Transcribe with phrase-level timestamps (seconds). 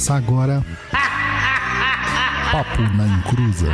[0.00, 0.64] Começa agora.
[2.50, 3.66] Papo na Encruza.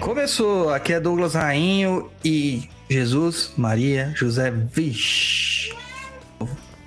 [0.00, 5.72] Começou, aqui é Douglas Rainho e Jesus, Maria, José, vixe.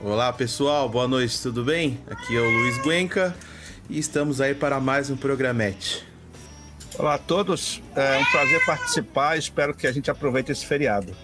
[0.03, 1.97] Olá pessoal, boa noite, tudo bem?
[2.11, 3.33] Aqui é o Luiz Guenca
[3.89, 6.08] e estamos aí para mais um programete.
[6.99, 11.15] Olá a todos, é um prazer participar, espero que a gente aproveite esse feriado.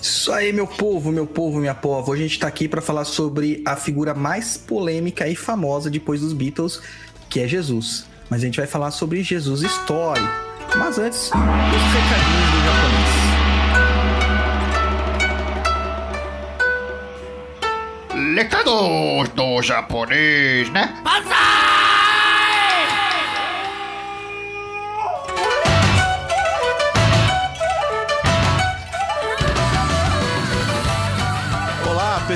[0.00, 2.10] Isso aí, meu povo, meu povo, minha povo.
[2.10, 6.22] Hoje a gente tá aqui para falar sobre a figura mais polêmica e famosa depois
[6.22, 6.80] dos Beatles,
[7.28, 8.06] que é Jesus.
[8.30, 10.22] Mas a gente vai falar sobre Jesus Story.
[10.74, 13.20] Mas antes, os recadinhos do japonês.
[18.34, 21.02] Recados do japonês, né?
[21.04, 21.20] Olá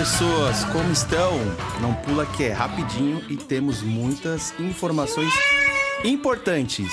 [0.04, 1.38] pessoas, como estão?
[1.80, 5.32] Não pula que é rapidinho e temos muitas informações
[6.04, 6.92] importantes.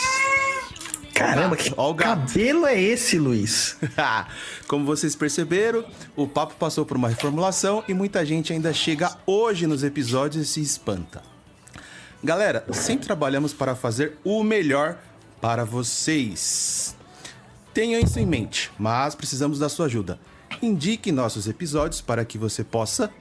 [1.13, 3.75] Caramba, que cabelo é esse, Luiz?
[4.65, 5.83] Como vocês perceberam,
[6.15, 10.49] o papo passou por uma reformulação e muita gente ainda chega hoje nos episódios e
[10.49, 11.21] se espanta.
[12.23, 14.97] Galera, sempre trabalhamos para fazer o melhor
[15.41, 16.95] para vocês.
[17.73, 20.17] Tenham isso em mente, mas precisamos da sua ajuda.
[20.61, 23.11] Indique nossos episódios para que você possa,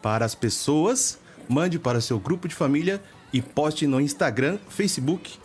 [0.00, 5.38] para as pessoas, mande para seu grupo de família e poste no Instagram, Facebook,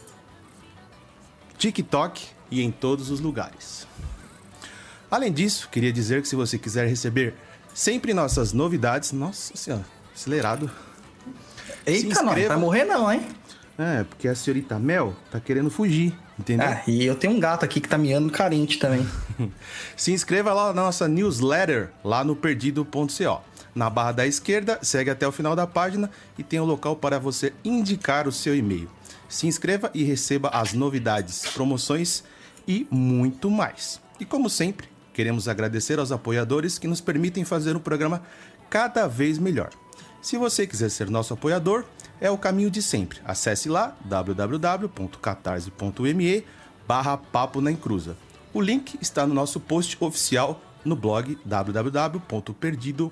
[1.57, 3.87] TikTok e em todos os lugares.
[5.09, 7.33] Além disso, queria dizer que se você quiser receber
[7.73, 10.69] sempre nossas novidades, nossa senhora, acelerado.
[11.85, 12.49] Eita, não, inscreva.
[12.49, 13.27] vai morrer não, hein?
[13.77, 16.67] É, porque a senhorita Mel tá querendo fugir, entendeu?
[16.67, 19.05] Ah, e eu tenho um gato aqui que tá miando carente também.
[19.95, 23.41] Se inscreva lá na nossa newsletter, lá no perdido.co.
[23.75, 27.19] Na barra da esquerda, segue até o final da página e tem o local para
[27.19, 28.89] você indicar o seu e-mail.
[29.27, 32.23] Se inscreva e receba as novidades, promoções
[32.67, 34.01] e muito mais.
[34.19, 38.23] E como sempre, queremos agradecer aos apoiadores que nos permitem fazer o programa
[38.69, 39.69] cada vez melhor.
[40.21, 41.85] Se você quiser ser nosso apoiador,
[42.21, 43.19] é o caminho de sempre.
[43.25, 46.43] Acesse lá www.catarse.me
[46.87, 48.15] barra Papo na Encruza.
[48.53, 53.09] O link está no nosso post oficial no blog www.perdido.co.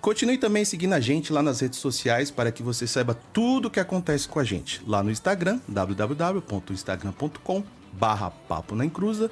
[0.00, 3.70] Continue também seguindo a gente lá nas redes sociais para que você saiba tudo o
[3.70, 4.80] que acontece com a gente.
[4.86, 9.28] Lá no Instagram, www.instagram.com barra Papo na Encruza.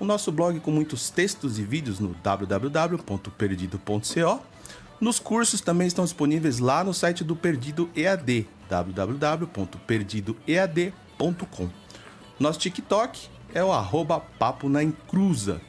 [0.00, 4.42] O nosso blog com muitos textos e vídeos no www.perdido.co.
[5.00, 11.68] Nos cursos também estão disponíveis lá no site do Perdido EAD, www.perdidoead.com.
[12.38, 15.60] Nosso TikTok é o arroba Papo na Encruza.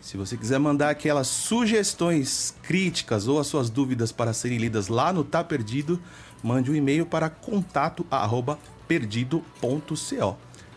[0.00, 5.12] Se você quiser mandar aquelas sugestões, críticas ou as suas dúvidas para serem lidas lá
[5.12, 6.00] no Tá Perdido,
[6.40, 10.36] mande um e-mail para contato arroba perdido.co.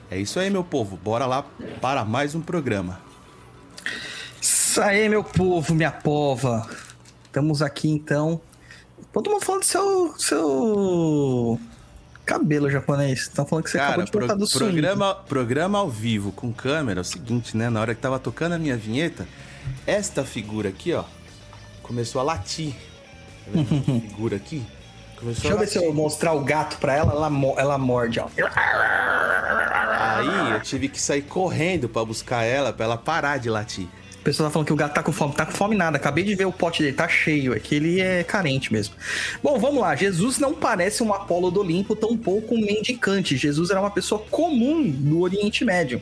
[0.09, 0.97] É isso aí, meu povo.
[0.97, 1.45] Bora lá
[1.79, 2.99] para mais um programa.
[4.41, 6.67] Isso aí, meu povo, minha pova.
[7.29, 8.41] Estamos aqui então.
[9.13, 11.59] Todo mundo falando do seu, seu
[12.25, 13.21] cabelo japonês.
[13.21, 14.71] Estão falando que você acabou Cara, de botar pro- do swing.
[14.71, 17.69] programa, programa ao vivo com câmera é o seguinte, né?
[17.69, 19.27] Na hora que tava tocando a minha vinheta,
[19.85, 21.03] esta figura aqui, ó,
[21.83, 22.73] começou a latir.
[23.45, 23.51] Tá
[24.09, 24.65] figura aqui?
[25.17, 28.27] Começou Deixa eu ver se eu mostrar o gato pra ela, ela, ela morde, ó.
[30.01, 33.87] Aí eu tive que sair correndo pra buscar ela, pra ela parar de latir.
[34.19, 35.33] O pessoal tá falando que o gato tá com fome.
[35.33, 35.97] Tá com fome nada.
[35.97, 37.53] Acabei de ver o pote dele, tá cheio.
[37.53, 38.95] É que ele é carente mesmo.
[39.41, 39.95] Bom, vamos lá.
[39.95, 43.37] Jesus não parece um Apolo do Olimpo, tampouco um mendicante.
[43.37, 46.01] Jesus era uma pessoa comum do Oriente Médio.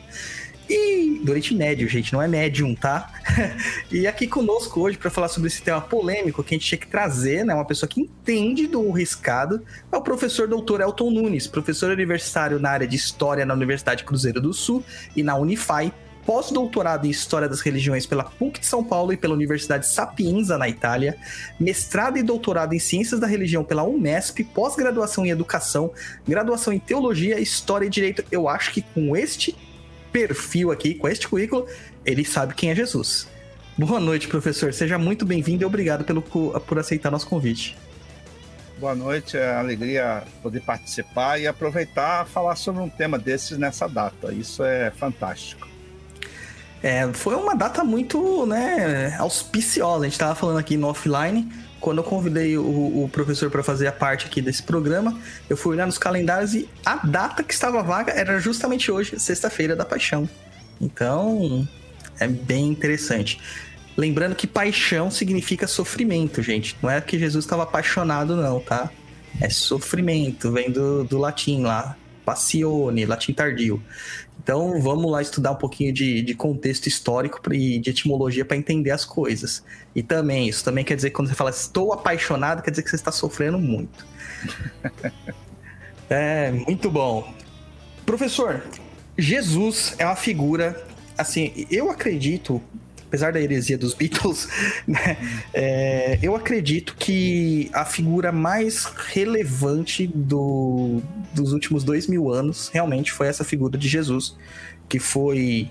[0.68, 3.10] E do Oriente Médio, gente, não é médium, tá?
[3.90, 6.86] e aqui conosco hoje para falar sobre esse tema polêmico que a gente tinha que
[6.86, 7.54] trazer, né?
[7.54, 12.68] Uma pessoa que entende do riscado, é o professor doutor Elton Nunes, professor universitário na
[12.68, 14.84] área de História na Universidade Cruzeiro do Sul
[15.16, 15.90] e na Unify,
[16.28, 20.68] pós-doutorado em História das Religiões pela PUC de São Paulo e pela Universidade Sapienza, na
[20.68, 21.16] Itália,
[21.58, 25.90] mestrado e doutorado em Ciências da Religião pela Unesp, pós-graduação em Educação,
[26.28, 28.22] graduação em Teologia, História e Direito.
[28.30, 29.56] Eu acho que com este
[30.12, 31.66] perfil aqui, com este currículo,
[32.04, 33.26] ele sabe quem é Jesus.
[33.78, 34.74] Boa noite, professor.
[34.74, 37.74] Seja muito bem-vindo e obrigado pelo, por aceitar nosso convite.
[38.78, 43.88] Boa noite, é uma alegria poder participar e aproveitar falar sobre um tema desses nessa
[43.88, 44.30] data.
[44.30, 45.77] Isso é fantástico.
[46.82, 50.04] É, foi uma data muito, né, auspiciosa.
[50.04, 53.86] A gente tava falando aqui no offline quando eu convidei o, o professor para fazer
[53.86, 57.82] a parte aqui desse programa, eu fui olhar nos calendários e a data que estava
[57.82, 60.28] vaga era justamente hoje, sexta-feira da Paixão.
[60.80, 61.66] Então,
[62.18, 63.40] é bem interessante.
[63.96, 66.76] Lembrando que paixão significa sofrimento, gente.
[66.82, 68.90] Não é que Jesus estava apaixonado, não, tá?
[69.40, 73.82] É sofrimento, vem do, do latim lá, passione, latim tardio.
[74.48, 78.90] Então vamos lá estudar um pouquinho de, de contexto histórico e de etimologia para entender
[78.90, 79.62] as coisas.
[79.94, 82.88] E também, isso também quer dizer que quando você fala estou apaixonado, quer dizer que
[82.88, 84.06] você está sofrendo muito.
[86.08, 87.30] é, muito bom.
[88.06, 88.64] Professor,
[89.18, 90.82] Jesus é uma figura,
[91.18, 92.62] assim, eu acredito
[93.08, 94.48] apesar da heresia dos Beatles,
[94.86, 95.16] né,
[95.52, 101.02] é, eu acredito que a figura mais relevante do,
[101.34, 104.36] dos últimos dois mil anos realmente foi essa figura de Jesus,
[104.88, 105.70] que foi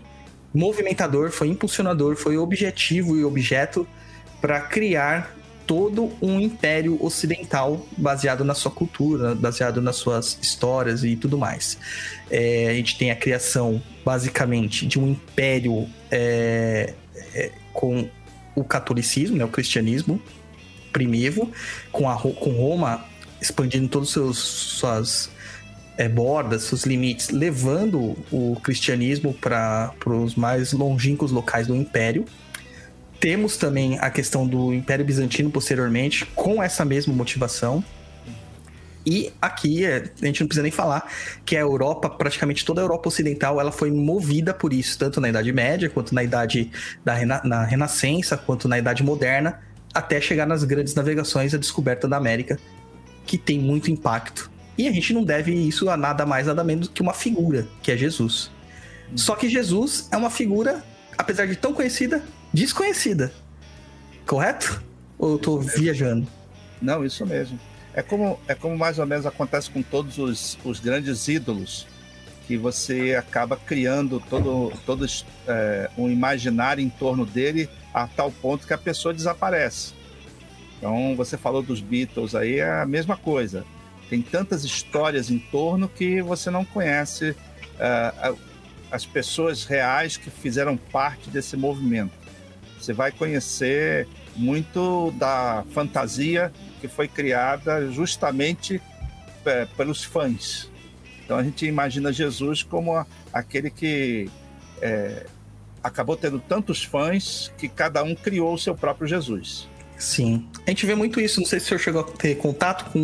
[0.54, 3.88] movimentador, foi impulsionador, foi objetivo e objeto
[4.42, 5.36] para criar
[5.68, 11.78] todo um império ocidental baseado na sua cultura, baseado nas suas histórias e tudo mais.
[12.32, 16.94] É, a gente tem a criação, basicamente, de um império é,
[17.78, 18.10] com
[18.56, 20.20] o catolicismo, né, o cristianismo
[20.92, 21.52] primivo,
[21.92, 23.06] com, a, com Roma
[23.40, 25.30] expandindo todas suas
[25.96, 32.26] é, bordas, seus limites, levando o cristianismo para os mais longínquos locais do império.
[33.20, 37.84] Temos também a questão do Império Bizantino posteriormente, com essa mesma motivação.
[39.10, 41.10] E aqui, é, a gente não precisa nem falar
[41.46, 45.30] que a Europa, praticamente toda a Europa Ocidental, ela foi movida por isso, tanto na
[45.30, 46.70] Idade Média, quanto na Idade
[47.06, 49.62] da Rena na Renascença, quanto na Idade Moderna,
[49.94, 52.60] até chegar nas grandes navegações, a descoberta da América,
[53.26, 54.52] que tem muito impacto.
[54.78, 57.94] E a gente não deve isso a nada mais, nada menos que uma figura, que
[57.94, 58.52] é Jesus.
[59.16, 60.84] Só que Jesus é uma figura,
[61.18, 62.22] apesar de tão conhecida,
[62.54, 63.32] desconhecida.
[64.26, 64.84] Correto?
[65.18, 66.28] Ou eu tô viajando?
[66.82, 67.58] Não, isso mesmo.
[67.98, 71.88] É como, é como mais ou menos acontece com todos os, os grandes ídolos,
[72.46, 75.04] que você acaba criando todo, todo
[75.48, 79.96] é, um imaginário em torno dele a tal ponto que a pessoa desaparece.
[80.78, 83.66] Então, você falou dos Beatles aí, é a mesma coisa.
[84.12, 87.36] Tem tantas histórias em torno que você não conhece
[87.80, 88.36] é,
[88.92, 92.14] as pessoas reais que fizeram parte desse movimento.
[92.80, 98.82] Você vai conhecer muito da fantasia que foi criada justamente
[99.46, 100.70] é, pelos fãs.
[101.24, 104.30] Então a gente imagina Jesus como a, aquele que
[104.82, 105.26] é,
[105.84, 109.68] acabou tendo tantos fãs que cada um criou o seu próprio Jesus.
[109.98, 110.48] Sim.
[110.66, 111.40] A gente vê muito isso.
[111.40, 113.00] Não sei se o senhor chegou a ter contato com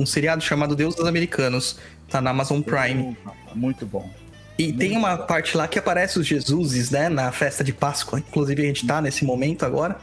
[0.00, 1.78] um seriado chamado Deus dos Americanos.
[2.08, 3.16] Tá na Amazon Prime.
[3.54, 4.10] Muito bom.
[4.58, 5.26] E muito tem uma bom.
[5.26, 7.08] parte lá que aparece os Jesuses, né?
[7.08, 8.18] Na festa de Páscoa.
[8.18, 9.98] Inclusive a gente tá nesse momento agora.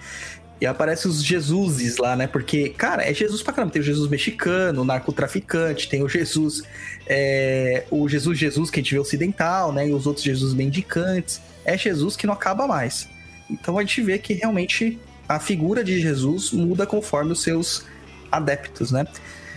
[0.59, 2.27] E aparece os Jesuses lá, né?
[2.27, 3.73] Porque, cara, é Jesus pra caramba.
[3.73, 6.63] Tem o Jesus mexicano, o narcotraficante, tem o Jesus.
[7.07, 9.87] É, o Jesus Jesus que a gente vê ocidental, né?
[9.89, 11.41] E os outros Jesus mendicantes.
[11.65, 13.09] É Jesus que não acaba mais.
[13.49, 14.97] Então a gente vê que realmente
[15.27, 17.85] a figura de Jesus muda conforme os seus
[18.31, 19.05] adeptos, né?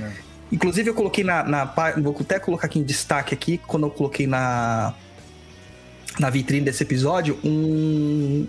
[0.00, 0.10] É.
[0.50, 1.64] Inclusive eu coloquei na, na.
[1.96, 4.94] Vou até colocar aqui em destaque aqui, quando eu coloquei na.
[6.18, 8.44] Na vitrine desse episódio, um,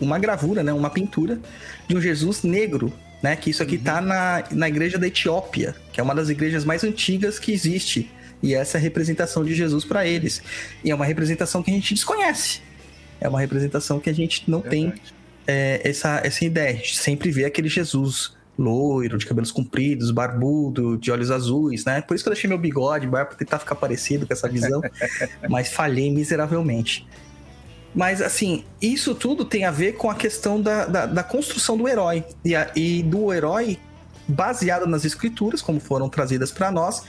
[0.00, 1.38] uma gravura, né, uma pintura
[1.88, 2.92] de um Jesus negro,
[3.22, 4.06] né, que isso aqui está uhum.
[4.06, 8.10] na, na igreja da Etiópia, que é uma das igrejas mais antigas que existe.
[8.42, 10.42] E essa é a representação de Jesus para eles.
[10.84, 12.60] E é uma representação que a gente desconhece.
[13.18, 14.92] É uma representação que a gente não Verdade.
[14.92, 15.14] tem
[15.46, 16.70] é, essa, essa ideia.
[16.70, 22.00] A gente sempre vê aquele Jesus loiro, de cabelos compridos, barbudo, de olhos azuis, né?
[22.02, 24.80] Por isso que eu deixei meu bigode, barba, pra tentar ficar parecido com essa visão,
[25.48, 27.06] mas falhei miseravelmente.
[27.94, 31.88] Mas, assim, isso tudo tem a ver com a questão da, da, da construção do
[31.88, 32.24] herói.
[32.44, 33.78] E, a, e, do herói
[34.26, 37.02] baseado nas escrituras, como foram trazidas para nós,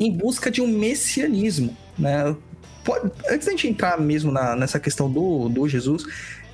[0.00, 1.76] em busca de um messianismo.
[1.96, 2.34] Né?
[2.82, 6.04] Pode, antes da gente entrar mesmo na, nessa questão do, do Jesus,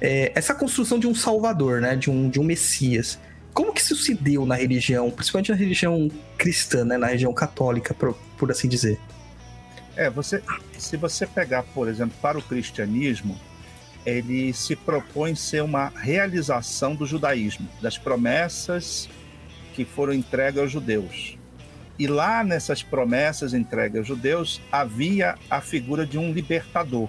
[0.01, 1.97] é, essa construção de um salvador, né?
[1.97, 3.19] de, um, de um messias.
[3.55, 6.99] Como que isso se deu na religião, principalmente na religião cristã, né?
[6.99, 9.01] na religião católica, por, por assim dizer?
[9.97, 10.43] É, você,
[10.77, 13.37] se você pegar, por exemplo, para o cristianismo,
[14.07, 19.09] ele se propõe ser uma realização do judaísmo, das promessas
[19.75, 21.37] que foram entregues aos judeus.
[21.99, 27.09] E lá nessas promessas entregues aos judeus havia a figura de um libertador.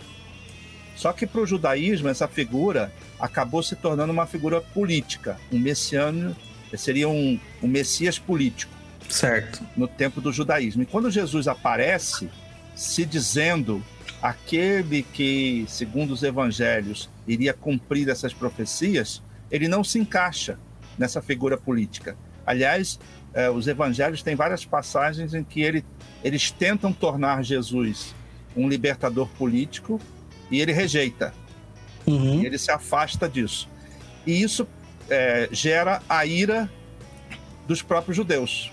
[0.95, 6.35] Só que para o judaísmo essa figura acabou se tornando uma figura política, um messiano,
[6.75, 8.73] seria um, um messias político.
[9.07, 9.63] Certo.
[9.75, 10.83] No tempo do judaísmo.
[10.83, 12.29] E quando Jesus aparece
[12.75, 13.83] se dizendo
[14.21, 20.57] aquele que, segundo os evangelhos, iria cumprir essas profecias, ele não se encaixa
[20.97, 22.17] nessa figura política.
[22.45, 22.99] Aliás,
[23.33, 25.85] eh, os evangelhos têm várias passagens em que ele,
[26.23, 28.13] eles tentam tornar Jesus
[28.55, 30.01] um libertador político
[30.51, 31.33] e ele rejeita.
[32.05, 32.41] Uhum.
[32.41, 33.69] E ele se afasta disso.
[34.25, 34.67] E isso
[35.09, 36.69] eh, gera a ira
[37.67, 38.71] dos próprios judeus.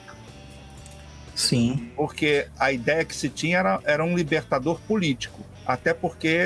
[1.37, 1.91] Sim.
[1.95, 5.41] Porque a ideia que se tinha era, era um libertador político.
[5.67, 6.39] Até porque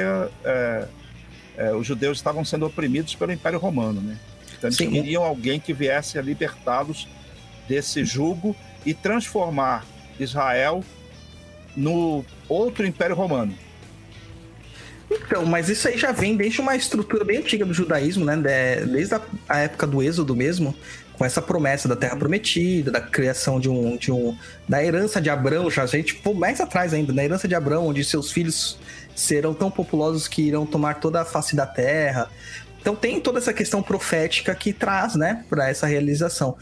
[0.45, 0.85] eh,
[1.57, 4.19] eh, os judeus estavam sendo oprimidos pelo Império Romano, né?
[4.59, 4.91] Então eles Sim.
[4.91, 7.09] queriam alguém que viesse a libertá-los
[7.69, 9.87] desse jugo e transformar
[10.19, 10.83] Israel
[11.77, 13.55] no outro Império Romano.
[15.11, 18.37] Então, mas isso aí já vem desde uma estrutura bem antiga do judaísmo, né?
[18.37, 20.75] De- Desde a, a época do Êxodo mesmo,
[21.21, 24.35] com essa promessa da Terra Prometida, da criação de um, de um
[24.67, 27.89] da herança de Abraão, já a gente pô, mais atrás ainda, da herança de Abraão,
[27.89, 28.79] onde seus filhos
[29.15, 32.31] serão tão populosos que irão tomar toda a face da terra.
[32.81, 36.57] Então tem toda essa questão profética que traz, né, para essa realização.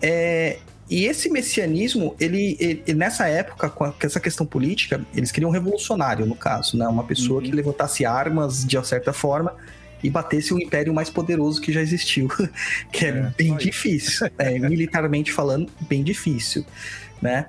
[0.00, 0.58] É,
[0.88, 6.24] e esse messianismo, ele, ele- nessa época, com essa questão política, eles queriam um revolucionário,
[6.26, 6.86] no caso, né?
[6.86, 7.46] Uma pessoa Uhum.
[7.46, 9.52] que levantasse armas de uma certa forma
[10.06, 12.28] e batesse o império mais poderoso que já existiu.
[12.92, 14.28] que é, É, bem difícil.
[14.38, 16.64] É, militarmente falando, bem difícil,
[17.20, 17.46] né?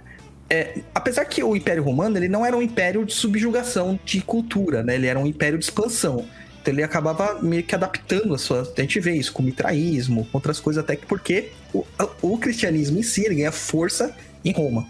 [0.50, 4.82] É, apesar que o Império Romano ele não era um império de subjugação de cultura,
[4.82, 4.96] né?
[4.96, 6.26] Ele era um império de expansão.
[6.62, 8.62] Então ele acabava meio que adaptando a sua.
[8.62, 11.86] A gente vê isso com mitraísmo, com outras coisas, até que porque o,
[12.22, 14.88] o cristianismo em si ele ganha força em Roma.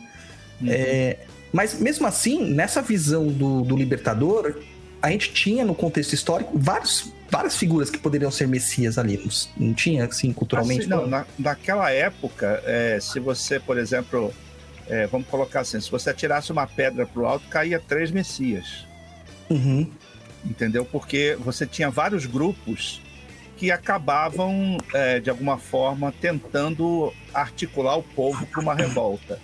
[0.66, 1.18] É,
[1.52, 4.56] mas mesmo assim, nessa visão do, do libertador,
[5.02, 9.22] a gente tinha no contexto histórico vários, várias figuras que poderiam ser messias ali.
[9.58, 10.82] Não, tinha, assim, culturalmente?
[10.82, 14.34] Assim, não, na, naquela época, é, se você, por exemplo,
[14.88, 18.86] é, vamos colocar assim, se você atirasse uma pedra para o alto, caía três messias.
[19.50, 19.90] Uhum.
[20.44, 20.84] entendeu?
[20.84, 23.02] Porque você tinha vários grupos
[23.56, 29.40] que acabavam, é, de alguma forma, tentando articular o povo para uma revolta.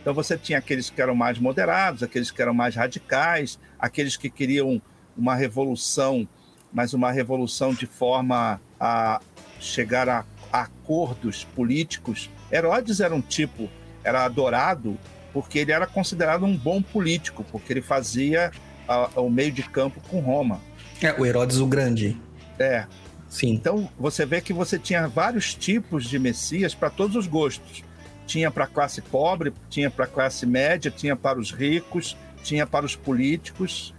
[0.00, 4.28] Então você tinha aqueles que eram mais moderados, aqueles que eram mais radicais, aqueles que
[4.28, 4.82] queriam
[5.16, 6.26] uma revolução,
[6.72, 9.20] mas uma revolução de forma a
[9.60, 12.28] chegar a, acordos políticos.
[12.50, 13.68] Herodes era um tipo,
[14.04, 14.98] era adorado
[15.32, 18.50] porque ele era considerado um bom político, porque ele fazia
[18.86, 20.60] a- o meio de campo com Roma.
[21.00, 22.20] É, o Herodes o Grande.
[22.58, 22.84] É,
[23.30, 23.50] Sim.
[23.54, 27.82] então você vê que você tinha vários tipos de messias para todos os gostos.
[28.26, 32.66] Tinha para a classe pobre, tinha para a classe média, tinha para os ricos, tinha
[32.66, 33.94] para os políticos.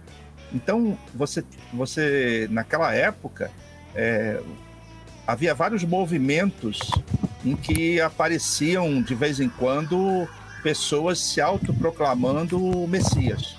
[0.54, 3.50] Então você, você naquela época
[3.94, 4.40] é,
[5.26, 6.78] havia vários movimentos
[7.44, 10.28] em que apareciam de vez em quando
[10.62, 12.58] pessoas se autoproclamando
[12.88, 13.56] messias.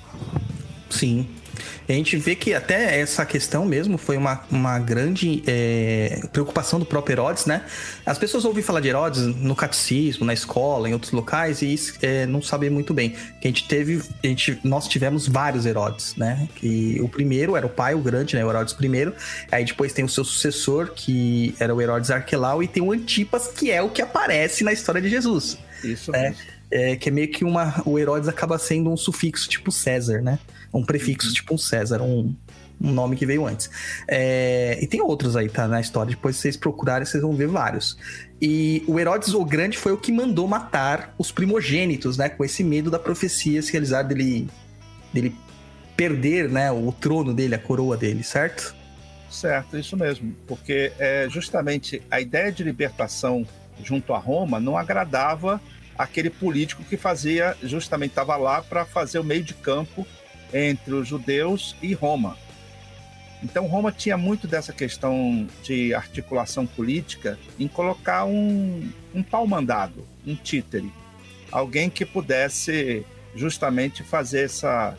[0.90, 1.30] Sim.
[1.88, 6.85] A gente vê que até essa questão mesmo foi uma, uma grande é, preocupação do
[6.85, 7.63] próprio Herodes, né?
[8.05, 12.25] As pessoas ouvem falar de Herodes no catecismo, na escola, em outros locais, e é,
[12.25, 13.12] não sabem muito bem.
[13.41, 16.47] Que a gente teve, a gente, nós tivemos vários Herodes, né?
[16.55, 18.45] Que o primeiro era o pai, o grande, né?
[18.45, 19.13] O Herodes I.
[19.51, 23.47] Aí depois tem o seu sucessor, que era o Herodes Arquelau, e tem o Antipas,
[23.47, 25.57] que é o que aparece na história de Jesus.
[25.83, 26.29] Isso É.
[26.29, 26.55] mesmo.
[26.71, 27.81] É, que é meio que uma.
[27.85, 30.39] O Herodes acaba sendo um sufixo tipo César, né?
[30.77, 32.36] Um prefixo tipo um César, um,
[32.82, 33.70] um nome que veio antes.
[34.08, 35.67] É, e tem outros aí, tá?
[35.67, 36.12] Na história.
[36.12, 37.98] Depois, vocês procurarem, vocês vão ver vários.
[38.41, 42.29] E o Herodes o Grande foi o que mandou matar os primogênitos, né?
[42.29, 44.48] Com esse medo da profecia se realizar dele,
[45.13, 45.36] dele
[45.96, 46.72] perder, né?
[46.72, 48.75] O trono dele, a coroa dele, certo?
[49.29, 50.36] Certo, isso mesmo.
[50.48, 53.46] Porque é, justamente a ideia de libertação
[53.84, 55.62] junto a Roma não agradava
[55.98, 60.05] aquele político que fazia, justamente estava lá para fazer o meio de campo
[60.55, 62.38] entre os judeus e Roma.
[63.43, 70.33] Então Roma tinha muito dessa questão de articulação política em colocar um, um pau-mandado, um
[70.33, 70.91] títere,
[71.51, 74.97] alguém que pudesse justamente fazer essa,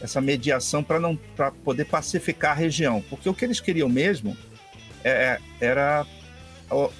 [0.00, 4.34] essa mediação para não para poder pacificar a região, porque o que eles queriam mesmo
[5.04, 6.06] é, era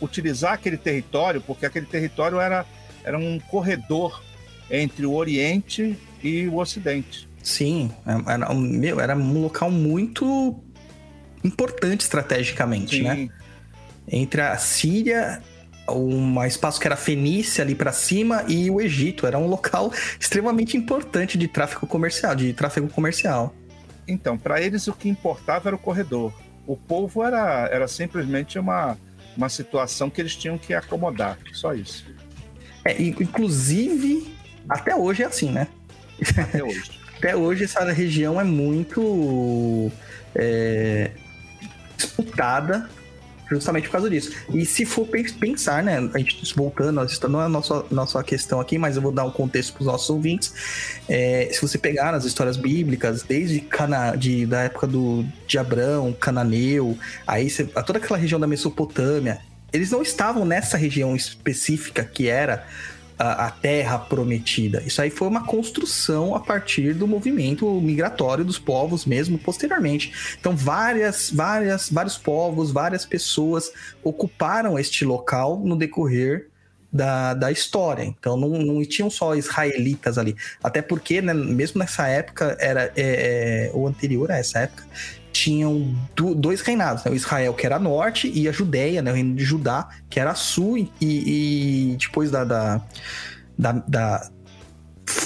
[0.01, 2.65] utilizar aquele território, porque aquele território era,
[3.03, 4.23] era um corredor
[4.71, 7.26] entre o Oriente e o Ocidente.
[7.47, 7.93] Sim,
[8.27, 10.61] era, um- meu, era um local muito
[11.45, 13.29] importante estrategicamente, né?
[14.09, 15.41] entre a Síria,
[15.89, 19.29] um espaço que era Fenícia ali pra cima e o Egito.
[19.29, 23.55] Era um local extremamente importante de tráfego comercial, de tráfego comercial.
[24.09, 26.33] Então, para eles o que importava era o corredor.
[26.67, 28.99] O povo era, era simplesmente uma,
[29.37, 32.05] uma situação que eles tinham que acomodar, só isso,
[32.85, 34.35] É, inclusive,
[34.69, 35.69] até hoje é assim, né?
[36.37, 36.91] até hoje.
[37.19, 39.91] Até hoje essa região é muito
[40.35, 41.11] é,
[41.97, 42.89] disputada
[43.49, 44.33] justamente por causa disso.
[44.53, 48.61] E se for pensar, né, a gente voltando, isso não é a nossa, nossa questão
[48.61, 50.53] aqui, mas eu vou dar um contexto para os nossos ouvintes.
[51.09, 56.13] É, se você pegar as histórias bíblicas, desde Cana, de, da época do, de Abrão,
[56.13, 59.41] Cananeu, aí você, toda aquela região da Mesopotâmia,
[59.73, 62.67] eles não estavam nessa região específica que era
[63.19, 64.83] a, a, terra prometida.
[64.85, 70.37] Isso aí foi uma construção a partir do movimento migratório dos povos mesmo posteriormente.
[70.39, 76.49] Então várias, várias, vários povos, várias pessoas ocuparam este local no decorrer
[76.93, 78.05] da, da história.
[78.05, 80.37] Então não, não tinham só israelitas ali.
[80.63, 84.85] Até porque, né, mesmo nessa época, era é, é, ou anterior a essa época,
[85.37, 87.11] tinham do, dois reinados, né?
[87.11, 89.11] o Israel, que era norte, e a Judéia, né?
[89.11, 92.81] o reino de Judá, que era sul, e, e depois da, da,
[93.59, 94.31] da, da,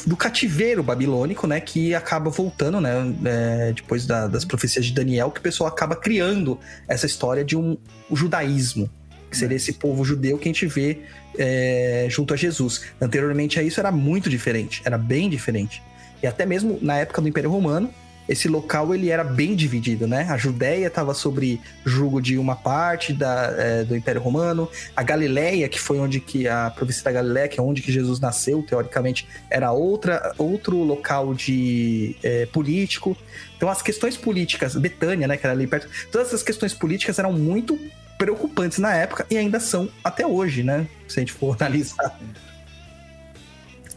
[0.07, 5.31] do cativeiro babilônico, né, que acaba voltando, né, é, depois da, das profecias de Daniel,
[5.31, 7.76] que o pessoal acaba criando essa história de um
[8.12, 8.90] judaísmo,
[9.31, 10.99] que seria esse povo judeu que a gente vê
[11.38, 12.83] é, junto a Jesus.
[13.00, 15.83] Anteriormente a isso era muito diferente, era bem diferente.
[16.23, 17.90] E até mesmo na época do Império Romano,
[18.30, 20.25] esse local ele era bem dividido, né?
[20.30, 25.68] A Judéia estava sobre jugo de uma parte da, é, do Império Romano, a Galileia,
[25.68, 29.26] que foi onde que a província da Galileia, que é onde que Jesus nasceu, teoricamente,
[29.50, 33.16] era outra, outro local de é, político.
[33.56, 37.32] Então as questões políticas, Betânia, né, que era ali perto, todas essas questões políticas eram
[37.32, 37.76] muito
[38.16, 40.87] preocupantes na época e ainda são até hoje, né?
[41.08, 42.16] Se a gente for analisar.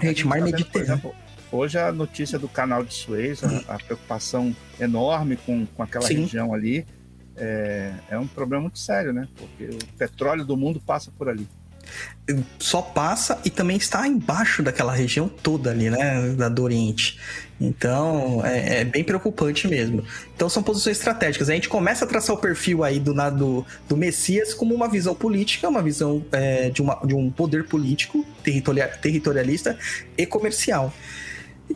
[0.01, 1.13] Gente, mar Mediterrâneo.
[1.53, 6.22] Hoje a notícia do canal de Suez, a, a preocupação enorme com, com aquela Sim.
[6.22, 6.83] região ali,
[7.38, 9.27] é, é um problema muito sério, né?
[9.38, 11.48] Porque o petróleo do mundo passa por ali
[12.57, 17.19] só passa e também está embaixo daquela região toda ali, né, da do Oriente.
[17.60, 20.03] Então, é, é, bem preocupante mesmo.
[20.33, 21.50] Então, são posições estratégicas.
[21.50, 25.13] A gente começa a traçar o perfil aí do, do, do Messias como uma visão
[25.13, 29.77] política, uma visão é, de, uma, de um poder político, territorialista
[30.17, 30.93] e comercial.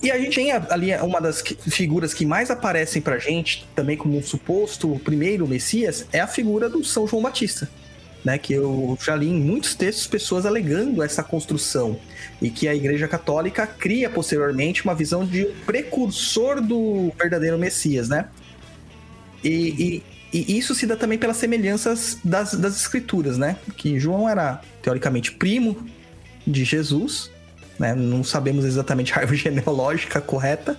[0.01, 4.17] E a gente tem ali uma das figuras que mais aparecem pra gente, também como
[4.17, 7.69] um suposto primeiro Messias, é a figura do São João Batista.
[8.25, 11.97] Né, que eu já li em muitos textos pessoas alegando essa construção
[12.41, 18.27] e que a Igreja Católica cria posteriormente uma visão de precursor do verdadeiro Messias, né?
[19.41, 23.55] E, e, e isso se dá também pelas semelhanças das, das escrituras, né?
[23.77, 25.88] Que João era teoricamente primo
[26.45, 27.31] de Jesus,
[27.79, 27.93] né?
[27.95, 30.77] Não sabemos exatamente a árvore genealógica correta,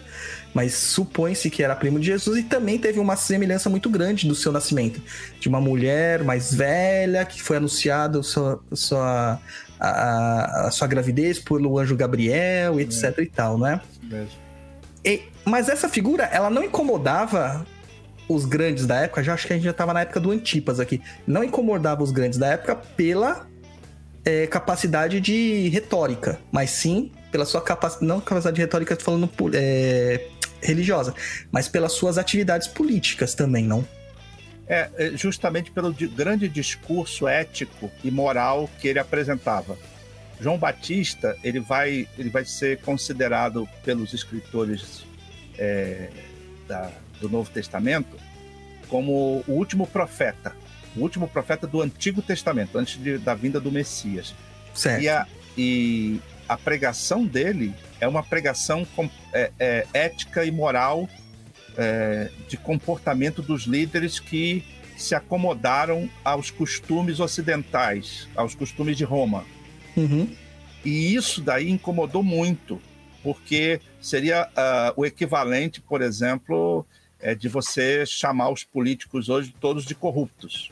[0.54, 4.34] mas supõe-se que era primo de Jesus e também teve uma semelhança muito grande do
[4.34, 5.00] seu nascimento.
[5.38, 9.40] De uma mulher mais velha que foi anunciada sua, sua,
[9.78, 13.22] a, a, sua gravidez pelo anjo Gabriel, etc é.
[13.22, 13.80] e tal, né?
[15.04, 17.64] E, mas essa figura, ela não incomodava
[18.28, 20.78] os grandes da época, já acho que a gente já estava na época do Antipas
[20.78, 23.46] aqui, não incomodava os grandes da época pela
[24.28, 30.26] é, capacidade de retórica, mas sim pela sua capacidade, não capacidade de retórica, falando é,
[30.62, 31.14] religiosa,
[31.50, 33.86] mas pelas suas atividades políticas também, não?
[34.66, 39.78] É, é, justamente pelo grande discurso ético e moral que ele apresentava.
[40.38, 45.06] João Batista ele vai, ele vai ser considerado pelos escritores
[45.56, 46.10] é,
[46.66, 48.16] da, do Novo Testamento
[48.88, 50.54] como o último profeta,
[50.96, 54.34] o último profeta do Antigo Testamento, antes de, da vinda do Messias.
[54.74, 55.02] Certo.
[55.02, 61.08] E a, e a pregação dele é uma pregação com, é, é, ética e moral
[61.76, 64.64] é, de comportamento dos líderes que
[64.96, 69.44] se acomodaram aos costumes ocidentais, aos costumes de Roma.
[69.96, 70.28] Uhum.
[70.84, 72.80] E isso daí incomodou muito,
[73.22, 76.84] porque seria uh, o equivalente, por exemplo,
[77.20, 80.70] é, de você chamar os políticos hoje todos de corruptos.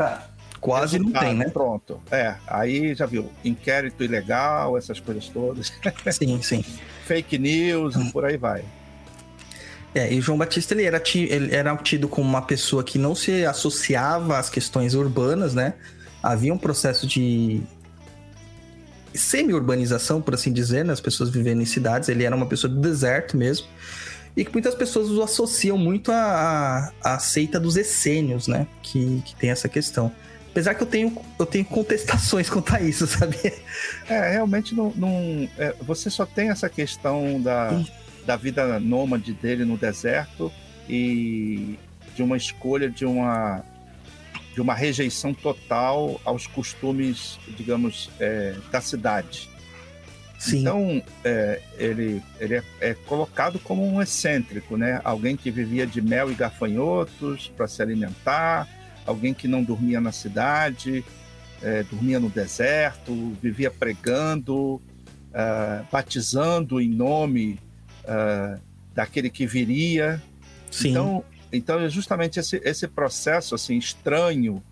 [0.00, 0.22] Ah,
[0.60, 1.50] quase não tem, né?
[1.50, 2.00] Pronto.
[2.10, 5.72] É, aí já viu, inquérito ilegal, essas coisas todas.
[6.10, 6.64] Sim, sim.
[7.04, 8.64] Fake news e por aí vai.
[9.94, 13.44] É, e João Batista ele era, ele era tido como uma pessoa que não se
[13.44, 15.74] associava às questões urbanas, né?
[16.22, 17.60] Havia um processo de
[19.12, 20.92] semi-urbanização, por assim dizer, né?
[20.92, 22.08] As pessoas vivendo em cidades.
[22.08, 23.66] Ele era uma pessoa do deserto mesmo
[24.36, 28.66] e que muitas pessoas o associam muito à, à seita dos essênios, né?
[28.82, 30.12] Que, que tem essa questão.
[30.50, 33.36] Apesar que eu tenho, eu tenho contestações quanto a isso, sabe?
[34.08, 34.92] É, realmente não.
[34.96, 37.82] não é, você só tem essa questão da,
[38.24, 40.52] da vida nômade dele no deserto
[40.88, 41.78] e
[42.14, 43.64] de uma escolha de uma
[44.54, 49.49] de uma rejeição total aos costumes, digamos, é, da cidade.
[50.40, 50.60] Sim.
[50.60, 54.98] Então, é, ele, ele é, é, colocado como um excêntrico, né?
[55.04, 58.66] Alguém que vivia de mel e gafanhotos para se alimentar,
[59.04, 61.04] alguém que não dormia na cidade,
[61.60, 67.60] é, dormia no deserto, vivia pregando, uh, batizando em nome
[68.04, 68.58] uh,
[68.94, 70.22] daquele que viria.
[70.70, 70.92] Sim.
[70.92, 74.62] Então, então é justamente esse, esse processo assim estranho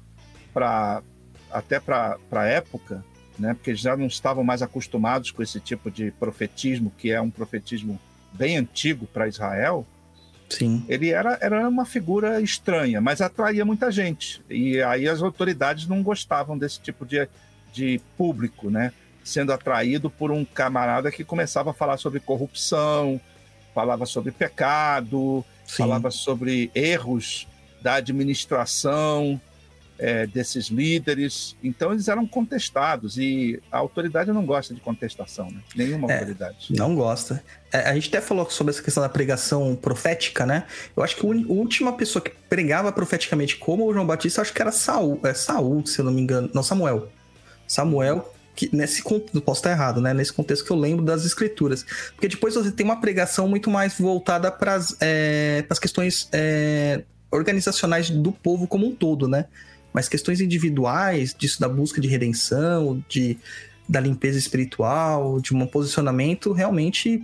[0.54, 1.02] para
[1.50, 3.04] até para a época,
[3.38, 3.54] né?
[3.54, 7.98] Porque já não estavam mais acostumados com esse tipo de profetismo, que é um profetismo
[8.32, 9.86] bem antigo para Israel.
[10.48, 10.84] Sim.
[10.88, 14.42] Ele era, era uma figura estranha, mas atraía muita gente.
[14.48, 17.28] E aí as autoridades não gostavam desse tipo de,
[17.72, 18.92] de público, né?
[19.22, 23.20] Sendo atraído por um camarada que começava a falar sobre corrupção,
[23.74, 25.76] falava sobre pecado, Sim.
[25.76, 27.46] falava sobre erros
[27.82, 29.40] da administração,
[29.98, 31.56] é, desses líderes.
[31.62, 35.60] Então eles eram contestados e a autoridade não gosta de contestação, né?
[35.74, 36.68] nenhuma é, autoridade.
[36.70, 37.42] Não gosta.
[37.72, 40.64] É, a gente até falou sobre essa questão da pregação profética, né?
[40.96, 44.62] Eu acho que a última pessoa que pregava profeticamente como o João Batista, acho que
[44.62, 47.08] era Saul, é Saul, se eu não me engano, não Samuel.
[47.66, 50.12] Samuel que nesse contexto, posso estar errado, né?
[50.12, 51.84] Nesse contexto que eu lembro das escrituras.
[52.14, 58.10] Porque depois você tem uma pregação muito mais voltada para as é, questões é, organizacionais
[58.10, 59.44] do povo como um todo, né?
[59.92, 63.38] Mas questões individuais, disso da busca de redenção, de,
[63.88, 67.22] da limpeza espiritual, de um posicionamento realmente.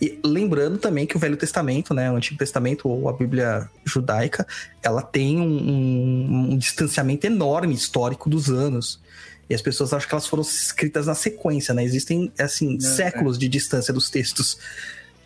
[0.00, 4.46] E lembrando também que o Velho Testamento, né, o Antigo Testamento ou a Bíblia judaica,
[4.82, 9.00] ela tem um, um, um distanciamento enorme histórico dos anos.
[9.48, 11.82] E as pessoas acham que elas foram escritas na sequência, né?
[11.82, 13.40] Existem, assim, é, séculos é.
[13.40, 14.58] de distância dos textos.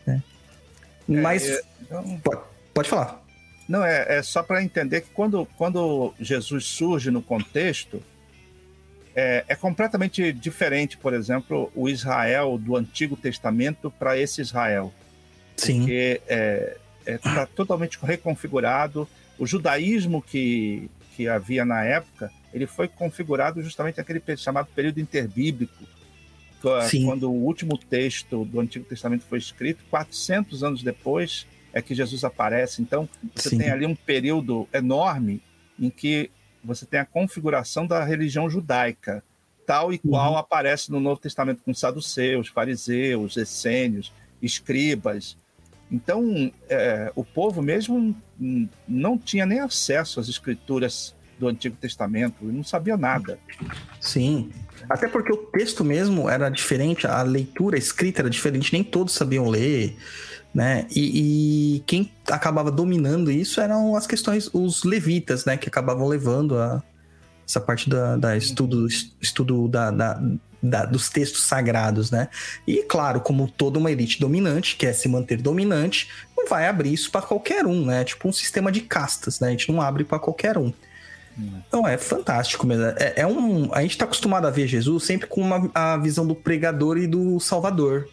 [0.07, 0.23] Né?
[1.07, 1.47] Mas.
[1.47, 2.21] É, então...
[2.25, 2.41] pode,
[2.73, 3.24] pode falar.
[3.69, 8.03] Não, é, é só para entender que quando, quando Jesus surge no contexto,
[9.15, 14.93] é, é, completamente diferente, por exemplo, o Israel do Antigo Testamento para esse Israel.
[15.57, 15.79] Sim.
[15.79, 19.09] Porque está é, é, tá totalmente reconfigurado.
[19.39, 25.85] O judaísmo que, que havia na época, ele foi configurado justamente naquele chamado período interbíblico,
[26.89, 27.05] Sim.
[27.05, 32.25] quando o último texto do Antigo Testamento foi escrito, 400 anos depois, é que Jesus
[32.25, 32.81] aparece.
[32.81, 33.59] Então, você Sim.
[33.59, 35.43] tem ali um período enorme
[35.79, 36.31] em que
[36.63, 39.23] você tem a configuração da religião judaica,
[39.67, 40.39] tal e qual uhum.
[40.39, 45.37] aparece no Novo Testamento com saduceus, fariseus, essênios, escribas.
[45.91, 48.17] Então, é, o povo mesmo
[48.89, 53.39] não tinha nem acesso às escrituras do Antigo Testamento, não sabia nada.
[54.01, 54.51] Sim,
[54.89, 59.15] até porque o texto mesmo era diferente, a leitura, a escrita era diferente, nem todos
[59.15, 59.97] sabiam ler
[60.55, 60.87] né?
[60.95, 65.57] E, e, quem acabava dominando isso eram as questões, os levitas, né?
[65.57, 66.83] Que acabavam levando a,
[67.47, 68.87] essa parte da, da estudo,
[69.21, 70.23] estudo da, da,
[70.63, 72.29] da, dos textos sagrados, né?
[72.67, 77.11] E claro, como toda uma elite dominante quer se manter dominante, não vai abrir isso
[77.11, 78.05] para qualquer um, né?
[78.05, 79.49] Tipo um sistema de castas, né?
[79.49, 80.73] A gente não abre para qualquer um.
[81.37, 82.85] Então é fantástico mesmo.
[82.85, 86.27] É, é, um, a gente está acostumado a ver Jesus sempre com uma, a visão
[86.27, 88.09] do pregador e do salvador,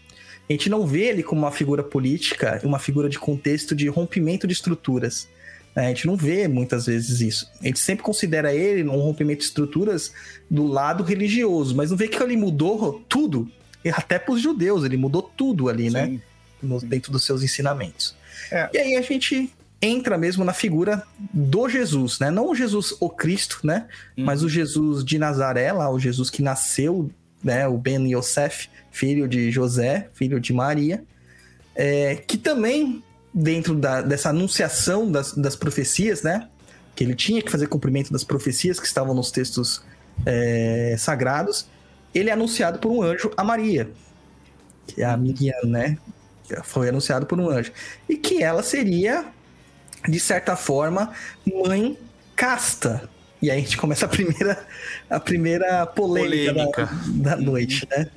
[0.51, 4.45] a gente não vê ele como uma figura política, uma figura de contexto de rompimento
[4.45, 5.27] de estruturas.
[5.75, 5.85] Né?
[5.85, 7.49] A gente não vê muitas vezes isso.
[7.61, 10.11] A gente sempre considera ele um rompimento de estruturas
[10.49, 13.49] do lado religioso, mas não vê que ele mudou tudo.
[13.93, 16.05] Até para os judeus, ele mudou tudo ali, né?
[16.05, 16.11] Sim.
[16.11, 16.21] né?
[16.61, 18.15] No, dentro dos seus ensinamentos.
[18.51, 18.69] É.
[18.73, 22.29] E aí a gente entra mesmo na figura do Jesus, né?
[22.29, 23.87] Não o Jesus o Cristo, né?
[24.15, 24.25] Uhum.
[24.25, 27.09] Mas o Jesus de Nazaré, lá, o Jesus que nasceu,
[27.43, 27.67] né?
[27.67, 31.03] O Ben Yosef, filho de José, filho de Maria,
[31.75, 36.47] é, que também, dentro da, dessa anunciação das, das profecias, né?
[36.95, 39.83] Que ele tinha que fazer cumprimento das profecias que estavam nos textos
[40.25, 41.67] é, sagrados,
[42.13, 43.89] ele é anunciado por um anjo a Maria,
[44.87, 45.97] que é a Miriam, né?
[46.63, 47.71] Foi anunciado por um anjo.
[48.09, 49.25] E que ela seria,
[50.07, 51.13] de certa forma,
[51.65, 51.97] mãe
[52.35, 53.09] casta.
[53.41, 54.65] E aí a gente começa a primeira,
[55.09, 56.89] a primeira polêmica, polêmica.
[57.07, 58.07] Da, da noite, né?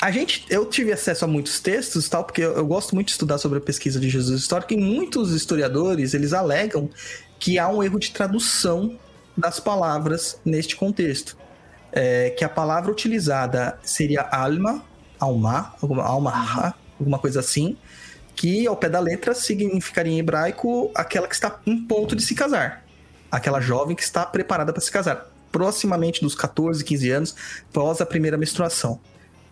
[0.00, 3.12] a gente, eu tive acesso a muitos textos tal, porque eu, eu, gosto muito de
[3.12, 6.90] estudar sobre a pesquisa de Jesus histórico, e muitos historiadores, eles alegam
[7.38, 8.98] que há um erro de tradução
[9.36, 11.36] das palavras neste contexto.
[11.92, 14.84] É, que a palavra utilizada seria alma,
[15.18, 17.76] alma, alguma, alma, alguma coisa assim,
[18.34, 22.34] que ao pé da letra significaria em hebraico aquela que está em ponto de se
[22.34, 22.85] casar.
[23.30, 25.26] Aquela jovem que está preparada para se casar.
[25.50, 27.36] Proximamente dos 14, 15 anos,
[27.70, 29.00] após a primeira menstruação.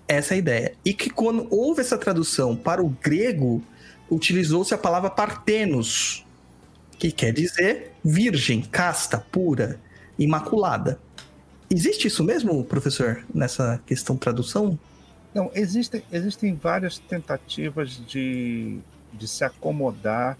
[0.06, 0.74] Essa é a ideia.
[0.84, 3.62] E que quando houve essa tradução para o grego,
[4.10, 6.24] utilizou-se a palavra partenos,
[6.98, 9.80] que quer dizer virgem, casta, pura,
[10.18, 11.00] imaculada.
[11.70, 14.78] Existe isso mesmo, professor, nessa questão tradução?
[15.34, 18.78] Não, existem, existem várias tentativas de,
[19.12, 20.38] de se acomodar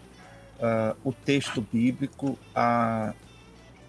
[0.59, 3.13] uh, o texto bíblico a,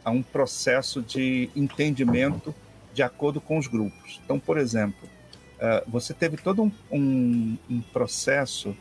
[0.05, 2.53] a um processo de entendimento
[2.93, 4.21] de acordo com os grupos.
[4.23, 5.09] Então, por exemplo,
[5.57, 8.77] uh, você teve todo um, um, um, processo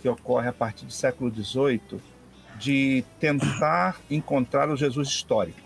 [0.00, 2.00] que ocorre a partir do século XVIII
[2.58, 5.60] de tentar encontrar o Jesus histórico.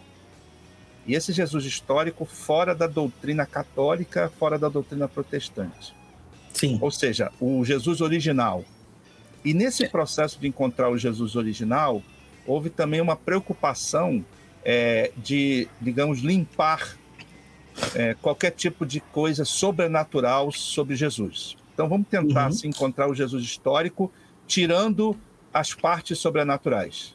[1.06, 5.94] E esse Jesus histórico fora da doutrina católica, fora da doutrina protestante.
[6.52, 6.78] Sim.
[6.80, 8.64] Ou seja, o Jesus original.
[9.44, 12.02] E nesse processo de encontrar o Jesus original,
[12.46, 14.24] houve também uma preocupação
[14.64, 16.96] é, de, digamos, limpar
[17.94, 21.56] é, qualquer tipo de coisa sobrenatural sobre Jesus.
[21.72, 22.48] Então vamos tentar uhum.
[22.48, 24.10] assim, encontrar o Jesus histórico,
[24.46, 25.16] tirando
[25.52, 27.14] as partes sobrenaturais.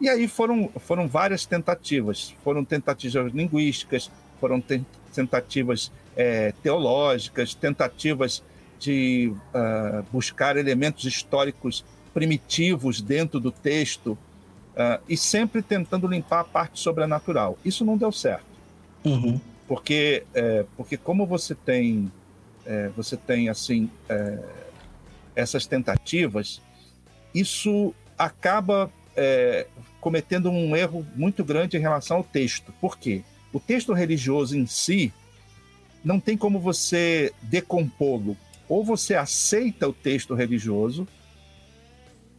[0.00, 2.34] E aí foram, foram várias tentativas.
[2.42, 4.62] Foram tentativas linguísticas, foram
[5.14, 8.42] tentativas é, teológicas, tentativas
[8.78, 14.18] de uh, buscar elementos históricos primitivos dentro do texto
[14.76, 17.58] uh, e sempre tentando limpar a parte sobrenatural.
[17.64, 18.44] Isso não deu certo,
[19.04, 19.40] uhum.
[19.66, 22.10] porque é, porque como você tem
[22.64, 24.38] é, você tem assim é,
[25.34, 26.60] essas tentativas,
[27.34, 29.66] isso acaba é,
[30.00, 32.72] cometendo um erro muito grande em relação ao texto.
[32.80, 33.22] Por quê?
[33.52, 35.12] O texto religioso em si
[36.04, 38.36] não tem como você decompô-lo.
[38.68, 41.06] Ou você aceita o texto religioso,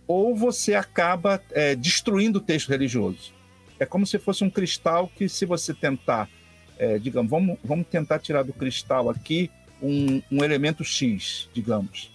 [0.08, 3.34] ou você acaba é, destruindo o texto religioso.
[3.80, 6.30] É como se fosse um cristal que, se você tentar,
[6.78, 12.12] é, digamos, vamos, vamos tentar tirar do cristal aqui um, um elemento X, digamos,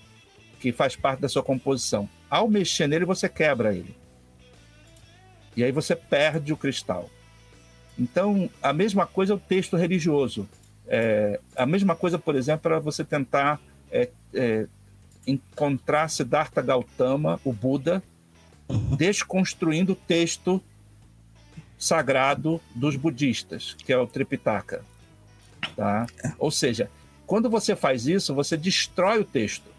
[0.59, 2.09] que faz parte da sua composição.
[2.29, 3.95] Ao mexer nele, você quebra ele.
[5.57, 7.11] E aí você perde o cristal.
[7.99, 10.49] Então, a mesma coisa é o texto religioso.
[10.87, 14.67] É, a mesma coisa, por exemplo, para você tentar é, é,
[15.27, 18.03] encontrar Siddhartha Gautama, o Buda,
[18.97, 20.63] desconstruindo o texto
[21.79, 24.85] sagrado dos budistas, que é o Tripitaka.
[25.77, 26.07] Tá?
[26.39, 26.91] Ou seja,
[27.27, 29.71] quando você faz isso, você destrói o texto.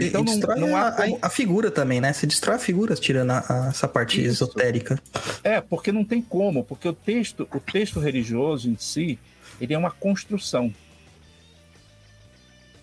[0.00, 1.18] Então e, não, não há como...
[1.22, 2.12] a, a, figura também, né?
[2.12, 4.44] Você destrói a figura tirando a, a, essa parte isso.
[4.44, 4.98] esotérica.
[5.42, 9.18] É, porque não tem como, porque o texto, o texto religioso em si,
[9.60, 10.74] ele é uma construção.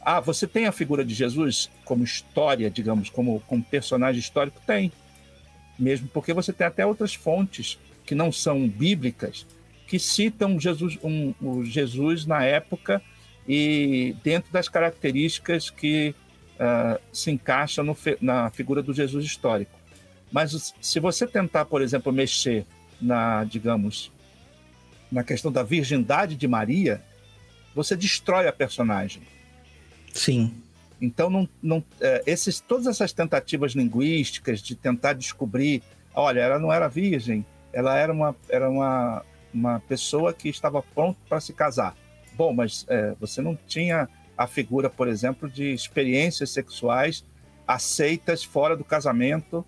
[0.03, 4.61] Ah, você tem a figura de Jesus como história, digamos, como, como personagem histórico?
[4.65, 4.91] Tem.
[5.77, 9.45] Mesmo porque você tem até outras fontes que não são bíblicas
[9.91, 13.01] que citam Jesus, um, o Jesus na época
[13.45, 16.15] e dentro das características que
[16.55, 19.77] uh, se encaixam no, na figura do Jesus histórico.
[20.31, 22.65] Mas se você tentar, por exemplo, mexer
[23.01, 24.13] na, digamos,
[25.11, 27.01] na questão da virgindade de Maria,
[27.75, 29.23] você destrói a personagem.
[30.13, 30.53] Sim.
[31.01, 35.81] Então, não, não, é, esses, todas essas tentativas linguísticas de tentar descobrir,
[36.13, 41.19] olha, ela não era virgem, ela era uma, era uma, uma pessoa que estava pronta
[41.27, 41.95] para se casar.
[42.33, 47.23] Bom, mas é, você não tinha a figura, por exemplo, de experiências sexuais
[47.67, 49.65] aceitas fora do casamento,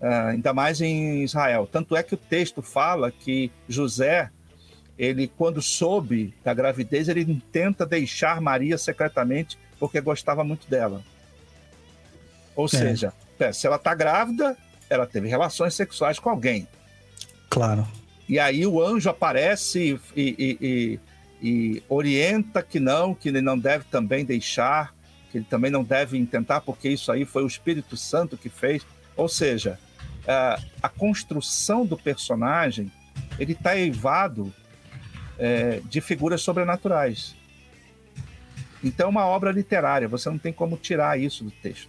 [0.00, 1.68] uh, ainda mais em Israel.
[1.70, 4.30] Tanto é que o texto fala que José
[4.98, 11.02] ele quando soube da gravidez, ele tenta deixar Maria secretamente porque gostava muito dela.
[12.54, 12.68] Ou é.
[12.68, 14.56] seja, é, se ela está grávida,
[14.88, 16.68] ela teve relações sexuais com alguém.
[17.50, 17.84] Claro.
[18.28, 21.00] E aí o anjo aparece e, e, e,
[21.42, 24.94] e orienta que não, que ele não deve também deixar,
[25.32, 28.86] que ele também não deve tentar, porque isso aí foi o Espírito Santo que fez.
[29.16, 29.80] Ou seja,
[30.28, 32.88] a, a construção do personagem
[33.36, 34.54] ele está eivado
[35.36, 37.34] é, de figuras sobrenaturais.
[38.82, 41.88] Então, é uma obra literária, você não tem como tirar isso do texto.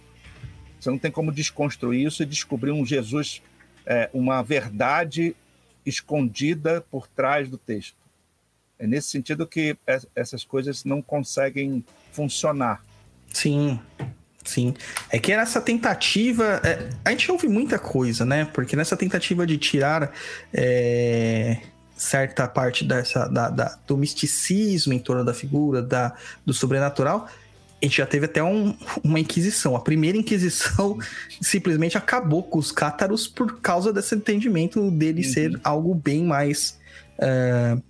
[0.78, 3.42] Você não tem como desconstruir isso e descobrir um Jesus,
[3.86, 5.34] é, uma verdade
[5.84, 7.96] escondida por trás do texto.
[8.78, 9.76] É nesse sentido que
[10.14, 12.82] essas coisas não conseguem funcionar.
[13.32, 13.80] Sim,
[14.44, 14.74] sim.
[15.10, 16.60] É que nessa tentativa.
[16.64, 18.44] É, a gente ouve muita coisa, né?
[18.44, 20.12] Porque nessa tentativa de tirar.
[20.52, 21.60] É
[21.96, 27.28] certa parte dessa, da, da, do misticismo em torno da figura, da, do sobrenatural,
[27.80, 29.76] a gente já teve até um, uma inquisição.
[29.76, 30.98] A primeira inquisição
[31.40, 35.32] simplesmente acabou com os cátaros por causa desse entendimento dele uhum.
[35.32, 36.78] ser algo bem mais
[37.18, 37.82] uh,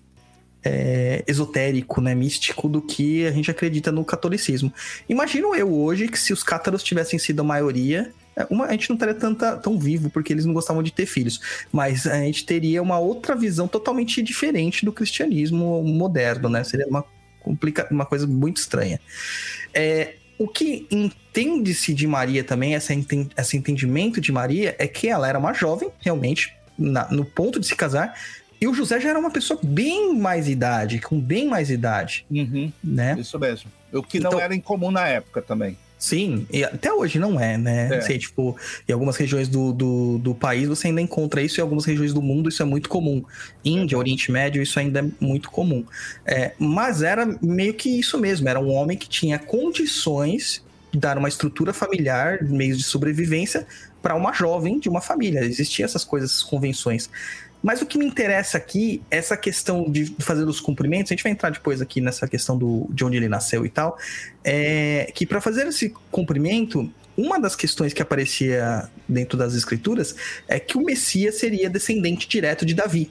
[0.65, 4.73] é, esotérico, né, místico, do que a gente acredita no catolicismo.
[5.09, 8.13] Imagino eu hoje que se os cátaros tivessem sido a maioria,
[8.51, 11.41] uma, a gente não estaria tanta, tão vivo porque eles não gostavam de ter filhos,
[11.73, 16.65] mas a gente teria uma outra visão totalmente diferente do cristianismo moderno, né?
[16.65, 17.05] Seria uma,
[17.41, 19.01] complica, uma coisa muito estranha.
[19.73, 22.93] É, o que entende-se de Maria também, essa,
[23.37, 27.67] esse entendimento de Maria, é que ela era uma jovem, realmente, na, no ponto de
[27.67, 28.15] se casar,
[28.61, 32.73] E o José já era uma pessoa bem mais idade, com bem mais idade, Uhum,
[32.83, 33.15] né?
[33.19, 33.71] isso mesmo.
[33.93, 35.77] O que Então- não era incomum na época também.
[36.05, 37.89] Sim, e até hoje não é, né?
[37.97, 38.01] É.
[38.03, 38.55] Sei, tipo,
[38.87, 42.21] em algumas regiões do, do, do país você ainda encontra isso, em algumas regiões do
[42.21, 43.25] mundo isso é muito comum.
[43.65, 45.83] Índia, Oriente Médio, isso ainda é muito comum.
[46.27, 50.63] É, mas era meio que isso mesmo, era um homem que tinha condições
[50.93, 53.67] de dar uma estrutura familiar, meios de sobrevivência
[54.03, 55.43] para uma jovem de uma família.
[55.43, 57.09] Existiam essas coisas, essas convenções.
[57.65, 61.33] Mas o que me interessa aqui, essa questão de fazer os cumprimentos, a gente vai
[61.33, 63.97] entrar depois aqui nessa questão do, de onde ele nasceu e tal,
[64.45, 70.15] é que para fazer esse cumprimento, uma das questões que aparecia dentro das escrituras
[70.47, 73.11] é que o Messias seria descendente direto de Davi.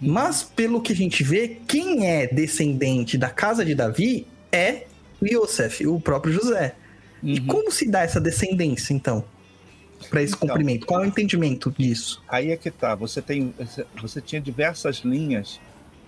[0.00, 4.84] Mas, pelo que a gente vê, quem é descendente da casa de Davi é
[5.20, 6.76] Yosef, o próprio José.
[7.20, 7.46] E Uhum.
[7.46, 9.24] como se dá essa descendência, então,
[10.10, 10.48] para esse Então.
[10.48, 10.86] cumprimento?
[10.86, 12.22] Qual é o entendimento disso?
[12.28, 12.94] Aí é que tá.
[12.94, 13.54] Você tem,
[14.00, 15.60] você tinha diversas linhas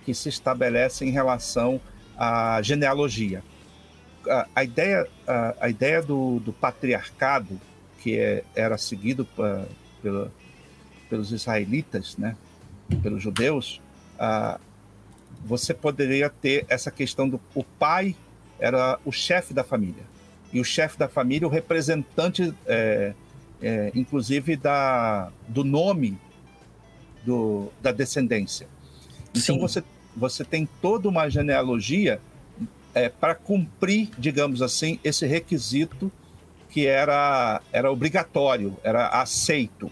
[0.05, 1.79] que se estabelecem em relação
[2.17, 3.43] à genealogia.
[4.27, 7.59] A, a ideia, a, a ideia do, do patriarcado
[7.99, 9.65] que é- era seguido pa-
[10.01, 10.31] pela-
[11.09, 12.35] pelos israelitas, né,
[13.01, 13.81] pelos judeus,
[14.17, 14.59] ah,
[15.45, 18.15] você poderia ter essa questão do o pai
[18.59, 20.03] era o chefe da família
[20.51, 23.13] e o chefe da família o representante é,
[23.61, 26.17] é, inclusive da, do nome
[27.25, 28.67] do, da descendência.
[29.31, 29.59] Então Sim.
[29.59, 29.83] você,
[30.15, 32.19] você tem toda uma genealogia
[32.93, 36.11] é, para cumprir, digamos assim, esse requisito
[36.69, 39.91] que era, era obrigatório, era aceito.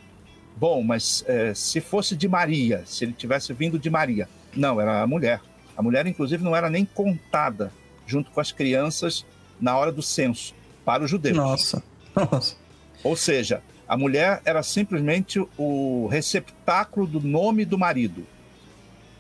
[0.56, 5.02] Bom, mas é, se fosse de Maria, se ele tivesse vindo de Maria, não, era
[5.02, 5.42] a mulher.
[5.76, 7.72] A mulher, inclusive, não era nem contada
[8.06, 9.26] junto com as crianças
[9.60, 11.38] na hora do censo para os judeus.
[11.38, 11.84] Nossa.
[12.16, 12.56] Nossa.
[13.04, 18.26] Ou seja, a mulher era simplesmente o receptáculo do nome do marido.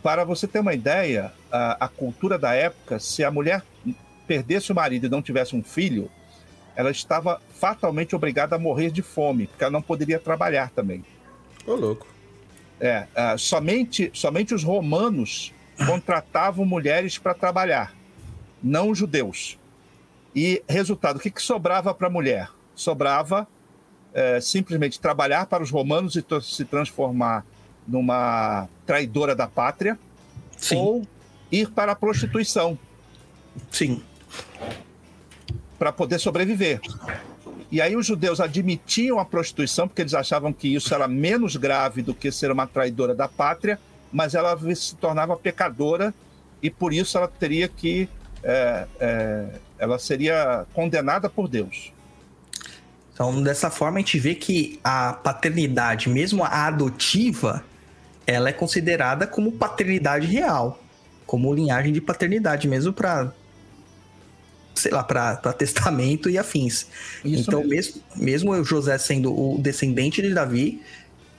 [0.03, 3.63] Para você ter uma ideia, a, a cultura da época, se a mulher
[4.27, 6.09] perdesse o marido e não tivesse um filho,
[6.75, 11.03] ela estava fatalmente obrigada a morrer de fome, porque ela não poderia trabalhar também.
[11.65, 12.07] Ô, louco.
[12.79, 15.53] É, ah, somente, somente os romanos
[15.85, 17.95] contratavam mulheres para trabalhar,
[18.61, 19.57] não os judeus.
[20.35, 22.49] E resultado, o que, que sobrava para a mulher?
[22.75, 23.47] Sobrava
[24.17, 27.45] é, simplesmente trabalhar para os romanos e se transformar
[27.87, 29.97] numa traidora da pátria
[30.57, 31.07] Sim, ou
[31.51, 32.79] ir para a prostituição
[33.69, 34.01] sim.
[35.77, 36.81] para poder sobreviver.
[37.71, 42.01] E aí os judeus admitiam a prostituição porque eles achavam que isso era menos grave
[42.01, 43.79] do que ser uma traidora da pátria,
[44.11, 46.11] mas ela se tornava pecadora
[46.59, 48.09] e por isso ela teria que
[48.43, 49.45] é, é,
[49.77, 51.93] ela seria condenada por Deus.
[53.17, 57.65] Então, dessa forma, a gente vê que a paternidade, mesmo a adotiva,
[58.27, 60.79] ela é considerada como paternidade real,
[61.25, 63.33] como linhagem de paternidade, mesmo para
[64.75, 66.85] sei lá, para testamento e afins.
[67.25, 68.03] Isso então, mesmo.
[68.15, 70.79] mesmo, mesmo José sendo o descendente de Davi,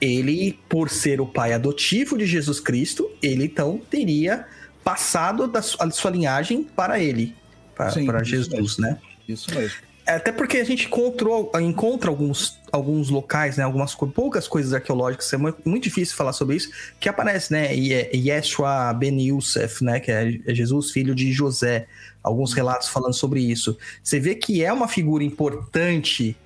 [0.01, 4.49] ele, por ser o pai adotivo de Jesus Cristo, ele então teria
[4.83, 7.37] passado da sua linhagem para ele,
[7.77, 8.99] para isso Jesus, né?
[9.29, 9.88] Isso mesmo.
[10.09, 15.31] É, Até porque a gente encontrou, encontra alguns, alguns locais, né, algumas poucas coisas arqueológicas,
[15.33, 20.01] é muito, muito difícil falar sobre isso, que aparece, né, Ye- Yeshua ben Yusef, né,
[20.01, 21.87] que é é Jesus, filho de José.
[22.23, 23.77] Alguns relatos falando sobre isso.
[24.03, 26.37] Você vê que é uma figura importante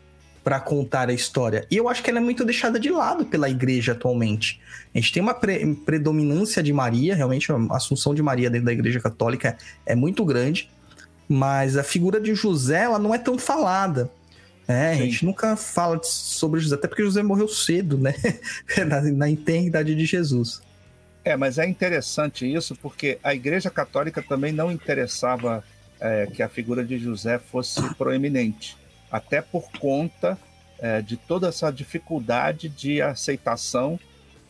[0.45, 1.67] para contar a história.
[1.71, 4.61] E eu acho que ela é muito deixada de lado pela igreja atualmente.
[4.95, 8.73] A gente tem uma pre- predominância de Maria, realmente a assunção de Maria dentro da
[8.73, 10.69] igreja católica é muito grande,
[11.29, 14.11] mas a figura de José ela não é tão falada.
[14.69, 18.15] É, a gente nunca fala sobre José, até porque José morreu cedo, né?
[18.87, 20.63] na, na eternidade de Jesus.
[21.25, 25.63] É, mas é interessante isso porque a Igreja Católica também não interessava
[26.01, 28.77] é, que a figura de José fosse proeminente,
[29.11, 30.37] até por conta
[30.79, 34.01] é, de toda essa dificuldade de aceitação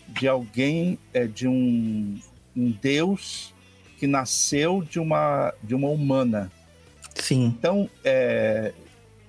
[0.09, 2.19] de alguém, é, de um,
[2.57, 3.55] um Deus
[3.99, 6.51] que nasceu de uma, de uma humana.
[7.23, 8.73] Sim, Então, é,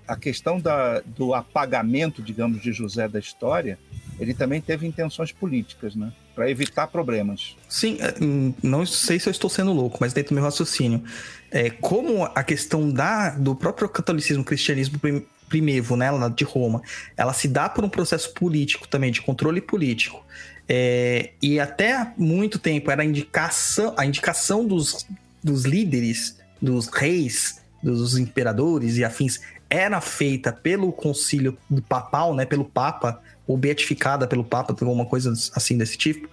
[0.08, 3.78] a questão da, do apagamento, digamos, de José da história,
[4.20, 6.12] ele também teve intenções políticas, né?
[6.36, 7.56] Para evitar problemas.
[7.70, 7.98] sim.
[8.02, 11.04] é, hum, Não sei se eu estou sendo louco, mas dentro do meu raciocínio,
[11.52, 16.82] é, como a questão da, do próprio catolicismo, cristianismo prim- primevo, né, de Roma,
[17.16, 20.26] ela se dá por um processo político também, de controle político.
[20.68, 25.06] É, e até muito tempo era a indicação, a indicação dos,
[25.44, 31.58] dos líderes, dos reis, dos imperadores e afins, era feita pelo concílio
[31.90, 36.30] papal, né, pelo papa, ou beatificada pelo papa, alguma coisa assim desse tipo,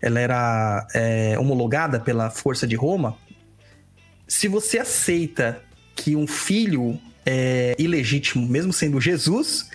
[0.00, 3.16] ela era é, homologada pela força de Roma.
[4.26, 5.62] Se você aceita
[5.94, 9.70] que um filho é ilegítimo, mesmo sendo Jesus,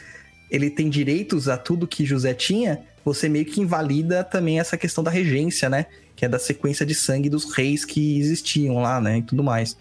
[0.49, 5.03] ele tem direitos a tudo que José tinha, você meio que invalida também essa questão
[5.03, 5.87] da regência, né?
[6.15, 9.17] Que é da sequência de sangue dos reis que existiam lá, né?
[9.17, 9.75] E tudo mais.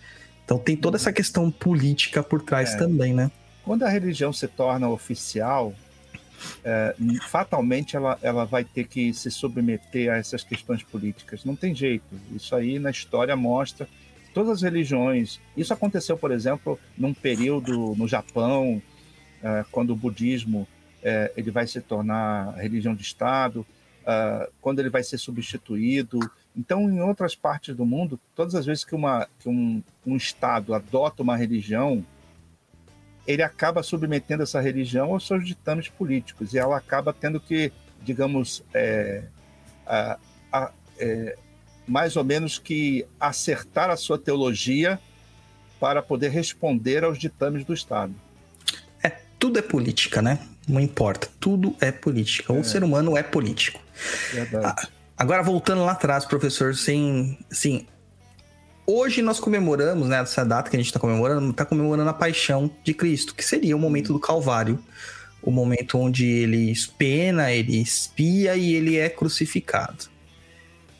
[0.44, 2.78] Então tem toda essa questão política por trás é.
[2.78, 3.30] também, né?
[3.64, 5.72] Quando a religião se torna oficial,
[6.64, 6.94] é,
[7.28, 11.44] fatalmente ela, ela vai ter que se submeter a essas questões políticas.
[11.44, 12.04] Não tem jeito.
[12.34, 13.88] Isso aí na história mostra
[14.34, 15.40] todas as religiões.
[15.56, 18.82] Isso aconteceu, por exemplo, num período no Japão,
[19.42, 20.66] é, quando o budismo
[21.02, 23.66] é, ele vai se tornar religião de Estado,
[24.06, 26.18] é, quando ele vai ser substituído.
[26.56, 30.74] Então, em outras partes do mundo, todas as vezes que, uma, que um, um Estado
[30.74, 32.04] adota uma religião,
[33.26, 37.72] ele acaba submetendo essa religião aos seus ditames políticos e ela acaba tendo que,
[38.02, 39.24] digamos, é,
[39.86, 40.18] a,
[40.52, 41.38] a, é,
[41.86, 45.00] mais ou menos que acertar a sua teologia
[45.80, 48.14] para poder responder aos ditames do Estado.
[49.02, 50.38] É, tudo é política, né?
[50.68, 52.52] Não importa, tudo é política.
[52.52, 52.60] É.
[52.60, 53.80] O ser humano é político.
[54.32, 54.88] Verdade.
[55.22, 57.86] Agora, voltando lá atrás, professor, sem, sim,
[58.84, 60.20] Hoje nós comemoramos, né?
[60.20, 63.76] Essa data que a gente está comemorando, está comemorando a paixão de Cristo, que seria
[63.76, 64.82] o momento do Calvário,
[65.40, 70.06] o momento onde ele pena, ele espia e ele é crucificado.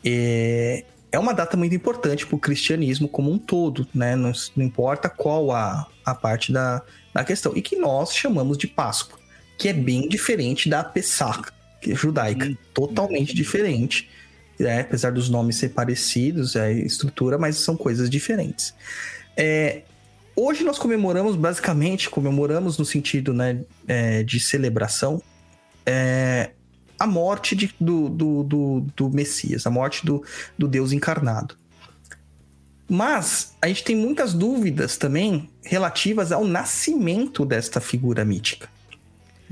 [0.05, 4.15] É, é uma data muito importante para o cristianismo como um todo, né?
[4.15, 6.81] Não, não, importa qual a, a parte da,
[7.13, 7.51] da questão.
[7.53, 9.19] E que nós chamamos de Páscoa,
[9.57, 11.51] que é bem diferente da Pessach,
[11.95, 14.09] judaica, totalmente diferente
[14.59, 18.73] é, apesar dos nomes ser parecidos, a é, estrutura, mas são coisas diferentes.
[19.35, 19.81] É,
[20.35, 25.21] hoje nós comemoramos, basicamente, comemoramos no sentido né, é, de celebração,
[25.85, 26.51] é,
[26.99, 30.23] a morte de, do, do, do, do, Messias, a morte do,
[30.57, 31.57] do Deus encarnado.
[32.87, 38.69] Mas a gente tem muitas dúvidas também relativas ao nascimento desta figura mítica.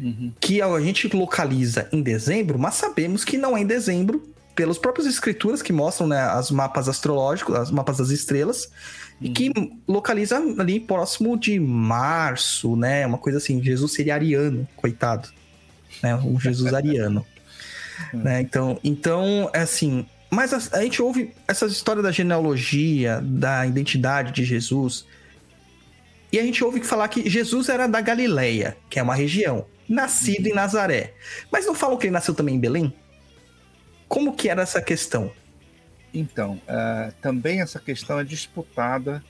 [0.01, 0.33] Uhum.
[0.39, 4.21] Que a gente localiza em dezembro, mas sabemos que não é em dezembro,
[4.55, 8.69] pelas próprias escrituras que mostram né, as mapas astrológicos, as mapas das estrelas,
[9.21, 9.79] e que uhum.
[9.87, 13.05] localiza ali próximo de março, né?
[13.05, 15.29] Uma coisa assim, Jesus seria ariano, coitado.
[16.01, 16.15] Né?
[16.15, 17.25] Um Jesus ariano.
[18.13, 18.41] né?
[18.41, 20.05] Então, então, é assim.
[20.29, 25.05] Mas a, a, gente ouve essa história da genealogia, da identidade de Jesus.
[26.31, 30.47] E a gente ouve falar que Jesus era da Galileia, que é uma região, nascido
[30.47, 31.13] em Nazaré.
[31.51, 32.93] Mas não falam que ele nasceu também em Belém?
[34.07, 35.31] Como que era essa questão?
[36.13, 39.23] Então, uh, também essa questão é disputada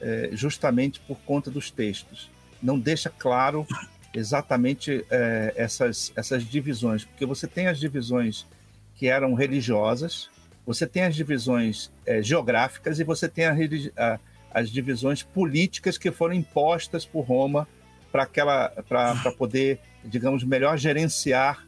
[0.00, 2.30] uh, justamente por conta dos textos.
[2.62, 3.66] Não deixa claro
[4.14, 5.06] exatamente uh,
[5.54, 8.46] essas, essas divisões, porque você tem as divisões
[8.94, 10.30] que eram religiosas,
[10.64, 11.92] você tem as divisões
[12.22, 14.18] geográficas e você tem a,
[14.50, 17.68] as divisões políticas que foram impostas por Roma
[18.10, 21.64] para poder, digamos, melhor gerenciar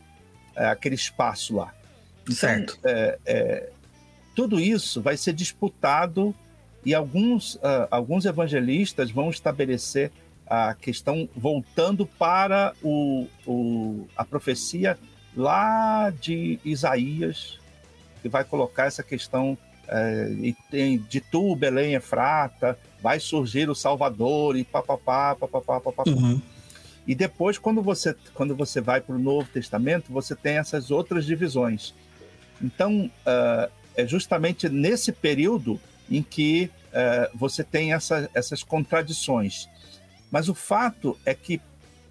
[0.56, 1.72] aquele espaço lá.
[2.22, 2.78] Então, certo.
[2.84, 3.70] É, é,
[4.34, 6.34] tudo isso vai ser disputado
[6.84, 10.12] e alguns, uh, alguns evangelistas vão estabelecer
[10.46, 14.98] a questão voltando para o, o, a profecia
[15.36, 17.58] lá de Isaías,
[18.22, 24.56] que vai colocar essa questão é, tem, de tu, Belém Efrata, vai surgir o Salvador
[24.56, 26.10] e papapá, papapá, papapá.
[26.10, 26.40] Uhum.
[27.08, 31.24] E depois, quando você, quando você vai para o Novo Testamento, você tem essas outras
[31.24, 31.94] divisões.
[32.60, 35.80] Então, uh, é justamente nesse período
[36.10, 39.70] em que uh, você tem essa, essas contradições.
[40.30, 41.62] Mas o fato é que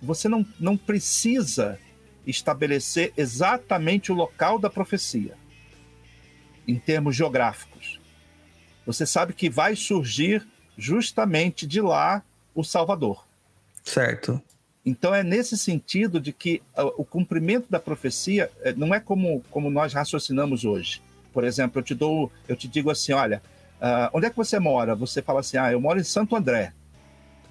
[0.01, 1.77] você não, não precisa
[2.25, 5.35] estabelecer exatamente o local da profecia,
[6.67, 7.99] em termos geográficos.
[8.83, 10.43] Você sabe que vai surgir
[10.75, 12.23] justamente de lá
[12.55, 13.27] o Salvador.
[13.83, 14.41] Certo.
[14.87, 19.43] Então é nesse sentido de que ah, o cumprimento da profecia eh, não é como,
[19.51, 21.01] como nós raciocinamos hoje.
[21.33, 23.41] Por exemplo, eu te dou, eu te digo assim, olha,
[23.81, 24.95] uh, onde é que você mora?
[24.95, 26.71] Você fala assim, ah, eu moro em Santo André.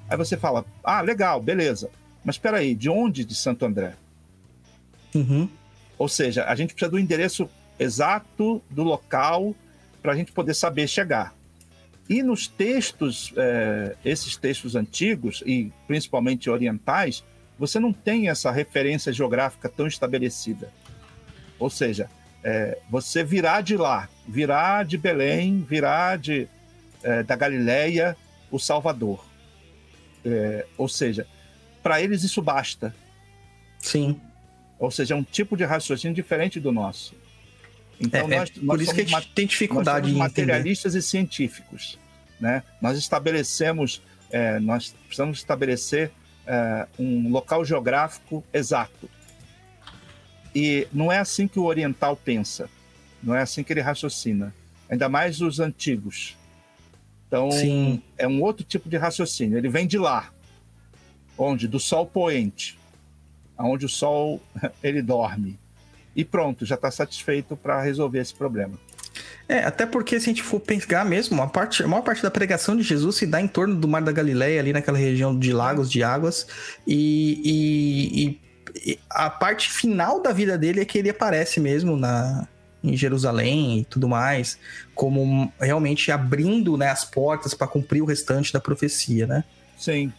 [0.08, 1.90] Aí você fala, ah, legal, beleza.
[2.24, 3.92] Mas espera aí, de onde de Santo André?
[5.14, 5.46] Uhum.
[5.98, 9.54] Ou seja, a gente precisa do endereço exato do local
[10.00, 11.34] para a gente poder saber chegar.
[12.08, 17.24] E nos textos, é, esses textos antigos, e principalmente orientais,
[17.58, 20.70] você não tem essa referência geográfica tão estabelecida.
[21.58, 22.08] Ou seja,
[22.44, 26.48] é, você virá de lá, virá de Belém, virá de,
[27.02, 28.16] é, da Galileia,
[28.50, 29.24] o Salvador.
[30.24, 31.26] É, ou seja,
[31.82, 32.94] para eles isso basta.
[33.80, 34.20] Sim.
[34.78, 37.14] Ou seja, é um tipo de raciocínio diferente do nosso.
[38.00, 40.24] Então, É, é nós, por nós isso que a gente tem nós dificuldade somos em
[40.24, 40.46] entender.
[40.46, 41.98] materialistas e científicos.
[42.40, 42.62] Né?
[42.80, 46.10] Nós estabelecemos, é, nós precisamos estabelecer
[46.46, 49.08] é, um local geográfico exato.
[50.54, 52.68] E não é assim que o oriental pensa,
[53.22, 54.54] não é assim que ele raciocina.
[54.88, 56.36] Ainda mais os antigos.
[57.26, 58.00] Então, Sim.
[58.16, 59.58] é um outro tipo de raciocínio.
[59.58, 60.32] Ele vem de lá,
[61.36, 62.78] onde do sol poente,
[63.58, 64.40] aonde o sol
[64.82, 65.58] ele dorme.
[66.16, 68.72] E pronto, já está satisfeito para resolver esse problema.
[69.48, 72.30] É, até porque se a gente for pegar mesmo, a, parte, a maior parte da
[72.30, 75.52] pregação de Jesus se dá em torno do Mar da Galileia, ali naquela região de
[75.52, 76.46] lagos, de águas,
[76.86, 78.40] e, e- e-
[78.92, 82.46] e a parte final da vida dele é que ele aparece mesmo na,
[82.82, 84.58] em Jerusalém e tudo mais,
[84.94, 89.44] como realmente abrindo né, as portas para cumprir o restante da profecia, né?
[89.78, 90.12] Sim.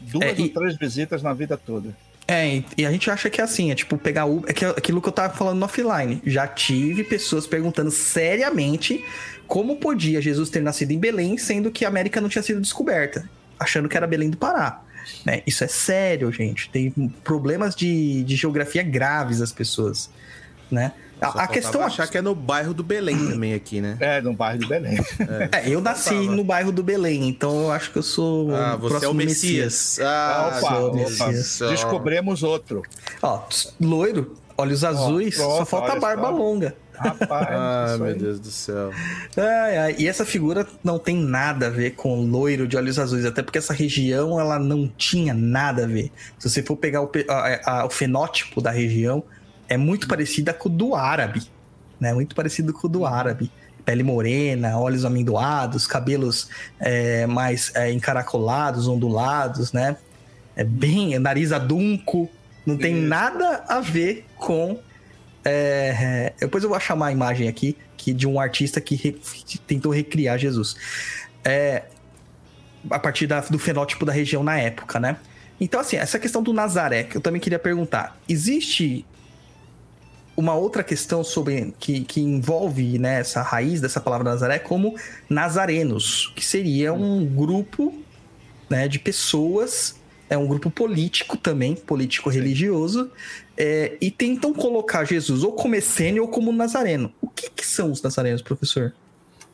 [0.00, 1.96] Duas É, e- ou três visitas na vida toda.
[2.28, 4.50] É, e- a gente acha que é assim, é tipo pegar Uber.
[4.50, 6.20] É que- aquilo que eu tava falando no offline.
[6.26, 9.04] Já tive pessoas perguntando seriamente
[9.46, 13.28] como podia Jesus ter nascido em Belém, sendo que a América não tinha sido descoberta,
[13.58, 14.82] achando que era Belém do Pará.
[15.24, 15.42] Né?
[15.46, 16.68] Isso é sério, gente.
[16.68, 16.90] Tem
[17.22, 20.10] problemas de, de geografia graves as pessoas.
[20.68, 20.90] Né?
[21.20, 23.96] A, a questão achar que é no bairro do Belém também aqui, né?
[24.00, 24.98] É, no bairro de Belém.
[25.52, 28.78] É, eu nasci no bairro do Belém, então eu acho que eu sou Ah, o
[28.78, 29.98] você é próximo o Messias.
[30.00, 30.96] Ah, opa, sou opa.
[30.96, 31.58] Messias.
[31.70, 32.82] Descobrimos outro.
[33.22, 33.42] Ó,
[33.80, 36.30] loiro, olhos azuis, só falta a barba só.
[36.36, 36.76] longa.
[36.98, 38.18] Rapaz, Ah, isso meu aí.
[38.18, 38.90] Deus do céu.
[39.36, 43.24] Ai, ai, E essa figura não tem nada a ver com loiro de olhos azuis,
[43.26, 46.10] até porque essa região ela não tinha nada a ver.
[46.38, 49.22] Se você for pegar o, a- a- o fenótipo da região,
[49.68, 51.42] é muito parecida com o do árabe,
[52.00, 52.12] né?
[52.12, 53.50] Muito parecido com o do árabe.
[53.84, 56.48] Pele morena, olhos amendoados, cabelos
[56.80, 59.96] é, mais é, encaracolados, ondulados, né?
[60.56, 62.28] É bem nariz adunco,
[62.64, 63.06] não tem Isso.
[63.06, 64.80] nada a ver com
[65.44, 69.12] é, é, depois eu vou chamar a imagem aqui que de um artista que, re-
[69.12, 70.74] que tentou recriar Jesus.
[71.44, 71.84] É,
[72.90, 75.16] a partir da- do fenótipo da região na época, né?
[75.60, 78.18] Então, assim, essa questão do Nazaré, que eu também queria perguntar.
[78.28, 79.06] Existe
[80.36, 84.94] uma outra questão sobre que, que envolve né, essa raiz dessa palavra Nazaré como
[85.28, 87.94] nazarenos, que seria um grupo
[88.68, 89.96] né, de pessoas,
[90.28, 93.10] é um grupo político também, político religioso,
[93.56, 97.12] é, e tentam colocar Jesus ou como essênio ou como nazareno.
[97.20, 98.92] O que, que são os nazarenos, professor?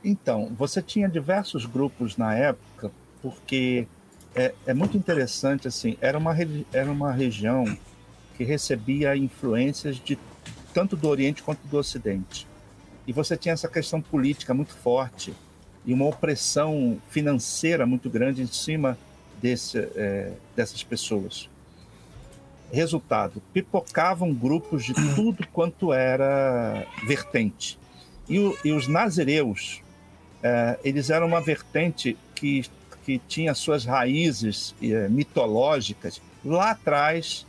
[0.05, 3.87] Então, você tinha diversos grupos na época, porque
[4.35, 6.35] é, é muito interessante, assim, era uma,
[6.73, 7.65] era uma região
[8.37, 10.19] que recebia influências de
[10.73, 12.47] tanto do Oriente quanto do Ocidente.
[13.07, 15.35] E você tinha essa questão política muito forte
[15.85, 18.97] e uma opressão financeira muito grande em cima
[19.41, 21.49] desse, é, dessas pessoas.
[22.73, 27.79] Resultado, pipocavam grupos de tudo quanto era vertente.
[28.29, 29.83] E, o- e os nazireus,
[30.43, 32.65] eh, eles eram uma vertente que,
[33.05, 37.45] que tinha suas raízes eh, mitológicas lá atrás.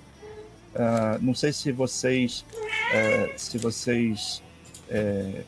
[0.76, 2.46] Ah, não sei se vocês,
[2.94, 4.42] eh, se vocês
[4.90, 5.44] eh,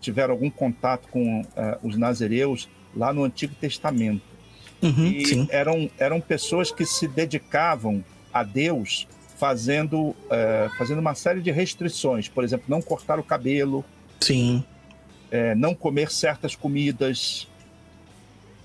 [0.00, 4.22] tiveram algum contato com ah, os nazireus lá no Antigo Testamento.
[4.82, 5.48] Uhum, E sim.
[5.50, 10.14] eram, eram pessoas que se dedicavam a Deus fazendo,
[10.76, 12.28] fazendo uma série de restrições.
[12.28, 13.82] Por exemplo, não cortar o cabelo,
[14.20, 14.62] Sim.
[15.56, 17.48] não comer certas comidas,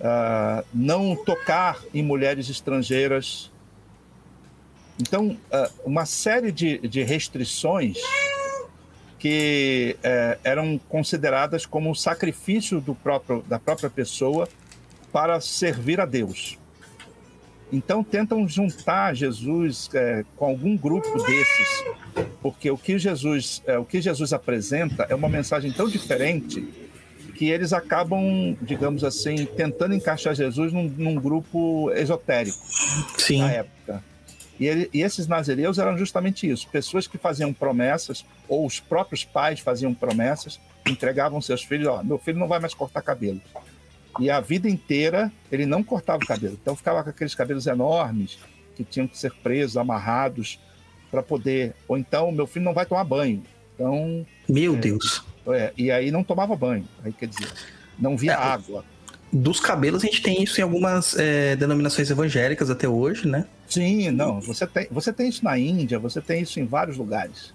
[0.02, 3.52] ah, não tocar em mulheres estrangeiras.
[5.00, 7.98] Então, ah, uma série de, de restrições
[9.26, 14.48] que eh, eram consideradas como um sacrifício do próprio, da própria pessoa
[15.12, 16.60] para servir a Deus.
[17.74, 21.84] Então tentam juntar Jesus eh, com algum grupo desses,
[22.40, 26.64] porque o que Jesus, eh, o que Jesus apresenta é uma mensagem tão diferente
[27.34, 32.64] que eles acabam, digamos assim, tentando encaixar Jesus num, num grupo esotérico
[33.18, 33.40] Sim.
[33.40, 34.04] na época.
[34.60, 39.24] E, ele- e esses nazireus eram justamente isso: pessoas que faziam promessas, ou os próprios
[39.24, 43.42] pais faziam promessas, entregavam seus filhos: Ó, meu filho não vai mais cortar cabelo.
[44.20, 46.58] E a vida inteira ele não cortava o cabelo.
[46.62, 48.38] Então ficava com aqueles cabelos enormes
[48.76, 50.58] que tinham que ser presos, amarrados,
[51.12, 51.74] para poder.
[51.88, 53.44] Ou então, meu filho não vai tomar banho.
[53.74, 55.22] Então, Meu Deus.
[55.50, 56.88] é, e aí não tomava banho.
[57.04, 57.50] Aí quer dizer,
[58.00, 58.86] não via É, água.
[59.34, 63.46] Dos cabelos, a gente tem isso em algumas é, denominações evangélicas até hoje, né?
[63.68, 64.40] Sim, não.
[64.42, 67.54] Você tem, você tem isso na Índia, você tem isso em vários lugares.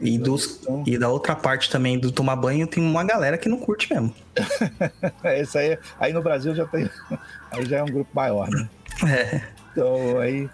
[0.00, 3.48] E, dos, Então, e da outra parte também do tomar banho, tem uma galera que
[3.48, 4.14] não curte mesmo.
[5.22, 6.90] É, Isso aí, aí no Brasil já tem.
[7.50, 8.68] Aí já é um grupo maior, né?
[9.06, 9.42] É.
[9.70, 10.48] Então, aí.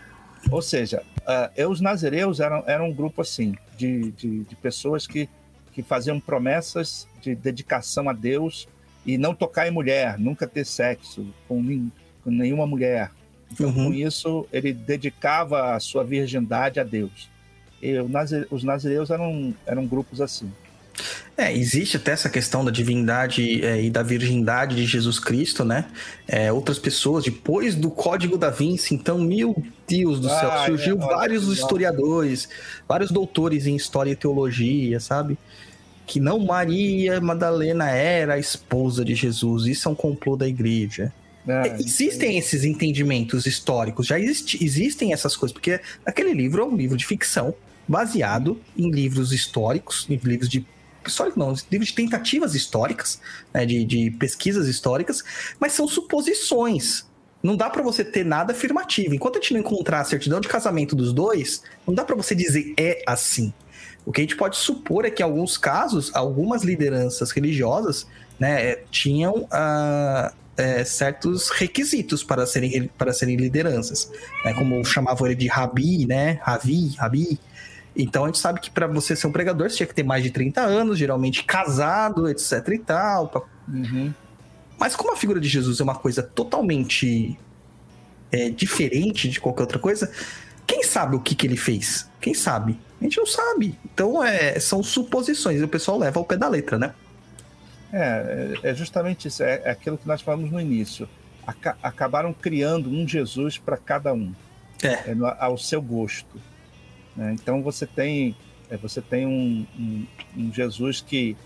[0.51, 5.28] Ou seja, uh, os nazireus eram, eram um grupo assim, de, de, de, pessoas que,
[5.72, 8.68] que faziam promessas de dedicação a Deus
[9.07, 11.89] e não tocar em mulher, nunca ter sexo com,
[12.24, 13.11] com nenhuma mulher.
[13.53, 13.86] Então, uhum.
[13.86, 17.28] com isso, ele dedicava a sua virgindade a Deus.
[17.80, 17.94] E
[18.51, 20.51] os nazireus eram, eram grupos assim.
[21.36, 25.84] É, existe até essa questão da divindade é, e da virgindade de Jesus Cristo, né?
[26.26, 29.55] É, outras pessoas, depois do Código da Vinci, então, meu
[29.86, 32.49] Deus do céu, ah, surgiu é, vários historiadores,
[32.88, 35.38] vários doutores em História e Teologia, sabe?
[36.05, 41.12] Que não Maria Madalena era a esposa de Jesus, isso é um complô da igreja.
[41.49, 46.76] É, existem esses entendimentos históricos, já existe, existem essas coisas, porque aquele livro é um
[46.76, 47.55] livro de ficção
[47.86, 50.66] baseado em livros históricos, em livros de
[51.07, 53.18] histórico não, livros de tentativas históricas,
[53.53, 55.24] né, de, de pesquisas históricas,
[55.59, 57.07] mas são suposições.
[57.42, 59.14] Não dá para você ter nada afirmativo.
[59.14, 62.34] Enquanto a gente não encontrar a certidão de casamento dos dois, não dá para você
[62.34, 63.55] dizer é assim.
[64.05, 68.07] O que a gente pode supor é que em alguns casos, algumas lideranças religiosas
[68.38, 74.11] né, tinham uh, é, certos requisitos para serem, para serem lideranças.
[74.44, 76.40] Né, como chamavam ele de Rabi, né?
[76.42, 77.38] Ravi, Rabi.
[77.96, 80.22] Então a gente sabe que para você ser um pregador, você tinha que ter mais
[80.22, 83.48] de 30 anos, geralmente casado, etc e tal.
[83.68, 84.12] Uhum.
[84.78, 87.38] Mas como a figura de Jesus é uma coisa totalmente
[88.30, 90.11] é, diferente de qualquer outra coisa,
[90.66, 92.09] quem sabe o que, que ele fez?
[92.20, 92.78] Quem sabe?
[93.00, 93.78] A gente não sabe.
[93.84, 96.94] Então é, são suposições e o pessoal leva ao pé da letra, né?
[97.93, 99.43] É, é justamente isso.
[99.43, 101.09] É, é aquilo que nós falamos no início.
[101.47, 104.34] Aca acabaram criando um Jesus para cada um.
[104.82, 105.11] É.
[105.11, 106.41] é ao seu gosto.
[107.16, 107.34] Né?
[107.34, 108.36] Então você tem,
[108.70, 111.36] é, você tem um, um, um Jesus que,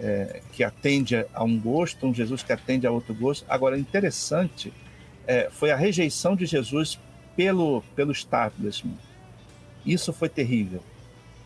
[0.00, 3.44] é, que atende a um gosto, um Jesus que atende a outro gosto.
[3.48, 4.72] Agora, interessante
[5.26, 6.98] é, foi a rejeição de Jesus
[7.36, 8.96] pelo, pelo establishment.
[9.84, 10.82] Isso foi terrível,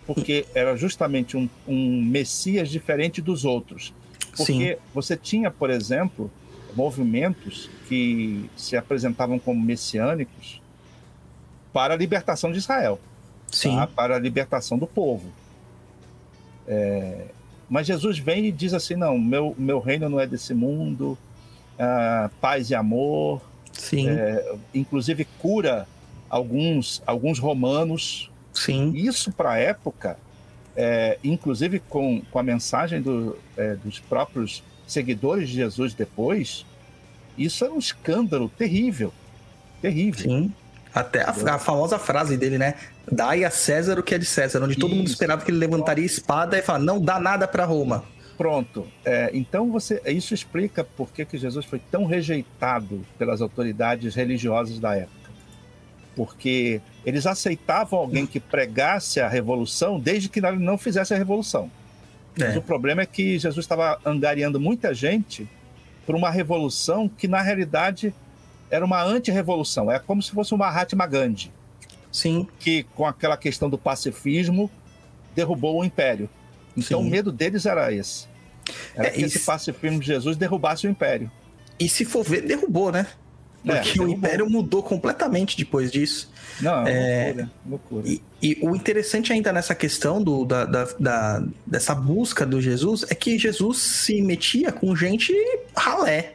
[0.07, 3.93] porque era justamente um, um Messias diferente dos outros.
[4.37, 4.77] Porque Sim.
[4.95, 6.31] você tinha, por exemplo,
[6.75, 10.61] movimentos que se apresentavam como messiânicos
[11.73, 12.99] para a libertação de Israel
[13.53, 13.77] Sim.
[13.77, 13.87] Tá?
[13.87, 15.31] para a libertação do povo.
[16.67, 17.27] É,
[17.69, 21.19] mas Jesus vem e diz assim: não, meu, meu reino não é desse mundo,
[21.79, 23.43] ah, paz e amor.
[23.73, 24.09] Sim.
[24.09, 25.87] É, inclusive cura
[26.29, 28.31] alguns, alguns romanos.
[28.53, 28.93] Sim.
[28.95, 30.19] Isso para a época,
[30.77, 36.65] é, inclusive com, com a mensagem do, é, dos próprios seguidores de Jesus depois,
[37.37, 39.13] isso era um escândalo terrível.
[39.81, 40.31] Terrível.
[40.31, 40.53] Sim.
[40.95, 42.75] Até a, a, famosa frase dele, né?
[43.11, 44.81] Dai a César o que é de César, onde Isso.
[44.81, 48.05] todo mundo esperava que ele levantaria espada e falar, não dá nada para Roma.
[48.37, 48.87] Pronto.
[49.05, 54.79] É, então você, isso explica por que, que Jesus foi tão rejeitado pelas autoridades religiosas
[54.79, 55.31] da época.
[56.15, 61.71] Porque eles aceitavam alguém que pregasse a revolução desde que ele não fizesse a revolução.
[62.39, 62.47] É.
[62.47, 65.49] Mas o problema é que Jesus estava angariando muita gente
[66.07, 68.15] para uma revolução que, na realidade,
[68.71, 69.91] era uma anti-revolução.
[69.91, 71.53] É como se fosse uma Mahatma Gandhi.
[72.11, 72.47] Sim.
[72.59, 74.71] Que, com aquela questão do pacifismo,
[75.35, 76.29] derrubou o império.
[76.77, 77.07] Então, Sim.
[77.07, 78.27] o medo deles era esse.
[78.95, 81.31] Era é, que esse pacifismo de Jesus derrubasse o império.
[81.79, 83.07] E se for ver, derrubou, né?
[83.65, 86.31] É, Porque é, o império mudou completamente depois disso.
[86.61, 87.51] Não, é loucura.
[87.69, 88.09] loucura.
[88.09, 93.05] E, e, o interessante ainda nessa questão do, da, da, da, dessa busca do Jesus
[93.09, 95.33] é que Jesus se metia com gente
[95.77, 96.35] ralé.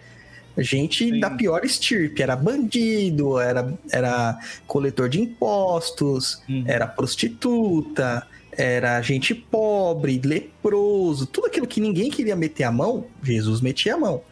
[0.57, 1.19] Gente Sim.
[1.19, 6.63] da pior estirpe, era bandido, era, era coletor de impostos, uhum.
[6.65, 13.61] era prostituta, era gente pobre, leproso, tudo aquilo que ninguém queria meter a mão, Jesus
[13.61, 14.23] metia a mão.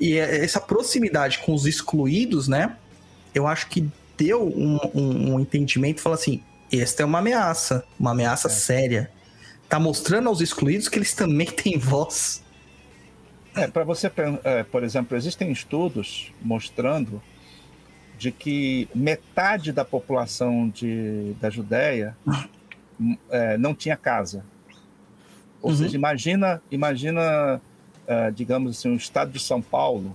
[0.00, 2.76] E é, essa proximidade com os excluídos, né?
[3.34, 6.42] Eu acho que deu um, um, um entendimento, fala assim,
[6.72, 8.50] esta é uma ameaça, uma ameaça é.
[8.50, 9.10] séria.
[9.68, 12.42] Tá mostrando aos excluídos que eles também têm voz.
[13.54, 14.10] É, para você,
[14.44, 17.20] é, por exemplo, existem estudos mostrando
[18.16, 22.16] de que metade da população de, da Judéia
[23.30, 24.44] é, não tinha casa.
[25.62, 25.76] Ou uhum.
[25.76, 27.60] seja, imagina, imagina,
[28.34, 30.14] digamos assim, o estado de São Paulo,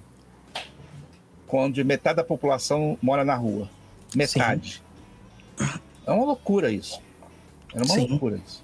[1.47, 3.69] onde metade da população mora na rua.
[4.13, 4.81] Metade.
[5.57, 5.79] Sim.
[6.05, 7.01] É uma loucura isso.
[7.73, 8.07] É uma Sim.
[8.07, 8.63] loucura isso.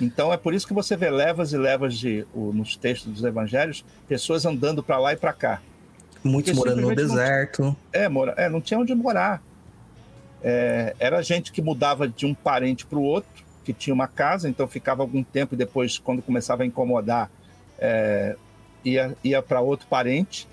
[0.00, 3.84] Então é por isso que você vê levas e levas de, nos textos dos evangelhos,
[4.08, 5.62] pessoas andando para lá e para cá.
[6.22, 7.62] Muitos Porque morando no deserto.
[7.62, 9.42] Não, é, mora, é, não tinha onde morar.
[10.42, 14.48] É, era gente que mudava de um parente para o outro, que tinha uma casa,
[14.48, 17.30] então ficava algum tempo e depois, quando começava a incomodar,
[17.78, 18.36] é,
[18.84, 20.46] ia, ia para outro parente.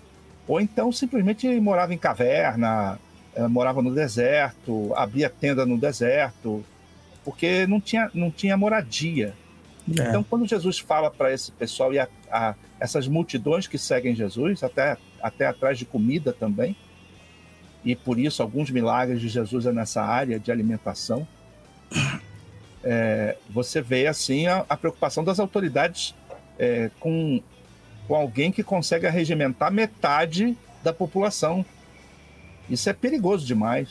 [0.48, 3.00] Ou então simplesmente morava em caverna,
[3.36, 6.64] eh, morava no deserto, abria tenda no deserto,
[7.24, 9.34] porque não tinha, não tinha moradia.
[9.98, 10.10] É.
[10.10, 14.64] Então, quando Jesus fala para esse pessoal e a, a- essas multidões que seguem Jesus,
[14.64, 16.76] até, até atrás de comida também,
[17.84, 21.28] e por isso alguns milagres de Jesus é nessa área de alimentação,
[22.84, 26.16] é, você vê assim a, a preocupação das autoridades
[26.58, 27.42] é, com,
[28.12, 31.66] com alguém que consegue arregimentar metade da população.
[32.70, 33.88] Isso é perigoso demais.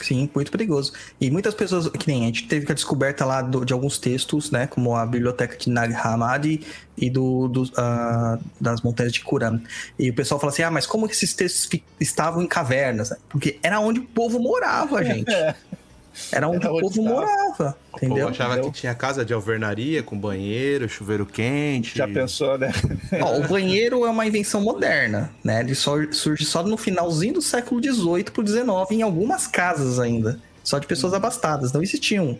[0.00, 0.90] Sim, muito perigoso.
[1.20, 4.50] E muitas pessoas, que nem a gente teve a descoberta lá do- de alguns textos,
[4.50, 4.66] né?
[4.66, 6.62] Como a biblioteca de Nag Hammadi
[6.96, 9.60] e do, do, ah, das montanhas de Kuram.
[9.98, 11.68] E o pessoal fala assim: ah, mas como que esses textos
[12.00, 13.10] estavam em cavernas?
[13.10, 13.18] né?
[13.28, 15.26] Porque era onde o povo morava, gente.
[16.32, 18.16] Era onde Era o povo morava, O entendeu?
[18.16, 18.70] povo achava Entendeu?
[18.72, 21.96] que tinha casa de alvernaria com banheiro, chuveiro quente.
[21.96, 22.72] Já pensou, né?
[23.20, 25.60] Ó, o banheiro é uma invenção moderna, né?
[25.60, 30.38] Ele só, surge só no finalzinho do século XVIII pro XIX, em algumas casas ainda.
[30.62, 31.72] Só de pessoas abastadas.
[31.72, 32.38] Não existiam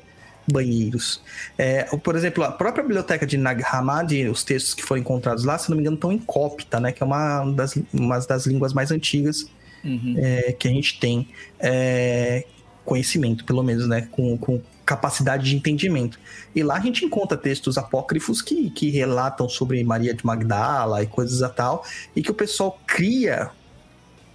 [0.51, 1.21] banheiros.
[1.59, 5.59] É, por exemplo, a própria biblioteca de Nag Hammadi, os textos que foram encontrados lá,
[5.59, 6.93] se não me engano, estão em cópita, né?
[6.93, 9.47] Que é uma das, uma das línguas mais antigas
[9.85, 10.15] Uhum.
[10.17, 11.29] é, que a gente tem
[11.61, 12.47] é,
[12.85, 14.09] conhecimento, pelo menos, né?
[14.11, 16.19] Com, com capacidade de entendimento.
[16.55, 21.07] E lá a gente encontra textos apócrifos que, que relatam sobre Maria de Magdala e
[21.07, 23.51] coisas a tal, e que o pessoal cria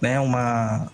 [0.00, 0.90] né, uma,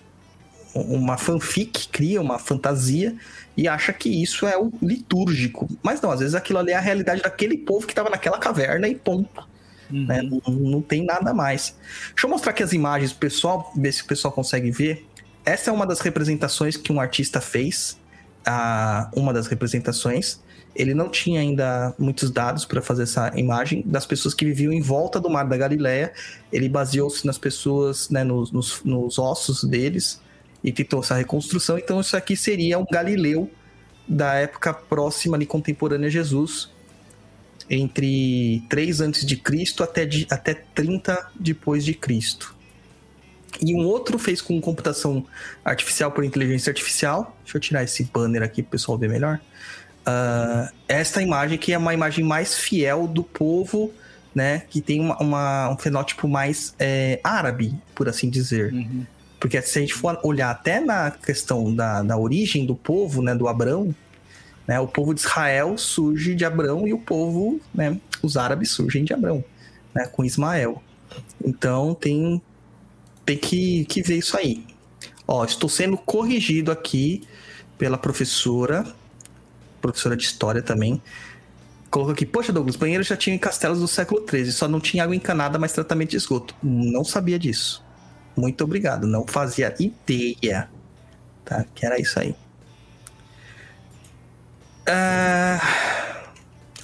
[0.75, 3.15] uma fanfic, cria uma fantasia
[3.55, 5.67] e acha que isso é o litúrgico.
[5.81, 8.87] Mas não, às vezes aquilo ali é a realidade daquele povo que estava naquela caverna
[8.87, 9.47] e ponto
[9.89, 10.21] né?
[10.21, 10.41] Uhum.
[10.47, 11.75] Não, não tem nada mais.
[12.09, 15.05] Deixa eu mostrar aqui as imagens pro pessoal, ver se o pessoal consegue ver.
[15.47, 17.97] Essa é uma das representações que um artista fez.
[18.45, 20.41] Ah, uma das representações.
[20.75, 24.81] Ele não tinha ainda muitos dados para fazer essa imagem das pessoas que viviam em
[24.81, 26.11] volta do Mar da Galileia.
[26.51, 30.19] Ele baseou-se nas pessoas, né, nos, nos- nos ossos deles
[30.61, 31.77] e tentou essa reconstrução.
[31.77, 33.49] Então, isso aqui seria um Galileu
[34.05, 36.69] da época próxima ali, contemporânea a Jesus,
[37.69, 42.53] entre 3 antes de Cristo até, de, até 30 depois de Cristo.
[43.61, 45.25] E um outro fez com computação
[45.63, 47.35] artificial por inteligência artificial.
[47.43, 49.39] Deixa eu tirar esse banner aqui para o pessoal ver melhor.
[50.05, 53.91] Ah, esta imagem que é uma imagem mais fiel do povo,
[54.33, 54.63] né?
[54.69, 58.71] Que tem uma, uma- um fenótipo mais é, árabe, por assim dizer.
[58.73, 59.05] Uhum.
[59.39, 63.35] Porque se a gente for olhar até na questão da, da origem do povo, né,
[63.35, 63.93] do Abrão,
[64.67, 69.03] né, o povo de Israel surge de Abrão e o povo, né, os árabes surgem
[69.03, 69.43] de Abrão,
[69.93, 70.81] né, com Ismael.
[71.45, 72.41] Então tem,
[73.27, 74.65] tem que, que ver isso aí.
[75.27, 77.27] Ó, estou sendo corrigido aqui
[77.77, 78.85] pela professora,
[79.81, 81.01] professora de história também.
[81.91, 85.03] Colocou aqui, poxa Douglas, banheiros já tinham em castelos do século XIII, só não tinha
[85.03, 86.55] água encanada, mas tratamento de esgoto.
[86.63, 87.83] Não sabia disso.
[88.35, 90.69] Muito obrigado, não fazia ideia.
[91.43, 92.33] Tá, que era isso aí.
[94.85, 95.59] Ah,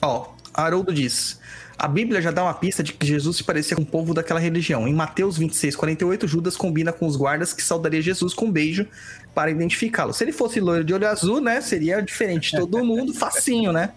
[0.01, 1.39] Ó, Haroldo diz:
[1.83, 4.39] A Bíblia já dá uma pista de que Jesus se parecia com o povo daquela
[4.39, 4.87] religião.
[4.87, 8.87] Em Mateus 26, 48, Judas combina com os guardas que saudaria Jesus com um beijo
[9.35, 10.13] para identificá-lo.
[10.13, 11.59] Se ele fosse loiro de olho azul, né?
[11.59, 13.89] Seria diferente de todo mundo, facinho, né?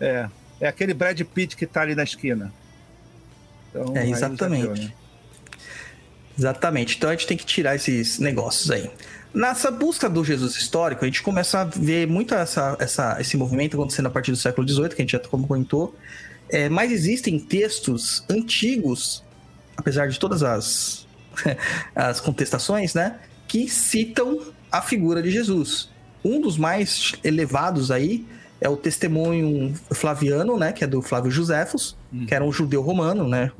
[0.00, 0.28] É,
[0.62, 2.50] é aquele Brad Pitt que tá ali na esquina.
[3.70, 4.62] Então, É, exatamente.
[4.62, 4.92] deu, né?
[6.38, 6.96] Exatamente.
[6.96, 8.90] Então a gente tem que tirar esses negócios aí.
[9.34, 13.74] Nessa busca do Jesus histórico, a gente começa a ver muito essa, essa- esse movimento
[13.76, 15.94] acontecendo a partir do século XVIII, que a gente já comentou.
[16.48, 19.24] É, mas existem textos antigos,
[19.76, 21.06] apesar de todas as,
[21.94, 23.18] as contestações, né?
[23.48, 24.40] Que citam
[24.70, 25.90] a figura de Jesus.
[26.24, 28.26] Um dos mais elevados aí
[28.60, 30.72] é o testemunho flaviano, né?
[30.72, 33.50] Que é do Flávio Joséfos, que era um judeu romano, né?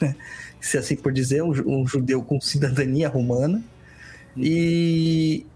[0.60, 3.62] se assim por dizer, um, um judeu com cidadania romana.
[4.36, 5.46] E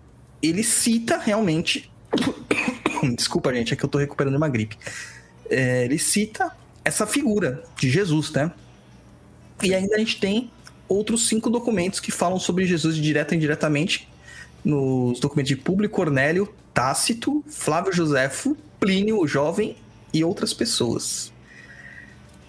[0.42, 1.90] ele cita realmente.
[3.16, 4.76] Desculpa, gente, é que eu tô recuperando uma gripe.
[5.48, 6.52] É, ele cita
[6.84, 8.52] essa figura de Jesus, né?
[9.62, 10.50] E ainda a gente tem
[10.88, 14.08] outros cinco documentos que falam sobre Jesus direto e indiretamente
[14.64, 19.76] nos documentos de Públio Cornélio, Tácito, Flávio Joséfo, Plínio o Jovem
[20.12, 21.32] e outras pessoas.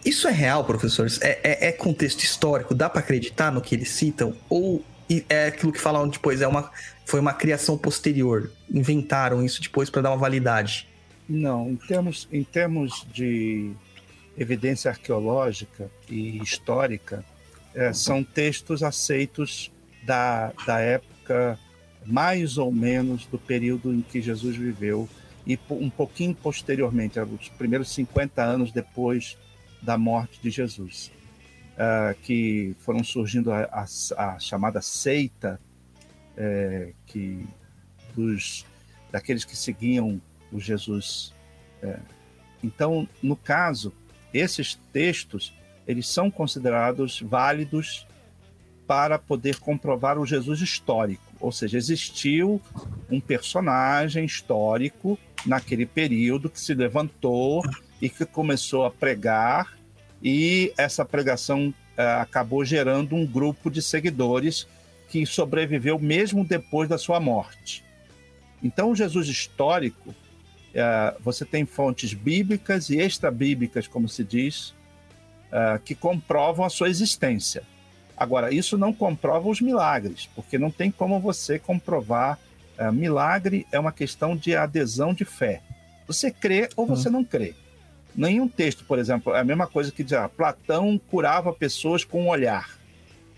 [0.03, 1.19] Isso é real, professores?
[1.21, 2.75] É, é- é contexto histórico?
[2.75, 4.35] Dá para acreditar no que eles citam?
[4.49, 4.83] Ou
[5.29, 6.41] é aquilo que falam depois?
[6.41, 6.71] É uma,
[7.05, 8.51] foi uma criação posterior?
[8.71, 10.87] Inventaram isso depois para dar uma validade?
[11.27, 13.71] Não, em termos, em termos de
[14.37, 17.23] evidência arqueológica e histórica,
[17.73, 19.71] é, são textos aceitos
[20.03, 21.59] da, da época
[22.05, 25.09] mais ou menos do período em que Jesus viveu
[25.47, 29.37] e um pouquinho posteriormente, os primeiros 50 anos depois
[29.81, 31.11] da morte de Jesus,
[31.77, 35.59] ah, que foram surgindo a, a- a chamada seita
[36.37, 37.45] é, que
[38.15, 38.65] dos
[39.11, 40.21] daqueles que seguiam
[40.51, 41.33] o Jesus.
[41.81, 41.99] É.
[42.63, 43.93] Então, no caso,
[44.37, 45.53] esses textos
[45.87, 48.07] eles são considerados válidos
[48.87, 52.61] para poder comprovar o Jesus histórico, ou seja, existiu
[53.09, 57.63] um personagem histórico naquele período que se levantou
[58.01, 59.75] e que começou a pregar
[60.23, 64.67] e essa pregação uh, acabou gerando um grupo de seguidores
[65.09, 67.83] que sobreviveu mesmo depois da sua morte.
[68.63, 70.13] Então, o Jesus histórico,
[70.75, 74.69] uh, você tem fontes bíblicas e extra-bíblicas, como se diz,
[75.49, 77.63] uh, que comprovam a sua existência.
[78.17, 82.39] Agora, isso não comprova os milagres, porque não tem como você comprovar.
[82.79, 85.61] Uh, milagre é uma questão de adesão de fé.
[86.07, 87.13] Você crê ou você hum.
[87.13, 87.55] não crê.
[88.15, 92.23] Nenhum texto, por exemplo, é a mesma coisa que diz, ah, Platão curava pessoas com
[92.23, 92.79] um olhar.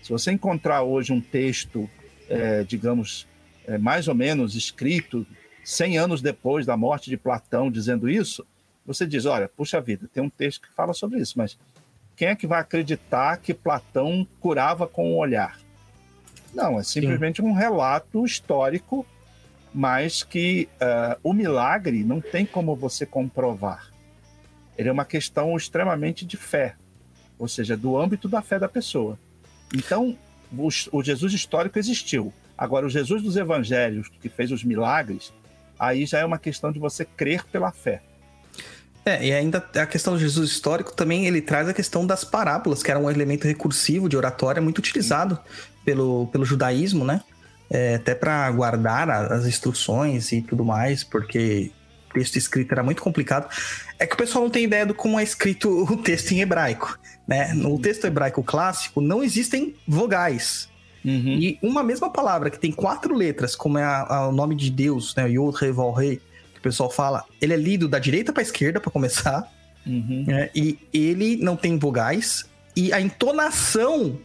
[0.00, 1.90] Se você encontrar hoje um texto,
[2.28, 3.26] é, digamos,
[3.66, 5.26] é, mais ou menos escrito
[5.68, 8.46] 100 anos depois da morte de Platão dizendo isso,
[8.86, 11.58] você diz, olha, puxa vida, tem um texto que fala sobre isso, mas
[12.16, 15.58] quem é que vai acreditar que Platão curava com o olhar?
[16.54, 17.48] Não, é simplesmente Sim.
[17.48, 19.06] um relato histórico,
[19.74, 23.92] mas que uh, o milagre não tem como você comprovar
[24.78, 26.76] ele é uma questão extremamente de fé,
[27.36, 29.18] ou seja, do âmbito da fé da pessoa.
[29.74, 30.16] Então,
[30.56, 32.32] o, o Jesus histórico existiu.
[32.56, 35.34] Agora, o Jesus dos evangelhos, que fez os milagres,
[35.78, 38.02] aí já é uma questão de você crer pela fé.
[39.04, 42.82] É, e ainda a questão do Jesus histórico também ele traz a questão das parábolas,
[42.82, 45.38] que era um elemento recursivo de oratória muito utilizado
[45.84, 47.22] pelo, pelo judaísmo, né?
[47.70, 51.70] É, até para guardar as instruções e tudo mais, porque
[52.12, 53.48] texto escrito era muito complicado,
[53.98, 56.98] é que o pessoal não tem ideia de como é escrito o texto em hebraico.
[57.26, 57.52] Né?
[57.52, 60.67] No texto hebraico clássico não existem vogais.
[61.04, 61.38] Uhum.
[61.38, 64.70] E uma mesma palavra que tem quatro letras, como é a, a, o nome de
[64.70, 65.28] Deus, né?
[65.28, 66.16] Yod, Re, Vol, Re,
[66.52, 69.50] que o pessoal fala, ele é lido da direita para a esquerda, para começar.
[69.86, 70.24] Uhum.
[70.26, 70.50] Né?
[70.54, 72.44] E ele não tem vogais.
[72.76, 74.18] E a entonação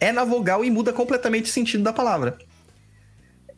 [0.00, 2.38] é na vogal e muda completamente o sentido da palavra.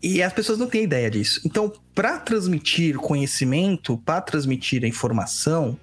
[0.03, 1.41] E as pessoas não têm ideia disso.
[1.47, 5.79] Então, para transmitir conhecimento, para transmitir a informação,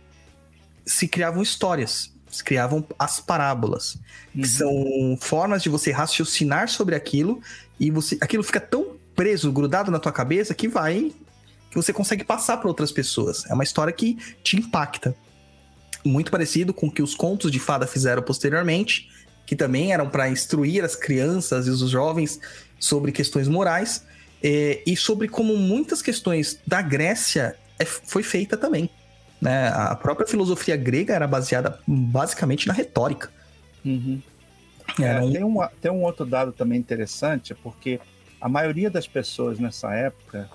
[0.86, 3.96] se criavam histórias, se criavam as parábolas,
[4.34, 4.42] uhum.
[4.42, 7.42] que são formas de você raciocinar sobre aquilo
[7.80, 11.12] e você, aquilo fica tão preso, grudado na tua cabeça que vai
[11.72, 13.46] que você consegue passar para outras pessoas.
[13.50, 15.16] É uma história que te impacta.
[16.04, 19.10] Muito parecido com o que os contos de fada fizeram posteriormente,
[19.46, 22.42] que também eram para instruir as crianças e os jovens
[22.78, 24.04] sobre questões morais,
[24.44, 28.90] é, e sobre como muitas questões da Grécia é, foi feita também.
[29.42, 29.70] Né?
[29.70, 33.32] A própria filosofia grega era baseada basicamente na retórica.
[33.84, 34.22] Uhum.
[35.00, 35.32] É, um...
[35.32, 38.00] Tem, um, tem um outro dado também interessante, porque
[38.40, 40.50] a maioria das pessoas nessa época,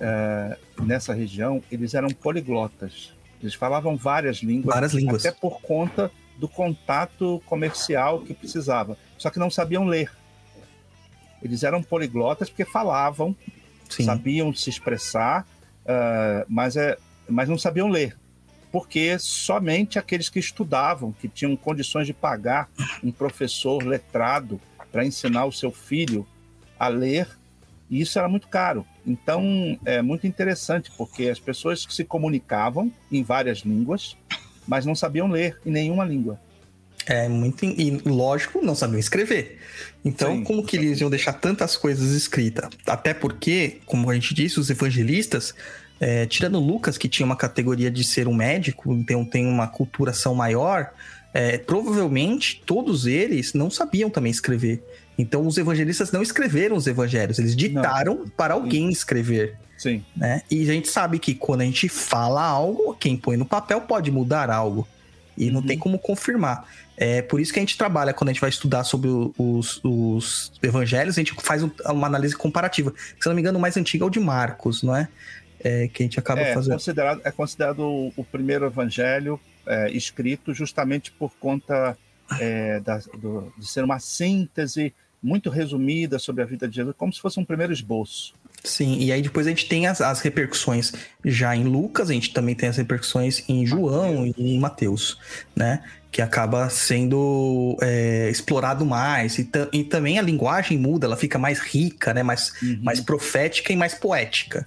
[0.00, 3.12] é, nessa região, eles eram poliglotas.
[3.40, 8.96] Eles falavam várias línguas, várias línguas, até por conta do contato comercial que precisava.
[9.18, 10.10] Só que não sabiam ler.
[11.42, 13.36] Eles eram poliglotas porque falavam,
[13.88, 14.04] Sim.
[14.04, 15.46] sabiam se expressar,
[15.82, 16.96] uh, mas, é,
[17.28, 18.16] mas não sabiam ler.
[18.70, 22.68] Porque somente aqueles que estudavam, que tinham condições de pagar
[23.02, 24.60] um professor letrado
[24.92, 26.26] para ensinar o seu filho
[26.78, 27.28] a ler,
[27.88, 28.84] e isso era muito caro.
[29.06, 34.16] Então, é muito interessante, porque as pessoas se comunicavam em várias línguas,
[34.66, 36.40] mas não sabiam ler em nenhuma língua.
[37.06, 37.64] É muito.
[37.64, 39.60] E lógico, não sabiam escrever.
[40.04, 40.44] Então, Sim.
[40.44, 42.68] como que eles iam deixar tantas coisas escritas?
[42.84, 45.54] Até porque, como a gente disse, os evangelistas,
[46.00, 50.34] é, tirando Lucas, que tinha uma categoria de ser um médico, então tem uma culturação
[50.34, 50.90] maior,
[51.32, 54.82] é, provavelmente todos eles não sabiam também escrever.
[55.18, 58.28] Então, os evangelistas não escreveram os evangelhos, eles ditaram não.
[58.28, 59.56] para alguém escrever.
[59.78, 60.04] Sim.
[60.14, 60.42] Né?
[60.50, 64.10] E a gente sabe que quando a gente fala algo, quem põe no papel pode
[64.10, 64.86] mudar algo.
[65.36, 65.54] E uhum.
[65.54, 66.66] não tem como confirmar.
[66.96, 70.52] É por isso que a gente trabalha quando a gente vai estudar sobre os, os
[70.62, 72.94] evangelhos, a gente faz uma análise comparativa.
[73.20, 75.08] Se não me engano, o mais antigo é o de Marcos, não é?
[75.66, 76.74] É que a gente acaba é, fazendo.
[76.74, 81.96] Considerado, é considerado o primeiro evangelho é, escrito justamente por conta
[82.40, 87.12] é, da, do, de ser uma síntese muito resumida sobre a vida de Jesus, como
[87.12, 88.34] se fosse um primeiro esboço.
[88.62, 90.92] Sim, e aí depois a gente tem as, as repercussões
[91.24, 94.34] já em Lucas, a gente também tem as repercussões em João Mateus.
[94.36, 95.18] e em Mateus,
[95.54, 95.82] né?
[96.10, 99.38] Que acaba sendo é, explorado mais.
[99.38, 102.22] E, e, também a linguagem muda, ela fica mais rica, né?
[102.22, 102.80] Mais, uhum.
[102.82, 104.66] mais profética e mais poética.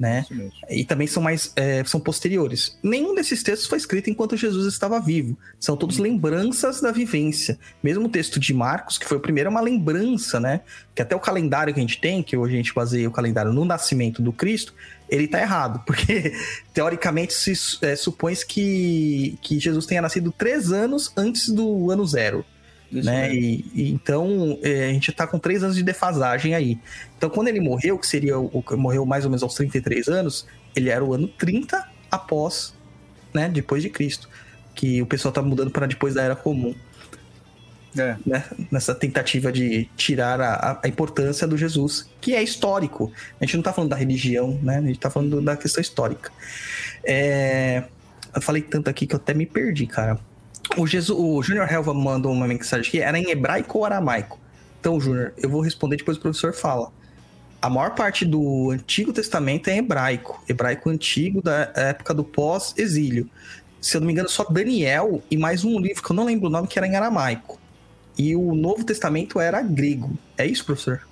[0.00, 0.24] Né?
[0.70, 2.78] E também são mais é, são posteriores.
[2.82, 5.36] Nenhum desses textos foi escrito enquanto Jesus estava vivo.
[5.58, 7.58] São todos lembranças da vivência.
[7.82, 10.62] Mesmo o texto de Marcos, que foi o primeiro, é uma lembrança, né?
[10.94, 13.52] Que até o calendário que a gente tem, que hoje a gente baseia o calendário
[13.52, 14.72] no nascimento do Cristo,
[15.06, 16.32] ele tá errado, porque
[16.72, 22.42] teoricamente se é, supõe que, que Jesus tenha nascido três anos antes do ano zero.
[22.90, 23.32] Isso né?
[23.32, 26.78] E, e, então é, a gente tá com três anos de defasagem aí.
[27.16, 30.88] Então, quando ele morreu, que seria o morreu mais ou menos aos 33 anos, ele
[30.88, 32.74] era o ano 30 após,
[33.32, 33.48] né?
[33.48, 34.28] Depois de Cristo.
[34.74, 36.74] Que o pessoal tá mudando para depois da era comum.
[37.96, 38.16] É.
[38.24, 38.44] Né?
[38.70, 43.12] Nessa tentativa de tirar a, a, importância do Jesus, que é histórico.
[43.40, 44.78] A gente não tá falando da religião, né?
[44.78, 46.30] A gente tá falando da questão histórica.
[47.04, 47.84] É...
[48.32, 50.18] Eu falei tanto aqui que eu até me perdi, cara.
[50.76, 54.38] O, o Junior Helva mandou uma mensagem aqui, era em hebraico ou aramaico?
[54.80, 56.90] Então, Júnior, eu vou responder depois o professor fala.
[57.60, 63.28] A maior parte do Antigo Testamento é hebraico, hebraico antigo da época do pós-exílio.
[63.80, 66.46] Se eu não me engano, só Daniel e mais um livro que eu não lembro
[66.48, 67.60] o nome que era em aramaico.
[68.16, 70.16] E o Novo Testamento era grego.
[70.38, 71.06] É isso, professor?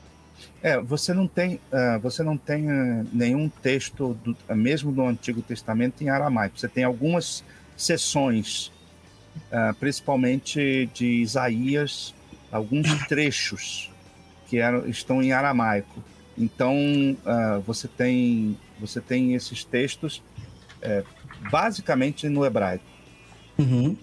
[0.63, 5.03] É, você não tem, uh, você não tem uh, nenhum texto, do, uh, mesmo do
[5.03, 6.59] Antigo Testamento, em aramaico.
[6.59, 7.45] Você tem algumas
[7.77, 8.73] seções
[9.53, 12.15] uh, principalmente de Isaías,
[12.51, 13.91] alguns trechos
[14.49, 16.03] que eram, estão em aramaico.
[16.37, 20.23] Então uh, você tem você tem esses textos
[20.81, 21.03] é,
[21.51, 22.85] basicamente no hebraico.
[23.59, 23.97] Uhum.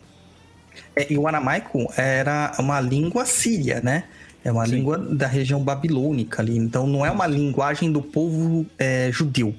[0.96, 4.04] É, e o aramaico era uma língua síria, né?
[4.44, 4.76] É uma Sim.
[4.76, 6.58] língua da região babilônica ali.
[6.58, 9.56] Então não é uma linguagem do povo é, judeu.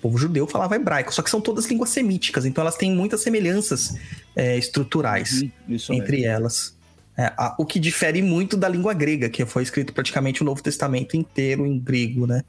[0.00, 3.22] O povo judeu falava hebraico, só que são todas línguas semíticas, então elas têm muitas
[3.22, 3.94] semelhanças
[4.34, 6.74] é, estruturais uhum, entre elas.
[7.16, 10.62] É, a, o que difere muito da língua grega, que foi escrito praticamente o Novo
[10.62, 12.42] Testamento inteiro em grego, né?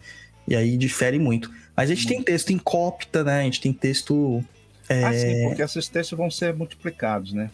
[0.48, 1.52] E aí difere muito.
[1.76, 2.18] Mas a gente muito.
[2.18, 3.42] tem texto em copta, né?
[3.42, 4.42] A gente tem texto.
[4.88, 5.04] É...
[5.04, 7.50] Ah, sim, porque esses textos vão ser multiplicados, né?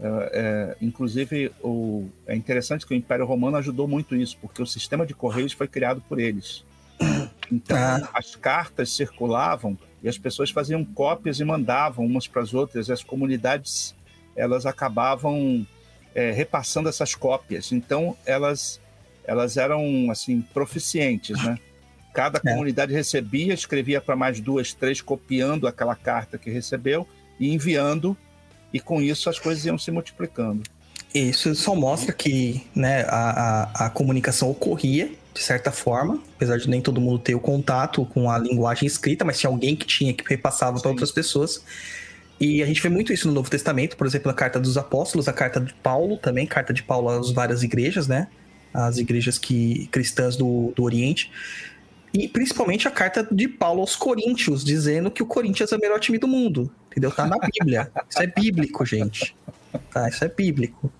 [0.00, 4.66] É, é, inclusive, o, é interessante que o Império Romano ajudou muito isso, porque o
[4.66, 6.64] sistema de correios foi criado por eles.
[7.52, 8.08] Então, ah.
[8.14, 12.88] as cartas circulavam e as pessoas faziam cópias e mandavam umas para as outras.
[12.88, 13.94] E as comunidades
[14.34, 15.66] elas acabavam
[16.14, 17.70] é, repassando essas cópias.
[17.70, 18.80] Então, elas
[19.24, 21.58] elas eram assim proficientes, né?
[22.12, 22.52] Cada é.
[22.52, 27.06] comunidade recebia, escrevia para mais duas, três, copiando aquela carta que recebeu
[27.38, 28.16] e enviando,
[28.72, 30.62] e com isso as coisas iam se multiplicando.
[31.14, 36.68] Isso só mostra que né, a, a, a comunicação ocorria de certa forma, apesar de
[36.68, 40.12] nem todo mundo ter o contato com a linguagem escrita, mas tinha alguém que tinha
[40.12, 41.64] que repassava para outras pessoas.
[42.38, 45.28] E a gente vê muito isso no Novo Testamento, por exemplo, a carta dos apóstolos,
[45.28, 48.28] a carta de Paulo também, carta de Paulo às várias igrejas, né?
[48.74, 51.30] As igrejas que cristãs do, do Oriente.
[52.12, 55.98] E principalmente a carta de Paulo aos Coríntios, dizendo que o Corinthians é o melhor
[55.98, 56.70] time do mundo.
[56.90, 57.10] Entendeu?
[57.10, 57.90] Tá na Bíblia.
[58.10, 59.34] Isso é bíblico, gente.
[59.90, 60.92] Tá, isso é bíblico.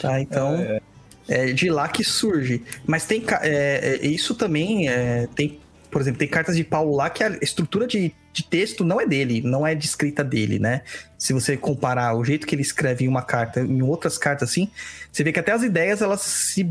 [0.00, 0.56] Tá, então.
[0.56, 0.82] É, é.
[1.28, 2.62] É de lá que surge.
[2.86, 5.60] Mas tem é, é, isso também é, tem,
[5.90, 9.06] por exemplo, tem cartas de Paulo lá que a estrutura de, de texto não é
[9.06, 10.82] dele, não é de escrita dele, né?
[11.16, 14.68] Se você comparar o jeito que ele escreve em uma carta em outras cartas assim,
[15.10, 16.68] você vê que até as ideias elas se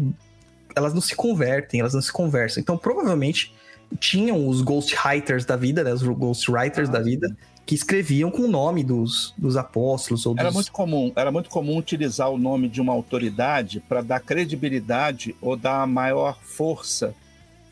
[0.76, 2.62] elas não se convertem, elas não se conversam.
[2.62, 3.54] Então, provavelmente
[3.99, 7.36] tinham os ghostwriters da vida, né, os ghostwriters ah, da vida,
[7.66, 10.26] que escreviam com o nome dos, dos apóstolos.
[10.26, 10.55] Ou era dos...
[10.55, 15.55] muito comum, era muito comum utilizar o nome de uma autoridade para dar credibilidade ou
[15.55, 17.14] dar maior força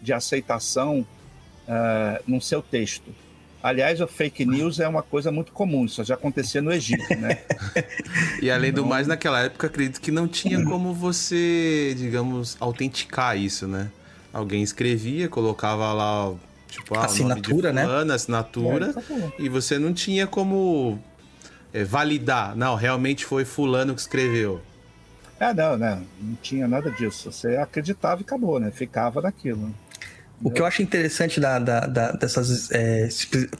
[0.01, 1.05] de aceitação
[1.67, 3.13] uh, no seu texto.
[3.61, 7.39] Aliás, o fake news é uma coisa muito comum, isso já acontecia no Egito, né?
[8.41, 13.67] e além do mais, naquela época, acredito que não tinha como você, digamos, autenticar isso,
[13.67, 13.91] né?
[14.31, 16.33] Alguém escrevia, colocava lá
[16.69, 17.83] Tipo, ah, assinatura, né?
[17.83, 18.13] fulano, né?
[18.13, 18.95] Assinatura.
[19.09, 20.99] É, e você não tinha como
[21.73, 22.55] é, validar.
[22.55, 24.61] Não, realmente foi fulano que escreveu.
[25.39, 26.01] É, não, né?
[26.21, 27.31] Não tinha nada disso.
[27.31, 28.71] Você acreditava e acabou, né?
[28.71, 29.73] Ficava naquilo.
[30.41, 33.09] O que eu acho interessante da, da, da dessas, é,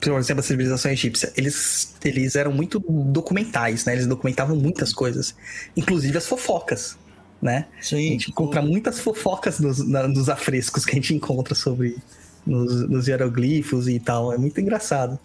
[0.00, 3.92] por exemplo, a civilização egípcia, eles, eles eram muito documentais, né?
[3.92, 5.34] Eles documentavam muitas coisas,
[5.76, 6.96] inclusive as fofocas,
[7.40, 7.66] né?
[7.82, 7.96] Sim.
[7.96, 11.98] A gente encontra muitas fofocas nos, na, nos afrescos que a gente encontra sobre,
[12.46, 14.32] nos, nos hieroglifos e tal.
[14.32, 15.18] É muito engraçado.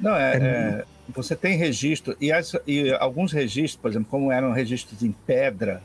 [0.00, 0.38] Não, é, é...
[0.38, 5.12] é você tem registro, e, as, e, alguns registros, por exemplo, como eram registros em
[5.12, 5.82] pedra,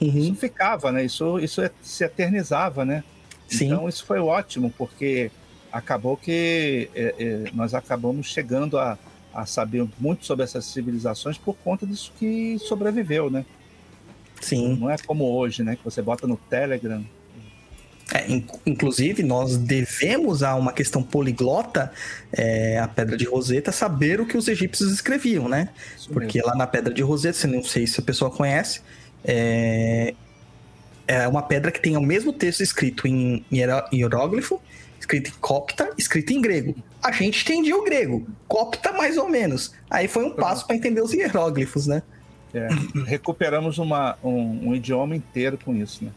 [0.00, 0.16] uhum.
[0.16, 1.04] isso ficava, né?
[1.04, 3.02] Isso, isso é, se eternizava, né?
[3.48, 3.66] Sim.
[3.66, 5.30] Então isso foi ótimo, porque
[5.72, 8.96] acabou que é, é, nós acabamos chegando a,
[9.34, 13.44] a saber muito sobre essas civilizações por conta disso que sobreviveu, né?
[14.40, 14.76] Sim.
[14.76, 15.76] Não é como hoje, né?
[15.76, 17.04] Que você bota no Telegram,
[18.14, 21.90] É, in- inclusive, nós devemos a uma questão poliglota,
[22.30, 25.70] é, a Pedra de Roseta, saber o que os egípcios escreviam, né?
[25.96, 28.82] Isso Porque lá na Pedra de Roseta, se não sei se a pessoa conhece,
[29.24, 30.14] é,
[31.06, 34.60] é uma pedra que tem o mesmo texto escrito em hieróglifo,
[35.00, 36.76] escrito em copta, escrito em grego.
[37.02, 39.72] A gente entendia o grego, copta mais ou menos.
[39.90, 42.02] Aí foi um passo para entender os hieróglifos, né?
[42.54, 42.68] É,
[43.06, 46.10] recuperamos uma, um, um idioma inteiro com isso, né?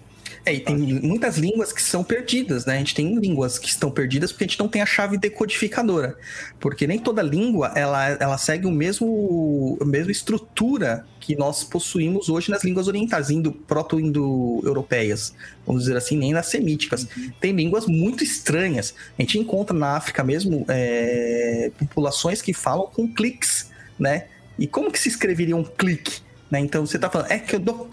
[0.45, 2.75] É, e tem muitas línguas que são perdidas, né?
[2.75, 6.17] A gente tem línguas que estão perdidas porque a gente não tem a chave decodificadora.
[6.59, 12.29] Porque nem toda língua, ela, ela segue o mesmo, a mesma estrutura que nós possuímos
[12.29, 15.33] hoje nas línguas orientais, indo, proto-indo-europeias,
[15.65, 17.07] vamos dizer assim, nem nas semíticas.
[17.39, 18.93] Tem línguas muito estranhas.
[19.17, 24.27] A gente encontra na África mesmo é, populações que falam com cliques, né?
[24.57, 26.21] E como que se escreveria um clique?
[26.49, 26.59] Né?
[26.59, 27.89] Então você tá falando, é que eu dou.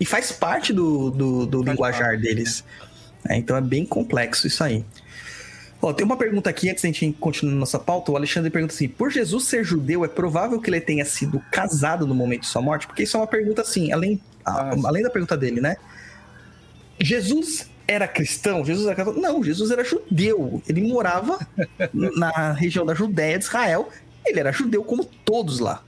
[0.00, 2.22] E faz parte do, do, do linguajar parte.
[2.22, 2.64] deles.
[3.28, 4.82] É, então é bem complexo isso aí.
[5.82, 8.10] Ó, tem uma pergunta aqui, antes da gente continuar nossa pauta.
[8.12, 12.06] O Alexandre pergunta assim: por Jesus ser judeu, é provável que ele tenha sido casado
[12.06, 12.86] no momento de sua morte?
[12.86, 15.76] Porque isso é uma pergunta assim, além, a- Ah, além da pergunta dele, né?
[17.00, 18.64] Jesus era cristão?
[18.64, 19.20] Jesus era católico?
[19.22, 20.62] Não, Jesus era judeu.
[20.68, 21.38] Ele morava
[21.92, 23.88] na região da Judéia de Israel.
[24.24, 25.82] Ele era judeu como todos lá.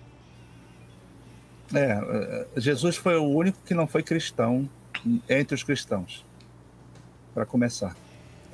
[1.74, 4.68] É, é, Jesus foi o único que não foi cristão
[5.28, 6.24] entre os cristãos,
[7.34, 7.96] para começar.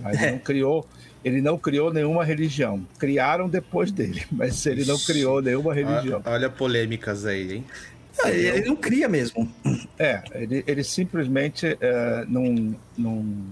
[0.06, 0.30] Ele, É.
[0.32, 0.86] não criou,
[1.24, 2.86] ele não criou nenhuma religião.
[2.98, 6.22] Criaram depois dele, mas ele não criou nenhuma religião.
[6.24, 7.64] Olha, olha polêmicas aí, hein?
[8.22, 9.48] Ah, Ele ele não cria mesmo.
[9.98, 13.44] É, ele, ele simplesmente é, não, não.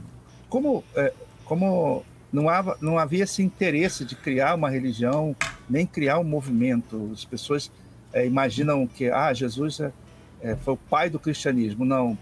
[0.49, 1.12] Como, é,
[1.45, 5.37] como não, hava, não havia esse interesse de criar uma religião,
[5.71, 7.11] nem criar um movimento.
[7.12, 7.71] As pessoas
[8.17, 9.93] é, imaginam que ah, Jesus é,
[10.41, 11.85] é, foi o pai do cristianismo.
[11.85, 12.17] Não.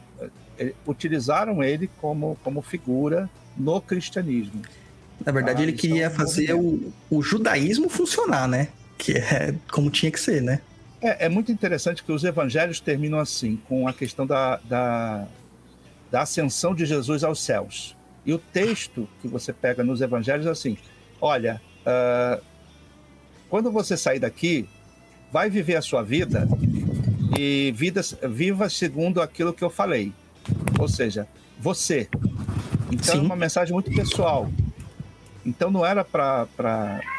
[0.58, 4.60] É, utilizaram ele como, como figura no cristianismo.
[5.24, 8.68] Na verdade, Ah, ele queria é fazer o, o judaísmo funcionar, né?
[8.98, 10.60] Que é como tinha que ser, né?
[11.00, 15.28] É, é muito interessante que os evangelhos terminam assim, com a questão da, da,
[16.10, 17.96] da ascensão de Jesus aos céus.
[18.26, 20.76] E o texto que você pega nos evangelhos é assim:
[21.20, 22.40] olha, ah,
[23.48, 24.68] quando você sair daqui,
[25.34, 26.46] vai viver a sua vida
[27.36, 30.12] e vida, viva segundo aquilo que eu falei.
[30.78, 31.26] Ou seja,
[31.58, 32.08] você.
[32.92, 33.18] Então Sim.
[33.18, 34.48] é uma mensagem muito pessoal.
[35.44, 36.46] Então não era para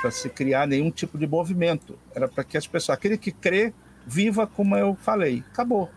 [0.10, 2.00] se criar nenhum tipo de movimento.
[2.16, 3.74] Era para que as pessoas, aquele que crê,
[4.08, 5.44] viva como eu falei.
[5.52, 5.90] Acabou.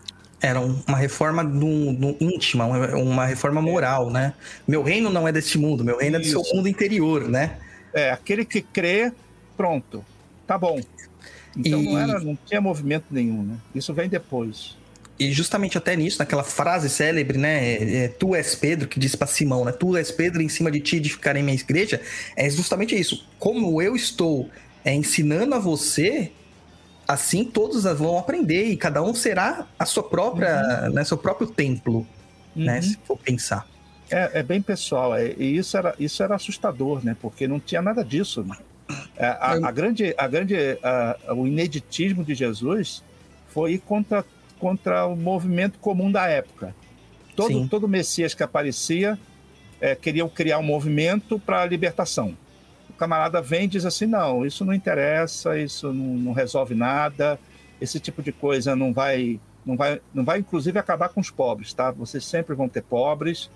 [0.42, 2.66] Era um- uma reforma do, do íntima,
[2.96, 4.34] uma, reforma moral, né?
[4.66, 6.56] Meu reino não é deste mundo, meu reino é do seu Isso.
[6.56, 7.58] mundo interior, né?
[7.94, 9.12] É, aquele que crê,
[9.56, 10.04] pronto.
[10.48, 10.80] Tá bom.
[11.58, 13.56] Então E- não, era, não tinha movimento nenhum, né?
[13.74, 14.76] Isso vem depois.
[15.18, 17.74] E justamente até nisso, naquela frase célebre, né?
[17.74, 19.72] é, é, tu és Pedro, que disse para Simão, né?
[19.72, 22.00] Tu és Pedro, em cima de ti edificarei minha igreja.
[22.36, 23.26] É justamente isso.
[23.36, 24.48] Como eu estou
[24.84, 26.30] é, ensinando a você,
[27.06, 31.02] assim todos vão aprender e cada um será a sua própria, né?
[31.04, 32.06] Seu próprio templo,
[32.54, 32.76] né?
[32.76, 32.82] Uhum.
[32.82, 33.66] Se for pensar.
[34.10, 37.16] É, é bem pessoal, é, e isso era, isso era assustador, né?
[37.20, 38.42] Porque não tinha nada disso.
[38.44, 38.56] né?
[39.16, 43.02] É, a, a grande, a grande, a- o ineditismo de Jesus
[43.48, 44.24] foi ir contra,
[44.58, 46.74] contra o movimento comum da época.
[47.36, 47.68] Todo, Sim.
[47.68, 49.18] todo Messias que aparecia
[49.80, 52.36] é, queriam criar um movimento para a libertação.
[52.90, 57.38] O camarada vem e diz assim: não, isso não interessa, isso não, não resolve nada,
[57.80, 61.72] esse tipo de coisa não vai, não vai, não vai inclusive acabar com os pobres,
[61.72, 61.90] tá?
[61.92, 63.48] Vocês sempre vão ter pobres,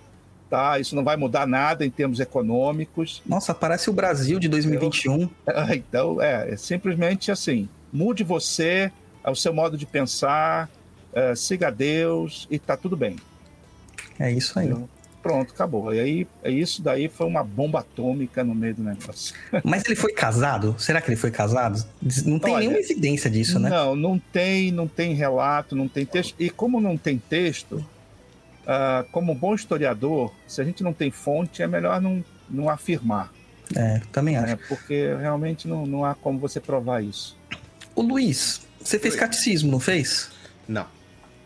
[0.53, 0.79] tá?
[0.79, 3.23] Isso não vai mudar nada em termos econômicos.
[3.25, 5.31] Nossa, parece o Brasil de 2021.
[5.73, 8.93] Então, é, é simplesmente assim: mude você,
[9.25, 10.69] o seu modo de pensar,
[11.15, 13.17] é, siga a Deus e tá tudo bem.
[14.19, 14.75] É isso aí.
[15.23, 15.95] Pronto, acabou.
[15.95, 19.35] E aí, é isso daí foi uma bomba atômica no meio do negócio.
[19.65, 20.75] Mas ele foi casado?
[20.79, 21.83] Será que ele foi casado?
[22.27, 23.71] Não tem Olha, nenhuma evidência disso, né?
[23.71, 26.35] Não, não tem, não tem relato, não tem texto.
[26.39, 27.85] E como não tem texto,
[28.67, 33.33] ah, como bom historiador, se a gente não tem fonte, é melhor não, não afirmar,
[33.75, 34.47] É, também acho.
[34.47, 34.59] né?
[34.69, 37.37] Porque realmente não, não há como você provar isso.
[37.95, 39.21] O Luiz, você fez Oi.
[39.21, 40.31] catecismo, não fez?
[40.69, 40.87] Não,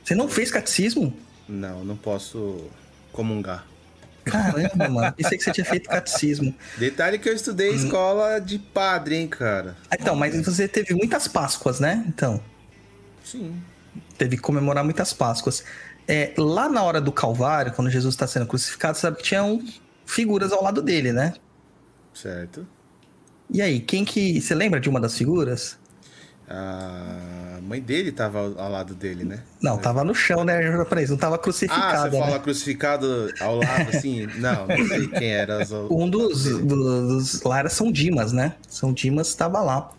[0.05, 1.12] Você não fez catecismo?
[1.48, 2.64] não, não posso
[3.12, 3.64] comungar.
[4.24, 5.12] Caramba, mano.
[5.12, 6.52] Pensei que você tinha feito catecismo.
[6.76, 7.76] Detalhe que eu estudei Hum.
[7.76, 9.76] escola de padre, hein, cara.
[9.88, 12.05] Ah, Então, mas você teve muitas Páscoas, né?
[12.09, 12.40] Então,
[13.24, 13.60] Sim.
[14.18, 15.64] teve que comemorar muitas Páscoas.
[16.09, 19.61] É, lá na hora do Calvário, quando Jesus está sendo crucificado, sabe que tinham
[20.05, 21.35] figuras ao lado dele, né?
[22.15, 22.66] Certo.
[23.51, 24.41] E aí, quem que.
[24.41, 25.78] Você lembra de uma das figuras?
[26.49, 29.43] A mãe dele tava ao, lado dele, né?
[29.61, 30.85] Não, tava no chão, né?
[30.85, 32.11] Peraí, não tava Ah, crucificado.
[32.11, 32.24] você né?
[32.24, 34.27] fala crucificado ao lado, assim?
[34.37, 35.59] Não, não sei quem era.
[35.91, 38.55] Um dos, do- dos lá era São Dimas, né?
[38.69, 39.91] São Dimas estava lá,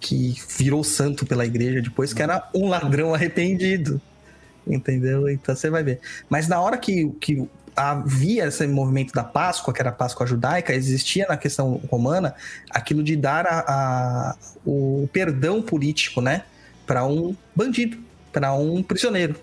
[0.00, 4.00] que virou santo pela igreja depois, que era um ladrão arrependido.
[4.66, 5.28] Entendeu?
[5.28, 6.00] Então você vai ver.
[6.28, 10.74] Mas na hora que, que havia esse movimento da Páscoa, que era a Páscoa judaica,
[10.74, 12.34] existia na questão romana
[12.70, 16.44] aquilo de dar a, a- o perdão político, né?
[16.86, 17.98] Para um bandido,
[18.32, 19.36] para um prisioneiro.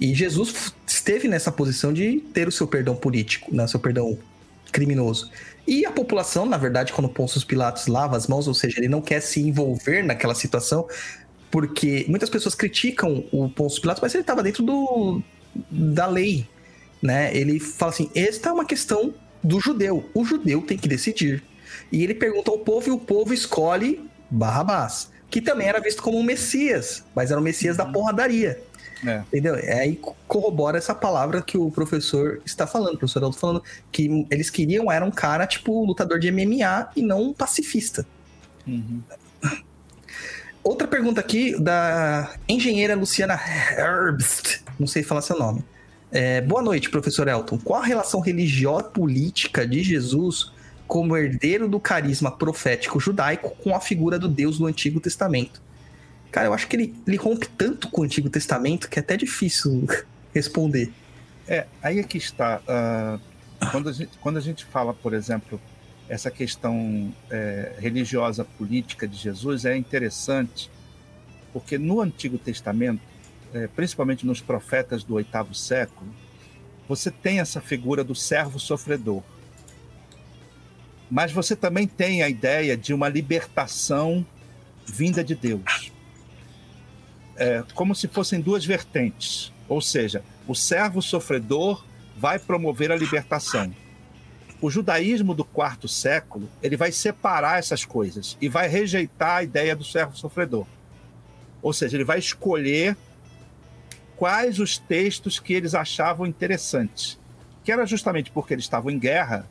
[0.00, 3.66] E Jesus esteve nessa posição de ter o seu perdão político, né?
[3.66, 4.16] seu perdão
[4.72, 5.30] criminoso.
[5.66, 9.00] E a população, na verdade, quando Pôncio Pilatos lava as mãos, ou seja, ele não
[9.02, 10.86] quer se envolver naquela situação,
[11.50, 15.22] porque muitas pessoas criticam o Pôncio Pilatos, mas ele estava dentro do,
[15.70, 16.46] da lei,
[17.02, 17.34] né?
[17.34, 21.42] Ele fala assim, esta é uma questão do judeu, o judeu tem que decidir.
[21.90, 24.00] E ele pergunta ao povo e o povo escolhe
[24.30, 28.62] Barrabás, que também era visto como um Messias, mas era o Messias da porradaria.
[29.06, 29.22] É.
[29.28, 29.54] Entendeu?
[29.54, 33.62] É aí corrobora essa palavra que o professor está falando, o professor Aldo falando
[33.92, 38.04] que eles queriam era um cara tipo lutador de MMA e não um pacifista.
[38.66, 39.00] Uhum.
[40.62, 45.64] Outra pergunta aqui da engenheira Luciana Herbst, não sei falar seu nome.
[46.10, 47.58] É, boa noite, professor Elton.
[47.58, 50.52] Qual a relação religiosa política de Jesus
[50.86, 55.62] como herdeiro do carisma profético judaico com a figura do Deus do Antigo Testamento?
[56.30, 59.16] Cara, eu acho que ele, ele rompe tanto com o Antigo Testamento que é até
[59.16, 59.86] difícil
[60.34, 60.92] responder.
[61.46, 62.60] É, aí é que está.
[62.66, 63.18] ah,
[63.70, 65.60] quando, a gente, quando a gente fala, por exemplo,
[66.08, 70.70] essa questão é, religiosa política de Jesus, é interessante,
[71.52, 73.00] porque no Antigo Testamento,
[73.52, 76.10] é, principalmente nos profetas do oitavo século,
[76.88, 79.22] você tem essa figura do servo sofredor.
[81.10, 84.26] Mas você também tem a ideia de uma libertação
[84.86, 85.92] vinda de Deus.
[87.36, 89.52] É, como se fossem duas vertentes.
[89.68, 91.84] Ou seja, o servo sofredor
[92.16, 93.72] vai promover a libertação.
[94.60, 99.76] O judaísmo do quarto século ele vai separar essas coisas e vai rejeitar a ideia
[99.76, 100.66] do servo sofredor.
[101.62, 102.96] Ou seja, ele vai escolher
[104.16, 107.18] quais os textos que eles achavam interessantes,
[107.62, 109.48] que era justamente porque eles estavam em guerra,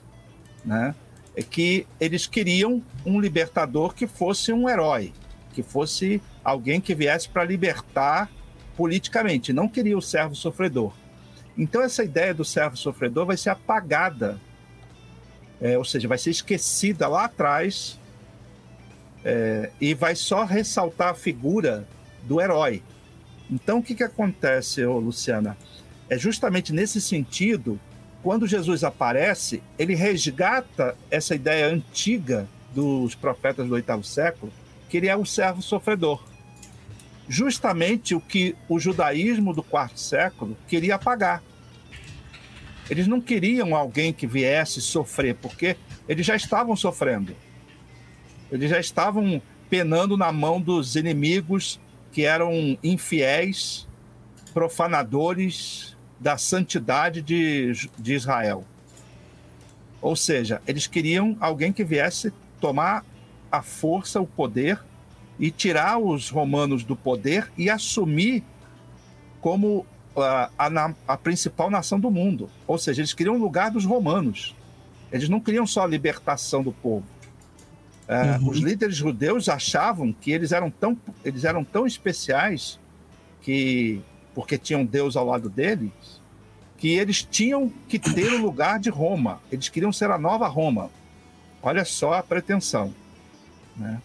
[0.65, 0.93] né?
[1.35, 5.13] É que eles queriam um libertador que fosse um herói,
[5.53, 8.29] que fosse alguém que viesse para libertar
[8.75, 10.93] politicamente, não queria o servo sofredor.
[11.57, 14.39] Então, essa ideia do servo sofredor vai ser apagada,
[15.61, 17.99] é, ou seja, vai ser esquecida lá atrás
[19.23, 21.87] é, e vai só ressaltar a figura
[22.23, 22.81] do herói.
[23.49, 25.57] Então, o que, que acontece, ô, Luciana?
[26.09, 27.79] É justamente nesse sentido,
[28.21, 34.51] quando Jesus aparece, ele resgata essa ideia antiga dos profetas do oitavo século,
[34.89, 36.21] que ele é o servo sofredor
[37.27, 41.43] justamente o que o judaísmo do quarto século queria apagar.
[42.89, 45.75] Eles não queriam alguém que viesse sofrer, porque
[46.07, 47.35] eles já estavam sofrendo.
[48.51, 51.79] Eles já estavam penando na mão dos inimigos
[52.11, 53.87] que eram infiéis,
[54.53, 58.63] profanadores da santidade de, de Israel.
[60.01, 63.05] Ou seja, eles queriam alguém que viesse tomar
[63.51, 64.79] a força, o poder
[65.39, 68.43] e tirar os romanos do poder e assumir
[69.41, 69.85] como
[70.21, 72.49] a, a, a, principal nação do mundo.
[72.65, 74.55] Ou seja, eles queriam o lugar dos romanos.
[75.11, 77.05] Eles não queriam só a libertação do povo.
[78.07, 78.49] É, uhum.
[78.49, 82.79] Os líderes judeus achavam que eles eram tão, eles eram tão especiais
[83.41, 84.01] que,
[84.33, 85.91] porque tinham Deus ao lado deles,
[86.77, 89.41] que eles tinham que ter o lugar de Roma.
[89.51, 90.89] Eles queriam ser a nova Roma.
[91.61, 92.93] Olha só a pretensão.
[93.75, 94.01] Né?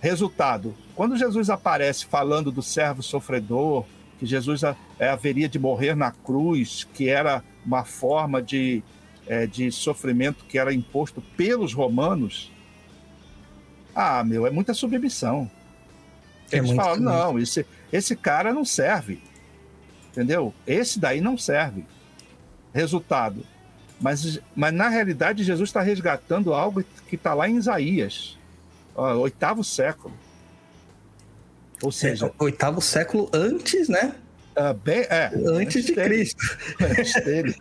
[0.00, 3.84] Resultado: quando Jesus aparece falando do servo sofredor,
[4.24, 4.62] que Jesus
[4.98, 8.82] é, haveria de morrer na cruz, que era uma forma de,
[9.26, 12.50] é, de sofrimento que era imposto pelos romanos,
[13.94, 15.48] ah, meu, é muita submissão.
[16.50, 19.22] É Eles muito falam: não, esse, esse cara não serve.
[20.10, 20.52] Entendeu?
[20.66, 21.84] Esse daí não serve.
[22.72, 23.44] Resultado.
[24.00, 28.36] Mas, mas na realidade, Jesus está resgatando algo que está lá em Isaías
[28.96, 30.14] oitavo século.
[31.82, 34.14] Ou seja, É, oitavo século antes, né?
[34.56, 36.58] ah, bem, é, Antes de dele, Cristo.
[36.80, 37.54] antes dele.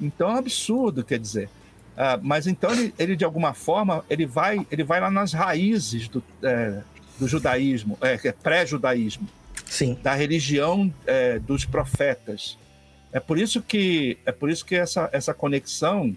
[0.00, 1.48] Então é um absurdo, quer dizer.
[1.96, 6.08] Ah, mas então ele, ele, de alguma forma, ele vai, ele vai lá nas raízes
[6.08, 6.82] do, é,
[7.18, 9.26] do judaísmo, é, é pré-judaísmo,
[9.64, 9.98] Sim.
[10.02, 12.58] da religião é, dos profetas.
[13.12, 16.14] É por isso que é por isso que essa, essa conexão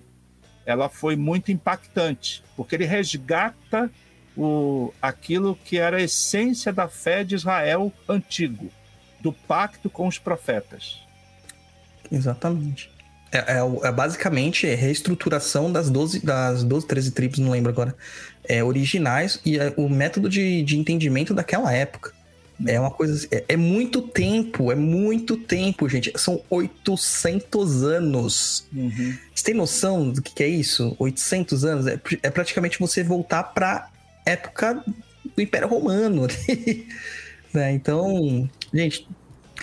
[0.65, 3.89] ela foi muito impactante, porque ele resgata
[4.39, 8.71] o, aquilo que era a essência da fé de Israel antigo,
[9.19, 11.01] do pacto com os profetas.
[12.09, 12.89] Exatamente.
[13.33, 17.93] É, é, é basicamente a reestruturação das 12, das 12, 13 tribos, não lembro agora,
[18.45, 22.13] é, originais e o método de, de entendimento daquela época.
[22.65, 23.27] É uma coisa.
[23.31, 26.11] É, é, muito tempo, é muito tempo, gente.
[26.15, 28.67] São 800 anos.
[28.73, 29.17] Uhum.
[29.33, 30.95] Você tem noção do que, que é isso?
[30.99, 31.87] 800 anos?
[31.87, 33.89] É, é praticamente você voltar para
[34.29, 34.83] época
[35.35, 36.27] do Império Romano.
[37.53, 37.71] né?
[37.73, 39.07] Então, gente,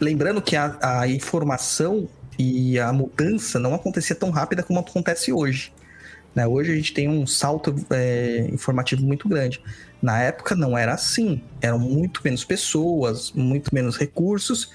[0.00, 5.72] lembrando que a, a informação e a mudança não acontecia tão rápida como acontece hoje.
[6.34, 6.46] Né?
[6.46, 9.60] Hoje a gente tem um salto é, informativo muito grande.
[10.02, 11.40] Na época não era assim.
[11.60, 14.70] Eram muito menos pessoas, muito menos recursos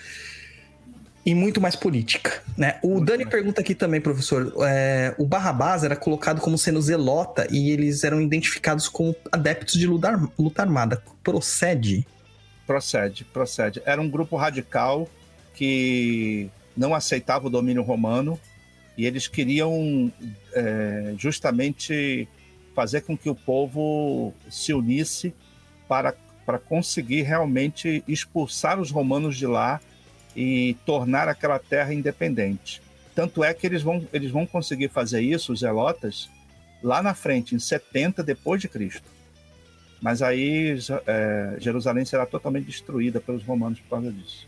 [1.26, 2.42] e muito mais política.
[2.58, 2.80] Né?
[2.82, 3.32] O muito Dani mais.
[3.32, 4.54] pergunta aqui também, professor.
[4.68, 9.88] É, o Barrabás era colocado como sendo zelota e eles eram identificados como adeptos de
[9.88, 11.02] luta, luta armada.
[11.24, 12.06] Procede?
[12.66, 13.82] Procede, procede.
[13.86, 15.08] Era um grupo radical
[15.54, 18.40] que não aceitava o domínio romano
[18.98, 20.12] e eles queriam
[20.54, 22.28] é, justamente
[22.74, 25.34] fazer com que o povo se unisse
[25.88, 26.16] para,
[26.46, 29.80] para conseguir realmente expulsar os romanos de lá
[30.36, 32.82] e tornar aquela terra independente.
[33.14, 36.30] Tanto é que eles vão, eles vão conseguir fazer isso, os zelotas,
[36.82, 39.10] lá na frente, em 70 depois de Cristo.
[40.02, 44.48] Mas aí é, Jerusalém será totalmente destruída pelos romanos por causa disso.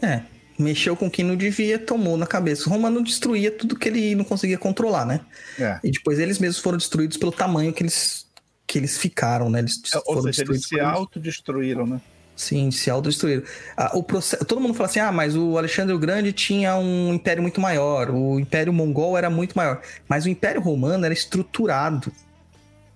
[0.00, 0.22] É,
[0.58, 2.68] mexeu com quem não devia, tomou na cabeça.
[2.68, 5.20] O Romano destruía tudo que ele não conseguia controlar, né?
[5.58, 5.80] É.
[5.82, 8.26] E depois eles mesmos foram destruídos pelo tamanho que eles,
[8.66, 9.60] que eles ficaram, né?
[9.60, 12.00] Eles é, Ou seja, eles se autodestruíram, né?
[12.38, 13.42] Sim, se autodestruíram.
[13.76, 17.12] Ah, o processo, todo mundo fala assim: ah, mas o Alexandre o Grande tinha um
[17.12, 19.82] império muito maior, o Império Mongol era muito maior.
[20.08, 22.12] Mas o Império Romano era estruturado.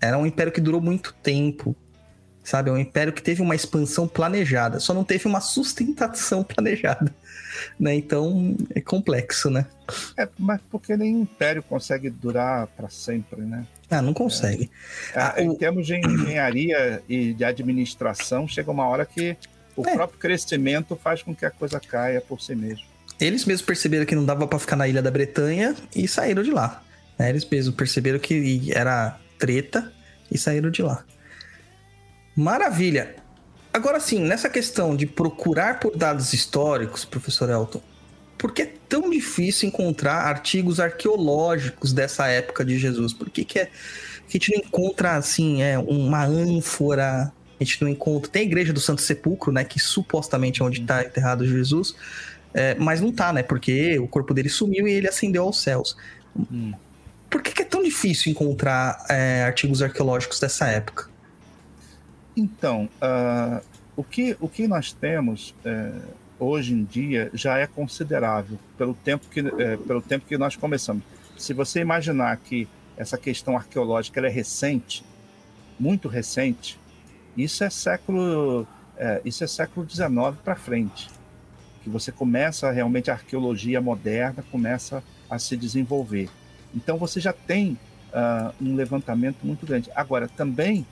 [0.00, 1.74] Era um império que durou muito tempo.
[2.44, 2.70] Sabe?
[2.70, 7.12] É um império que teve uma expansão planejada, só não teve uma sustentação planejada
[7.78, 7.94] né?
[7.94, 9.66] Então é complexo, né?
[10.16, 13.66] É, mas porque nem império consegue durar para sempre, né?
[13.92, 14.70] Ah, não consegue.
[15.14, 15.54] É, ah, em o...
[15.54, 19.36] termos de engenharia e de administração, chega uma hora que
[19.76, 19.94] o é.
[19.94, 22.86] próprio crescimento faz com que a coisa caia por si mesmo.
[23.20, 26.50] Eles mesmos perceberam que não dava para ficar na ilha da Bretanha e saíram de
[26.50, 26.82] lá.
[27.18, 27.28] Né?
[27.28, 29.92] Eles mesmos perceberam que era treta
[30.30, 31.04] e saíram de lá.
[32.34, 33.14] Maravilha.
[33.72, 37.82] Agora sim, nessa questão de procurar por dados históricos, professor Elton,
[38.42, 43.12] por que é tão difícil encontrar artigos arqueológicos dessa época de Jesus?
[43.12, 43.70] Por que, que, é, que
[44.30, 48.28] a gente não encontra, assim, é, uma ânfora, a gente não encontra...
[48.28, 51.94] Tem a igreja do Santo Sepulcro, né, que supostamente é onde está enterrado Jesus,
[52.52, 55.96] é, mas não tá, né, porque o corpo dele sumiu e ele ascendeu aos céus.
[56.36, 56.72] Hum.
[57.30, 61.08] Por que, que, é tão difícil encontrar é, artigos arqueológicos dessa época?
[62.36, 63.64] Então, uh,
[63.94, 69.26] o, que, o que nós temos uh, hoje em dia já é considerável pelo tempo,
[69.28, 71.04] que, uh, pelo tempo que nós começamos.
[71.36, 75.04] Se você imaginar que essa questão arqueológica é recente,
[75.78, 76.78] muito recente,
[77.36, 78.66] isso é século
[78.96, 81.08] é, isso é século XIX para frente,
[81.82, 86.28] que você começa realmente a arqueologia moderna começa a se desenvolver.
[86.74, 87.78] Então você já tem
[88.12, 89.90] uh, um levantamento muito grande.
[89.94, 90.86] Agora também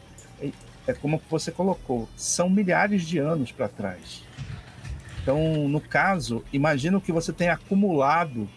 [0.87, 4.25] é como você colocou, são milhares de anos para trás.
[5.23, 8.49] Então, no caso, imagina o que você tem acumulado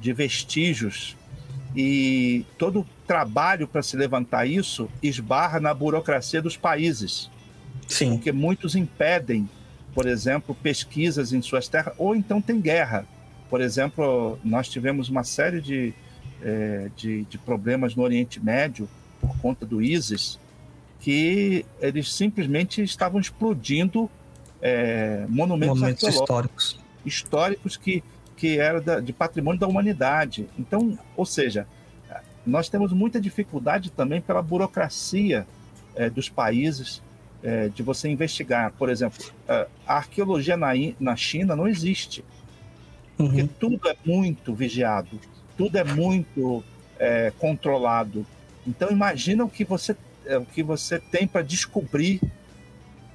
[0.00, 1.16] de vestígios
[1.76, 7.30] e todo o trabalho para se levantar isso esbarra na burocracia dos países.
[7.86, 8.10] Sim.
[8.10, 9.48] Porque muitos impedem,
[9.94, 13.06] por exemplo, pesquisas em suas terras, ou então tem guerra.
[13.48, 15.94] Por exemplo, nós tivemos uma série de,
[16.42, 18.88] é, de, de problemas no Oriente Médio
[19.20, 20.38] por conta do ISIS,
[21.00, 24.10] que eles simplesmente estavam explodindo
[24.62, 28.02] é, monumentos, monumentos históricos históricos que
[28.42, 30.48] que era da, de patrimônio da humanidade.
[30.58, 31.64] Então, ou seja,
[32.44, 35.46] nós temos muita dificuldade também pela burocracia
[35.94, 37.00] é, dos países
[37.40, 38.72] é, de você investigar.
[38.72, 39.32] Por exemplo,
[39.86, 42.24] a arqueologia na, na China não existe,
[43.16, 43.48] porque uhum.
[43.60, 45.20] tudo é muito vigiado,
[45.56, 46.64] tudo é muito
[46.98, 48.26] é, controlado.
[48.66, 52.20] Então, imagina o que você é o que você tem para descobrir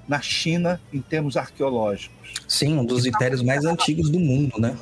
[0.07, 2.33] na China em termos arqueológicos.
[2.47, 4.77] Sim, um dos impérios mais antigos do mundo, né?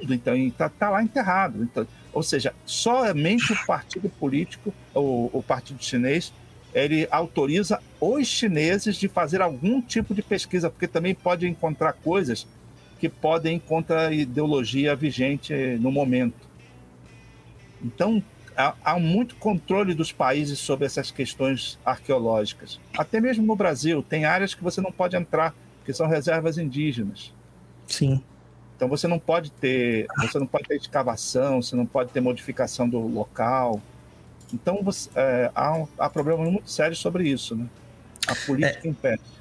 [0.00, 1.62] Então, está tá lá enterrado.
[1.62, 6.32] Então, ou seja, somente o partido político, o, o partido chinês,
[6.74, 12.46] ele autoriza os chineses de fazer algum tipo de pesquisa, porque também pode encontrar coisas
[13.00, 16.48] que podem ir contra a ideologia vigente no momento.
[17.82, 18.22] Então,
[18.58, 22.80] há, há muito controle dos países sobre essas questões arqueológicas.
[22.96, 25.54] Até mesmo no Brasil, tem áreas que você não pode entrar,
[25.84, 27.32] que são reservas indígenas.
[27.86, 28.22] Sim.
[28.76, 32.88] Então você não pode ter, você não pode ter escavação, você não pode ter modificação
[32.88, 33.80] do local.
[34.52, 37.66] Então você, é, há, um, há problemas muito sérios sobre isso, né?
[38.26, 38.90] A política é.
[38.90, 39.37] impede.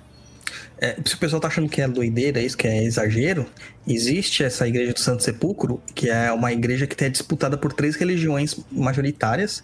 [0.80, 3.46] É, se o pessoal tá achando que é doideira, isso que é exagero,
[3.88, 7.96] existe essa igreja do Santo Sepulcro, que é uma igreja que é disputada por três
[7.96, 9.64] religiões majoritárias.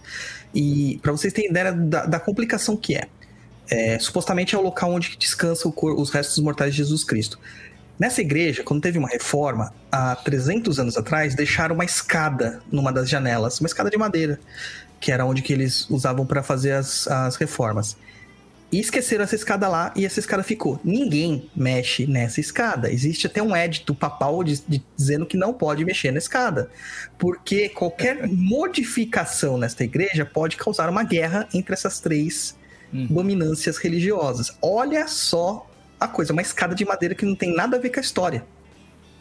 [0.54, 3.08] E para vocês terem ideia da, da complicação que é,
[3.70, 7.40] é, supostamente é o local onde descansa cor, os restos mortais de Jesus Cristo.
[8.00, 13.08] Nessa igreja, quando teve uma reforma, há 300 anos atrás, deixaram uma escada numa das
[13.08, 14.40] janelas, uma escada de madeira,
[15.00, 17.96] que era onde que eles usavam para fazer as, as reformas.
[18.74, 20.80] E esqueceram essa escada lá e essa escada ficou.
[20.84, 22.92] Ninguém mexe nessa escada.
[22.92, 26.72] Existe até um édito papal de, de, dizendo que não pode mexer na escada.
[27.20, 32.58] Porque qualquer modificação nesta igreja pode causar uma guerra entre essas três
[32.92, 33.06] hum.
[33.12, 34.58] dominâncias religiosas.
[34.60, 35.70] Olha só
[36.00, 38.44] a coisa, uma escada de madeira que não tem nada a ver com a história.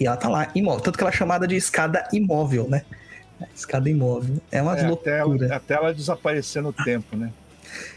[0.00, 0.80] E ela tá lá, imóvel.
[0.80, 2.86] Tanto que ela é chamada de escada imóvel, né?
[3.54, 4.40] Escada imóvel.
[4.50, 5.12] É uma é, loucura.
[5.12, 7.30] Até ela, até ela desaparecer no tempo, né?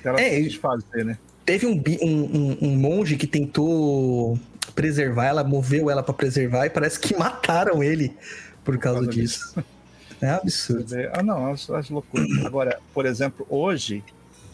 [0.01, 1.17] Até ela é, se desfazer, né?
[1.45, 4.39] Teve um, um, um monge que tentou
[4.73, 8.09] preservar ela, moveu ela para preservar e parece que mataram ele
[8.63, 9.53] por causa, por causa disso.
[9.55, 9.75] disso.
[10.21, 10.95] É absurdo.
[11.13, 12.27] Ah, não, as, as loucuras.
[12.45, 14.03] Agora, por exemplo, hoje,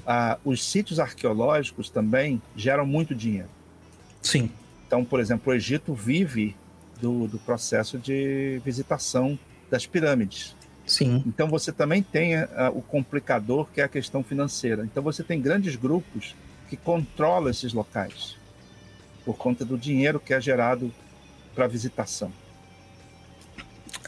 [0.05, 3.49] ah, os sítios arqueológicos também geram muito dinheiro.
[4.22, 4.51] Sim.
[4.88, 6.55] Então, por exemplo, o Egito vive
[6.99, 9.38] do, do processo de visitação
[9.69, 10.55] das pirâmides.
[10.85, 11.23] Sim.
[11.26, 14.84] Então, você também tem ah, o complicador, que é a questão financeira.
[14.84, 16.35] Então, você tem grandes grupos
[16.72, 18.38] que controla esses locais,
[19.26, 20.89] por conta do dinheiro que é gerado
[21.53, 22.31] para visitação.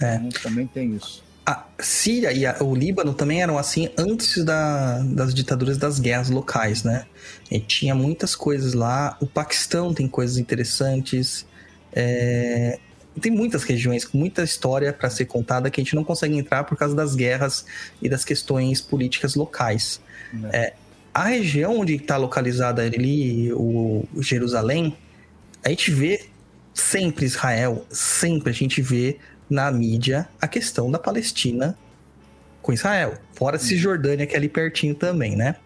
[0.02, 0.16] É.
[0.16, 1.22] Então, também tem isso.
[1.46, 6.30] A Síria e a, o Líbano também eram assim antes da, das ditaduras das guerras
[6.30, 7.06] locais, né?
[7.52, 9.18] E tinha muitas coisas lá.
[9.20, 11.46] O Paquistão tem coisas interessantes.
[11.92, 12.80] É,
[13.20, 16.64] tem muitas regiões com muita história para ser contada que a gente não consegue entrar
[16.64, 17.66] por causa das guerras
[18.02, 20.00] e das questões políticas locais.
[20.54, 20.74] É.
[21.14, 24.98] A região onde está localizada ali, o Jerusalém,
[25.64, 26.26] a gente vê
[26.74, 29.20] sempre Israel, sempre a gente vê
[29.50, 31.78] na mídia a questão da Palestina
[32.62, 33.20] com Israel.
[33.34, 35.58] Fora a Cisjordânia, que é ali pertinho também, né?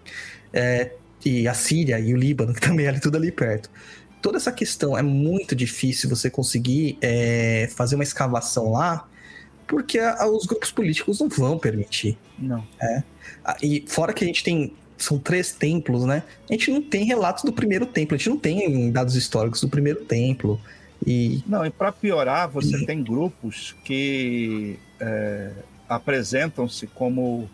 [0.52, 0.92] É,
[1.24, 3.70] e a Síria e o Líbano, que também é ali, tudo ali perto.
[4.22, 9.08] Toda essa questão é muito difícil você conseguir é, fazer uma escavação lá,
[9.68, 12.18] porque a, os grupos políticos não vão permitir.
[12.38, 12.68] Não.
[12.82, 13.04] É.
[13.62, 16.24] E fora que a gente tem são três templos, né?
[16.50, 19.70] A gente não tem relatos do primeiro templo, a gente não tem dados históricos do
[19.70, 20.60] primeiro templo.
[21.06, 21.44] E...
[21.48, 25.52] Não, e para piorar, você tem grupos que é,
[25.88, 27.50] apresentam-se como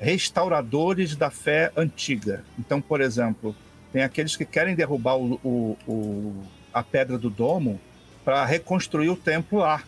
[0.00, 2.44] restauradores da fé antiga.
[2.58, 3.54] Então, por exemplo,
[3.92, 7.80] tem aqueles que querem derrubar o, o, o a pedra do domo
[8.24, 9.82] para reconstruir o templo lá.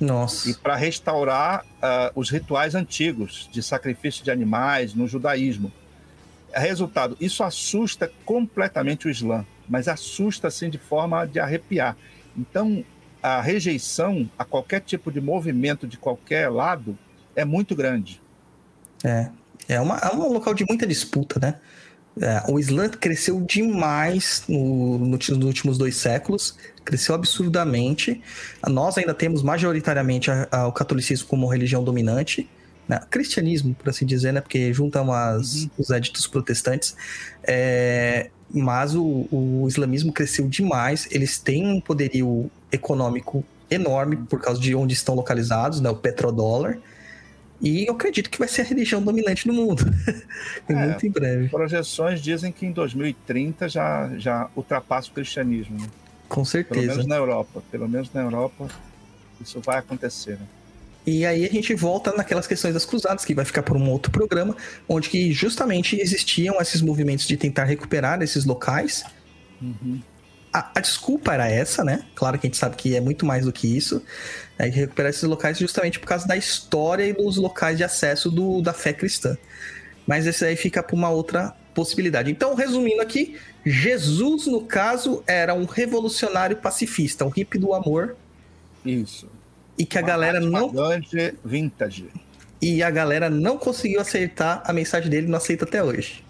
[0.00, 0.50] Nossa.
[0.50, 5.72] E para restaurar uh, os rituais antigos de sacrifício de animais no judaísmo.
[6.60, 11.96] Resultado, isso assusta completamente o Islã, mas assusta assim de forma de arrepiar.
[12.36, 12.84] Então,
[13.22, 16.98] a rejeição a qualquer tipo de movimento de qualquer lado
[17.36, 18.20] é muito grande.
[19.04, 19.30] É,
[19.68, 21.60] é, uma, é um local de muita disputa, né?
[22.20, 28.20] É, o Islã cresceu demais no, no, nos últimos dois séculos, cresceu absurdamente.
[28.68, 32.48] Nós ainda temos majoritariamente a, a, o catolicismo como religião dominante,
[32.88, 33.00] né?
[33.10, 34.40] cristianismo, por assim dizer, né?
[34.40, 35.70] Porque juntam as, uhum.
[35.78, 36.96] os éditos protestantes.
[37.42, 44.60] É, mas o, o, islamismo cresceu demais, eles têm um poderio econômico enorme por causa
[44.60, 45.88] de onde estão localizados, né?
[45.90, 46.78] O petrodólar.
[47.60, 49.84] E eu acredito que vai ser a religião dominante no mundo.
[50.68, 51.48] é, muito em breve.
[51.48, 55.80] Projeções dizem que em 2030 já, já ultrapassa o cristianismo.
[55.80, 55.86] Né?
[56.28, 56.80] Com certeza.
[56.80, 57.62] Pelo menos na Europa.
[57.70, 58.68] Pelo menos na Europa
[59.40, 60.32] isso vai acontecer.
[60.32, 60.46] Né?
[61.06, 64.12] E aí a gente volta naquelas questões das cruzadas, que vai ficar por um outro
[64.12, 64.56] programa,
[64.88, 69.04] onde que justamente existiam esses movimentos de tentar recuperar esses locais.
[69.60, 70.00] Uhum.
[70.52, 72.04] A, a, desculpa era essa, né?
[72.14, 74.02] Claro que a gente sabe que é muito mais do que isso.
[74.58, 78.62] É recuperar esses locais justamente por causa da história e dos locais de acesso do,
[78.62, 79.36] da fé cristã.
[80.06, 82.30] Mas esse aí fica para uma outra possibilidade.
[82.30, 88.14] Então, resumindo aqui, Jesus, no caso, era um revolucionário pacifista, um hippie do amor.
[88.84, 89.26] Isso
[89.78, 90.72] e que a galera não.
[91.44, 92.08] vintage.
[92.60, 96.24] E a galera não conseguiu aceitar a mensagem dele, não aceita até hoje.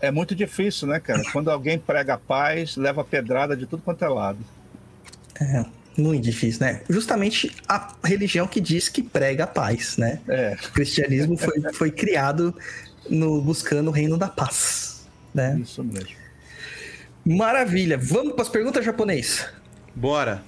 [0.00, 1.22] É muito difícil, né, cara?
[1.32, 4.38] Quando alguém prega paz, leva pedrada de tudo quanto é lado.
[5.40, 5.64] É,
[5.98, 6.82] Muito difícil, né?
[6.88, 10.20] Justamente a religião que diz que prega a paz, né?
[10.28, 10.56] É.
[10.68, 12.54] O cristianismo foi, foi criado
[13.08, 15.58] no, buscando o reino da paz, né?
[15.62, 16.10] Isso mesmo.
[17.24, 17.98] Maravilha.
[17.98, 19.46] Vamos para as perguntas japonês.
[19.94, 20.42] Bora.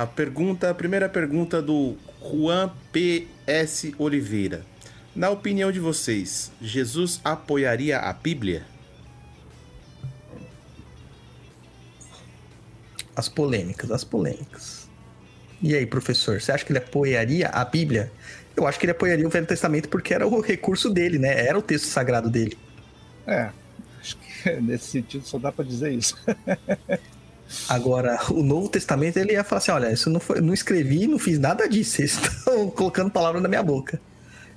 [0.00, 3.94] A pergunta, a primeira pergunta do Juan P.S.
[3.98, 4.64] Oliveira.
[5.14, 8.64] Na opinião de vocês, Jesus apoiaria a Bíblia?
[13.14, 14.88] As polêmicas, as polêmicas.
[15.60, 18.10] E aí, professor, você acha que ele apoiaria a Bíblia?
[18.56, 21.46] Eu acho que ele apoiaria o Velho Testamento porque era o recurso dele, né?
[21.46, 22.56] Era o texto sagrado dele.
[23.26, 23.50] É.
[24.00, 26.16] Acho que nesse sentido só dá para dizer isso.
[27.68, 31.18] Agora, o Novo Testamento, ele ia falar assim: olha, isso não, foi, não escrevi, não
[31.18, 31.96] fiz nada disso.
[31.96, 34.00] Vocês estão colocando palavra na minha boca.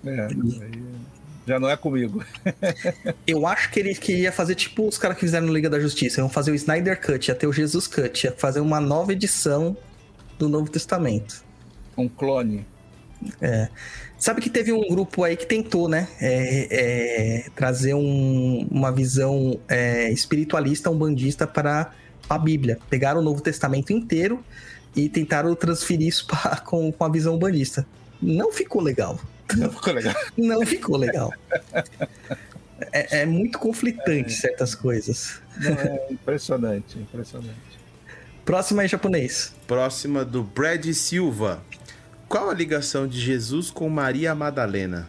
[0.06, 0.84] É, aí
[1.46, 2.24] já não é comigo.
[3.28, 6.22] Eu acho que ele queria fazer tipo os caras que fizeram no Liga da Justiça.
[6.22, 9.76] Iam fazer o Snyder Cut, ia ter o Jesus Cut, ia fazer uma nova edição
[10.40, 11.44] do Novo Testamento.
[11.98, 12.66] Um clone.
[13.42, 13.68] É.
[14.18, 16.08] Sabe que teve um grupo aí que tentou, né?
[16.20, 21.92] é, é, trazer um- uma visão é, espiritualista, umbandista para
[22.30, 22.80] a Bíblia.
[22.90, 24.44] Pegaram o Novo Testamento inteiro
[24.96, 27.86] e tentaram transferir isso pra- com, com a visão umbandista.
[28.22, 29.20] Não ficou legal.
[29.56, 30.16] Não ficou legal.
[30.38, 31.34] Não ficou legal.
[32.92, 35.42] É, é muito conflitante certas coisas.
[35.58, 37.74] Não, é impressionante, impressionante.
[38.46, 39.54] Próximo aí, japonês.
[39.68, 41.62] Próxima do Brad Silva.
[42.28, 45.08] Qual a ligação de Jesus com Maria Madalena?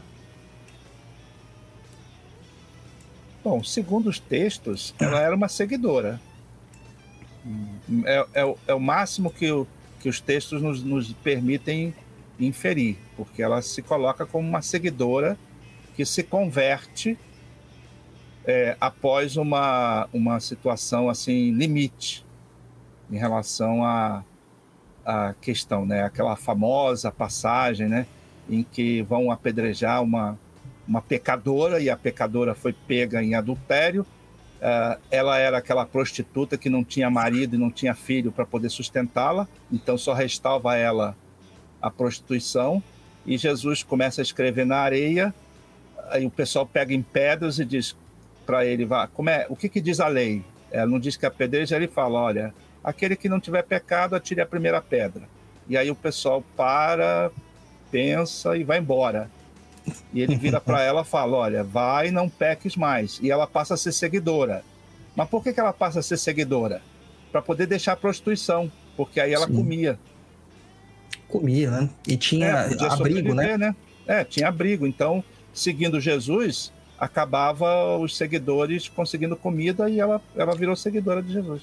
[3.42, 6.20] Bom, segundo os textos, ela era uma seguidora.
[8.04, 9.66] É, é o- é o máximo que, o-
[10.00, 11.94] que os textos nos, nos permitem
[12.40, 15.36] inferir, porque ela se coloca como uma seguidora
[15.94, 17.16] que se converte
[18.46, 22.24] é, após uma, uma situação assim limite
[23.10, 24.24] em relação à
[25.06, 26.02] à questão, né?
[26.02, 28.06] Aquela famosa passagem, né?
[28.48, 30.38] Em que vão apedrejar uma,
[30.88, 34.06] uma pecadora e a pecadora foi pega em adultério.
[34.66, 38.70] Ah, ela era aquela prostituta que não tinha marido e não tinha filho para poder
[38.70, 41.14] sustentá-la, então só restava ela
[41.82, 42.82] a prostituição.
[43.26, 45.34] E Jesus começa a escrever na areia,
[46.08, 47.94] aí o pessoal pega em pedras e diz
[48.46, 50.42] para ele: vá, como é, o que, que diz a lei?
[50.70, 54.46] Ela não diz que apedreja, ele fala: olha, aquele que não tiver pecado, atire a
[54.46, 55.28] primeira pedra.
[55.68, 57.30] E aí o pessoal para,
[57.90, 59.30] pensa e vai embora.
[60.12, 63.18] E ele vira para ela e fala: Olha, vai, não peques mais.
[63.22, 64.64] E ela passa a ser seguidora.
[65.14, 66.82] Mas por que, que ela passa a ser seguidora?
[67.30, 69.54] Para poder deixar a prostituição, porque aí ela Sim.
[69.54, 69.98] comia.
[71.28, 71.90] Comia, né?
[72.06, 72.50] E tinha É,
[72.86, 73.52] abrigo, né?
[73.52, 73.74] sobreviver,
[74.06, 74.86] É, tinha abrigo.
[74.86, 81.62] Então, seguindo Jesus, acabava os seguidores conseguindo comida e ela, ela virou seguidora de Jesus.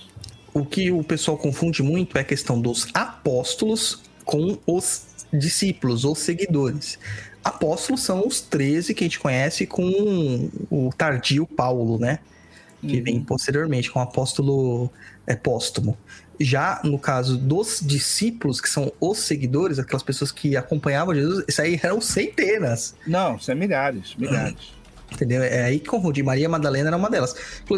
[0.53, 6.14] O que o pessoal confunde muito é a questão dos apóstolos com os discípulos ou
[6.14, 6.99] seguidores.
[7.43, 12.19] Apóstolos são os 13 que a gente conhece com o tardio Paulo, né?
[12.81, 13.03] Que Uhum.
[13.03, 14.89] vem posteriormente com o apóstolo
[15.26, 15.97] é, póstumo.
[16.39, 21.61] Já no caso dos discípulos, que são os seguidores, aquelas pessoas que acompanhavam Jesus, isso
[21.61, 22.95] aí eram centenas.
[23.05, 24.73] Não, são milhares, milhares.
[25.11, 25.43] Entendeu?
[25.43, 26.23] É aí que confundi.
[26.23, 27.35] Maria Madalena era uma delas.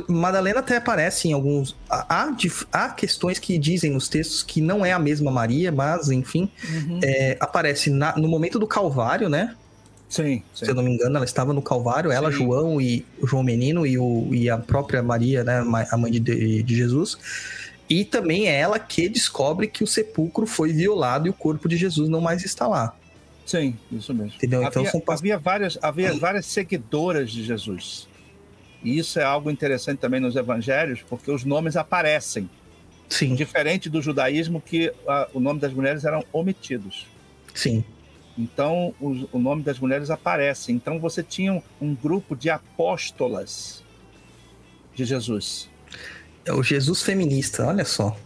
[0.07, 1.76] Madalena até aparece em alguns.
[1.89, 2.30] Há,
[2.72, 6.99] há questões que dizem nos textos que não é a mesma Maria, mas, enfim, Uhum.
[7.03, 9.55] é, aparece na- no momento do Calvário, né?
[10.07, 10.65] Sim, sim.
[10.65, 12.38] Se eu não me engano, ela estava no Calvário, ela, Sim.
[12.38, 15.64] João e João Menino e, o, e a própria Maria, né?
[15.91, 17.18] A mãe de, de Jesus.
[17.89, 21.76] E também é ela que descobre que o sepulcro foi violado e o corpo de
[21.76, 22.95] Jesus não mais está lá.
[23.45, 24.34] Sim, isso mesmo.
[24.36, 24.64] Entendeu?
[24.64, 28.07] Então havia, são pas- havia várias, havia várias seguidoras de Jesus.
[28.82, 32.49] E isso é algo interessante também nos evangelhos, porque os nomes aparecem.
[33.10, 37.06] Sim, Diferente do judaísmo, que ah, o nome das mulheres eram omitidos.
[37.53, 37.84] sim.
[38.36, 40.72] Então, os- o nome das mulheres aparece.
[40.72, 43.84] Então, você tinha um, um grupo de apóstolas
[44.95, 45.70] de Jesus.
[46.44, 48.18] É o Jesus feminista, olha só.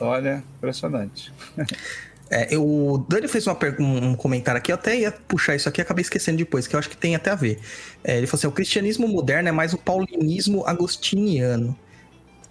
[0.00, 1.30] Olha, impressionante.
[2.30, 5.80] É, eu- o Dani fez uma um comentário aqui, eu até ia puxar isso aqui,
[5.80, 7.60] acabei esquecendo depois, que eu acho que tem até a ver.
[8.04, 11.76] É, ele falou assim: o cristianismo moderno é mais o paulinismo agostiniano.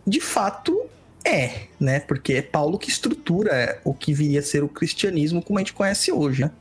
[0.08, 0.90] De fato,
[1.26, 2.00] é, né?
[2.02, 5.74] Porque é Paulo que estrutura o que viria a ser o cristianismo como a gente
[5.74, 6.52] conhece hoje, né?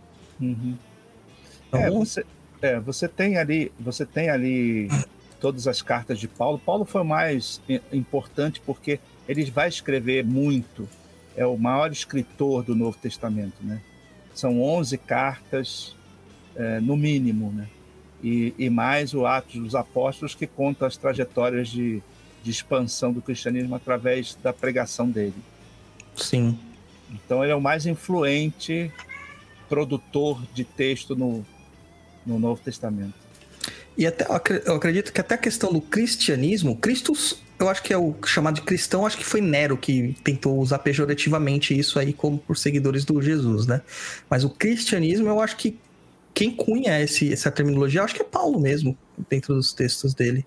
[0.40, 0.78] Uhum.
[1.68, 2.24] Então, É, você,
[2.62, 4.96] é, você tem ali, você tem ali
[5.40, 6.58] todas as cartas de Paulo.
[6.58, 7.62] Paulo foi mais
[7.92, 10.90] importante porque ele vai escrever muito.
[11.38, 13.80] É o maior escritor do Novo Testamento, né?
[14.34, 15.96] São 11 cartas,
[16.56, 17.68] é, no mínimo, né?
[18.22, 22.02] E, e mais o Atos dos Apóstolos que conta as trajetórias de,
[22.42, 25.36] de expansão do cristianismo através da pregação dele.
[26.16, 26.58] sim.
[27.10, 28.92] Então ele é o mais influente
[29.68, 31.46] produtor de texto no,
[32.26, 33.14] no Novo Testamento.
[33.96, 34.26] E até
[34.66, 37.12] eu acredito que até a questão do cristianismo, Cristo,
[37.58, 40.78] eu acho que é o chamado de cristão, acho que foi Nero que tentou usar
[40.78, 43.82] pejorativamente isso aí como por seguidores do Jesus, né?
[44.30, 45.78] Mas o cristianismo, eu acho que
[46.32, 48.96] quem cunha esse, essa terminologia, eu acho que é Paulo mesmo,
[49.28, 50.46] dentro dos textos dele.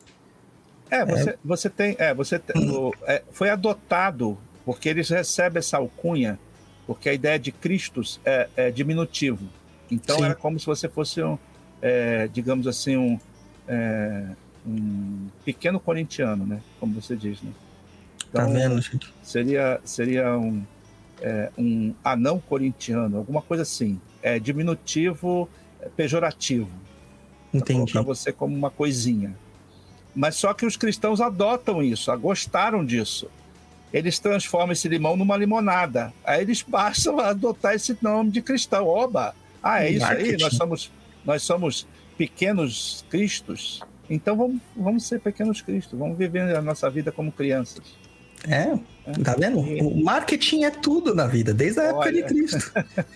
[0.89, 1.37] É, você, é.
[1.43, 6.39] você tem, é, você tem, o, é, foi adotado porque eles recebem essa alcunha,
[6.87, 9.49] porque a ideia de Cristo é, é diminutivo.
[9.89, 10.25] Então Sim.
[10.25, 11.37] era como se você fosse um,
[11.81, 13.19] é, digamos assim, um,
[13.67, 14.27] é,
[14.65, 16.61] um pequeno corintiano, né?
[16.79, 17.51] Como você diz, né?
[18.29, 19.13] Então, tá vendo, gente?
[19.21, 20.63] Seria, seria um,
[21.21, 23.99] é, um anão corintiano, alguma coisa assim.
[24.21, 26.69] É diminutivo, é pejorativo.
[27.53, 27.91] Entendi.
[27.91, 29.35] Para você como uma coisinha.
[30.15, 33.29] Mas só que os cristãos adotam isso, gostaram disso.
[33.93, 36.13] Eles transformam esse limão numa limonada.
[36.23, 38.87] Aí eles passam a adotar esse nome de cristão.
[38.87, 39.35] Oba!
[39.61, 40.37] Ah, é isso aí?
[40.37, 40.91] Nós somos,
[41.25, 43.81] nós somos pequenos cristos.
[44.11, 47.81] Então vamos, vamos ser pequenos cristos, vamos viver a nossa vida como crianças.
[48.47, 48.75] É,
[49.23, 49.59] tá vendo?
[49.59, 52.71] O marketing é tudo na vida, desde a época de Cristo.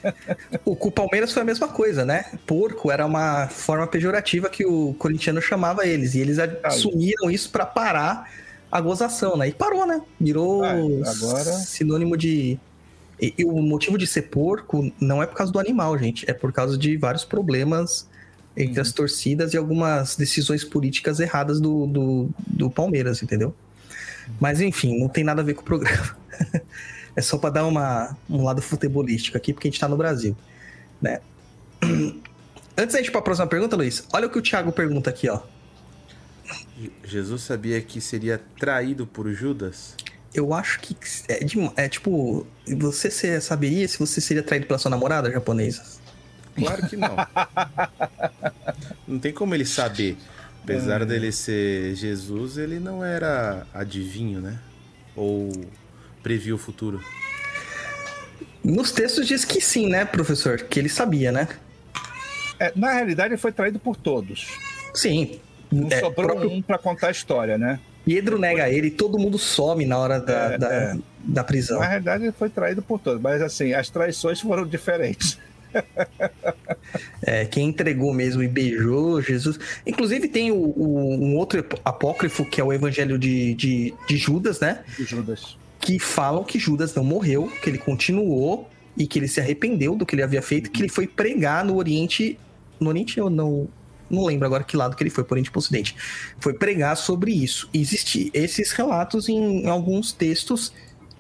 [0.63, 2.25] o, o Palmeiras foi a mesma coisa, né?
[2.45, 7.65] Porco era uma forma pejorativa que o corintiano chamava eles, e eles assumiram isso para
[7.65, 8.31] parar
[8.71, 9.49] a gozação, né?
[9.49, 10.01] E parou, né?
[10.21, 11.43] Virou ah, agora...
[11.43, 12.59] sinônimo de.
[13.19, 16.33] E, e, o motivo de ser porco não é por causa do animal, gente, é
[16.33, 18.07] por causa de vários problemas
[18.55, 18.81] entre uhum.
[18.81, 23.53] as torcidas e algumas decisões políticas erradas do, do, do Palmeiras, entendeu?
[24.39, 26.17] Mas enfim, não tem nada a ver com o programa.
[27.15, 30.35] é só para dar uma, um lado futebolístico aqui, porque a gente tá no Brasil,
[31.01, 31.19] né?
[32.77, 35.29] Antes da gente ir pra próxima pergunta, Luiz, olha o que o Thiago pergunta aqui,
[35.29, 35.41] ó.
[37.03, 39.95] Jesus sabia que seria traído por Judas?
[40.33, 40.95] Eu acho que
[41.29, 42.45] é, de, é tipo,
[42.77, 45.83] você saberia se você seria traído pela sua namorada japonesa?
[46.55, 47.15] Claro que não.
[49.07, 50.17] não tem como ele saber.
[50.63, 51.05] Apesar é.
[51.05, 54.59] dele ser Jesus, ele não era adivinho, né?
[55.15, 55.51] Ou
[56.23, 57.03] previu o futuro.
[58.63, 60.57] Nos textos diz que sim, né, professor?
[60.57, 61.47] Que ele sabia, né?
[62.59, 64.47] É, na realidade, ele foi traído por todos.
[64.95, 65.39] Sim.
[65.71, 66.49] Não é, sobrou próprio...
[66.49, 67.79] um para contar a história, né?
[68.03, 70.97] Pedro nega ele, todo mundo some na hora da, é, da, é.
[71.23, 71.79] da prisão.
[71.79, 75.37] Na realidade, ele foi traído por todos, mas assim, as traições foram diferentes.
[77.21, 79.59] É, quem entregou mesmo e beijou Jesus.
[79.85, 84.59] Inclusive, tem o, o, um outro apócrifo que é o Evangelho de, de, de Judas,
[84.59, 84.83] né?
[84.97, 85.57] De Judas.
[85.79, 90.05] Que falam que Judas não morreu, que ele continuou e que ele se arrependeu do
[90.05, 92.39] que ele havia feito, que ele foi pregar no Oriente.
[92.79, 93.67] No Oriente eu não.
[94.07, 95.95] Não lembro agora que lado que ele foi, por Oriente para Ocidente.
[96.39, 97.67] Foi pregar sobre isso.
[97.73, 100.71] Existem esses relatos em, em alguns textos.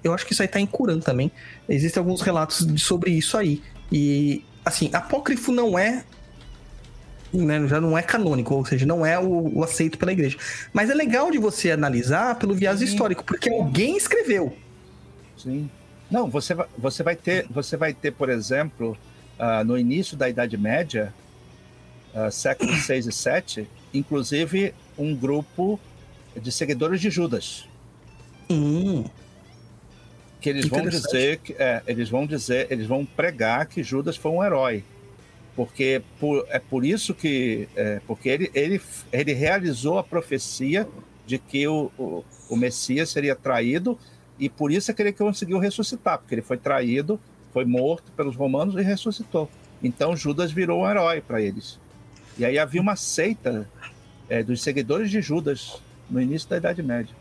[0.03, 1.31] Eu acho que isso aí tá em Curã também.
[1.67, 3.59] Existem alguns relatos sobre isso aí.
[3.91, 6.03] E, assim, apócrifo não é.
[7.33, 10.37] Né, já não é canônico, ou seja, não é o, o, aceito pela igreja.
[10.71, 12.85] Mas é legal de você analisar pelo viés Sim.
[12.85, 14.55] histórico, porque alguém escreveu.
[15.37, 15.69] Sim.
[16.09, 18.97] Não, você vai, você vai ter, você vai ter, por exemplo,
[19.37, 21.13] uh, no início da Idade Média,
[22.13, 25.77] uh, século 6 e 7, inclusive um grupo
[26.41, 27.67] de seguidores de Judas.
[28.49, 29.03] Hum
[30.41, 34.31] que eles vão dizer que é, eles vão dizer, eles vão pregar que Judas foi
[34.31, 34.83] um herói,
[35.55, 38.81] porque por, é por isso que é, porque ele, ele
[39.11, 40.87] ele realizou a profecia
[41.25, 43.97] de que o, o, o Messias seria traído
[44.37, 47.19] e por isso é que ele conseguiu ressuscitar, porque ele foi traído,
[47.53, 49.49] foi morto pelos romanos e ressuscitou.
[49.81, 51.79] Então Judas virou um herói para eles.
[52.37, 53.69] E aí havia uma seita
[54.29, 57.15] é, dos seguidores de Judas no início da Idade Média.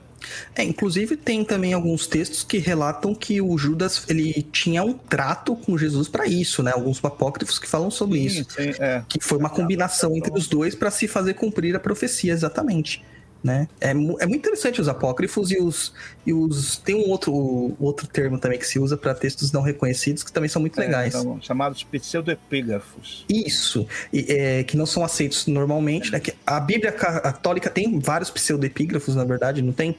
[0.55, 5.57] É, inclusive tem também alguns textos que relatam que o Judas ele tinha um trato
[5.57, 6.73] com Jesus para isso, né?
[6.73, 9.03] Alguns apócrifos que falam sobre sim, isso, sim, é.
[9.09, 13.03] que foi uma combinação entre os dois para se fazer cumprir a profecia exatamente.
[13.45, 13.69] Né?
[13.79, 15.93] É, é muito interessante os apócrifos e os,
[16.25, 20.23] e os tem um outro, outro termo também que se usa para textos não reconhecidos
[20.23, 21.15] que também são muito é, legais.
[21.15, 23.27] Então, chamados pseudoepígrafos.
[23.29, 26.11] Isso, e, é, que não são aceitos normalmente.
[26.11, 26.23] Né?
[26.47, 29.95] a Bíblia católica tem vários pseudoepígrafos, na verdade, não tem?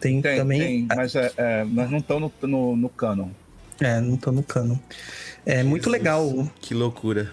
[0.00, 0.60] Tem, tem também.
[0.60, 3.28] Tem, mas é, é, mas não estão no, no, no canon.
[3.80, 4.76] É, não estão no canon.
[5.44, 6.50] É Jesus, muito legal.
[6.60, 7.30] Que loucura.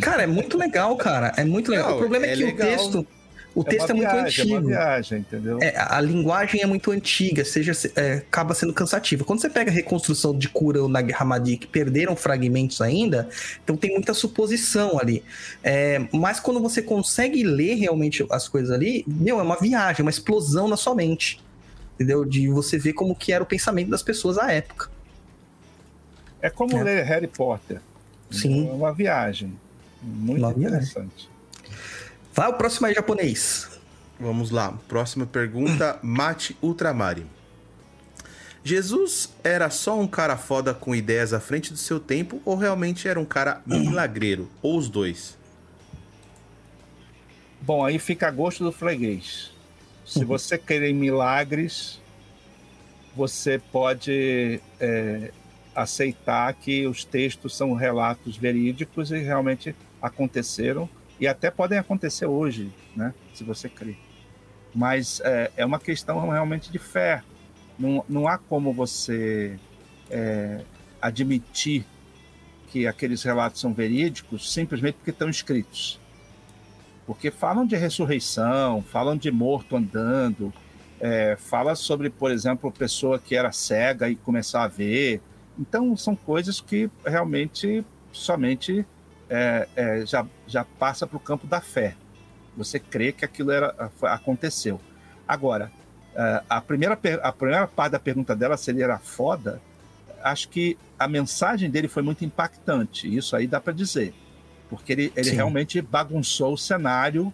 [0.00, 1.32] Cara, é muito legal, cara.
[1.36, 1.90] É muito legal.
[1.90, 2.66] Não, o problema é, é que legal.
[2.66, 3.06] o texto.
[3.54, 4.54] O é texto é, muito viagem, antigo.
[4.54, 5.58] É uma viagem, entendeu?
[5.62, 9.24] É, a linguagem é muito antiga, seja, é, acaba sendo cansativa.
[9.24, 13.28] Quando você pega a reconstrução de Kura ou Nag Hammadi, que perderam fragmentos ainda,
[13.62, 15.22] então tem muita suposição ali.
[15.62, 20.10] É, mas quando você consegue ler realmente as coisas ali, meu, é uma viagem, uma
[20.10, 21.43] explosão na sua mente
[21.94, 22.24] entendeu?
[22.24, 24.90] De você ver como que era o pensamento das pessoas à época.
[26.40, 26.82] É como É.
[26.82, 27.80] ler Harry Potter.
[28.30, 28.68] Sim.
[28.68, 29.58] É uma viagem.
[30.02, 30.76] Muito Uma viagem.
[30.76, 31.28] interessante.
[32.34, 33.68] Vai o próximo aí, japonês.
[34.20, 34.72] Vamos lá.
[34.88, 37.26] Próxima pergunta, Mate Ultramari.
[38.62, 43.06] Jesus era só um cara foda com ideias à frente do seu tempo ou realmente
[43.06, 44.50] era um cara milagreiro?
[44.62, 45.36] Ou os dois?
[47.60, 49.50] Bom, aí fica a gosto do freguês.
[50.04, 52.00] Se você querer milagres,
[53.16, 55.30] você pode é,
[55.74, 62.70] aceitar que os textos são relatos verídicos e realmente aconteceram e até podem acontecer hoje,
[62.94, 63.14] né?
[63.32, 63.96] Se você crer.
[64.74, 67.22] Mas é, é uma questão realmente de fé.
[67.78, 69.58] Não, não há como você
[70.10, 70.60] é,
[71.00, 71.86] admitir
[72.68, 76.00] que aqueles relatos são verídicos simplesmente porque estão escritos
[77.06, 80.52] porque falam de ressurreição, falam de morto andando,
[81.00, 85.20] é, fala sobre, por exemplo, pessoa que era cega e começar a ver.
[85.58, 88.86] Então, são coisas que realmente somente
[89.28, 91.94] é, é, já, já passa para o campo da fé.
[92.56, 94.80] Você crê que aquilo era, aconteceu.
[95.28, 95.70] Agora,
[96.14, 99.60] é, a primeira, a primeira parte da pergunta dela, se ele era foda,
[100.22, 103.14] acho que a mensagem dele foi muito impactante.
[103.14, 104.14] Isso aí dá para dizer
[104.68, 105.36] porque ele, ele Sim.
[105.36, 107.32] realmente bagunçou o cenário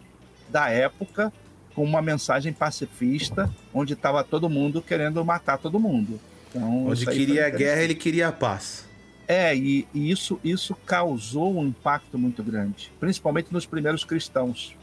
[0.48, 1.32] da época
[1.74, 6.20] com uma mensagem pacifista, onde estava todo mundo querendo matar todo mundo.
[6.50, 8.88] Então, Onde queria a guerra, ele queria a paz.
[9.28, 14.74] É, e, e isso, isso causou um impacto muito grande, principalmente nos primeiros cristãos,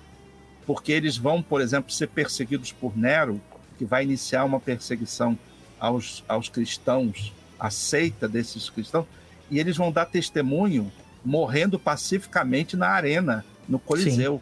[0.66, 3.42] porque eles vão, por exemplo, ser perseguidos por Nero,
[3.78, 5.38] que vai iniciar uma perseguição
[5.78, 9.06] aos, aos cristãos, a seita desses cristãos,
[9.52, 10.90] e eles vão dar testemunho
[11.28, 14.42] morrendo pacificamente na arena, no Coliseu.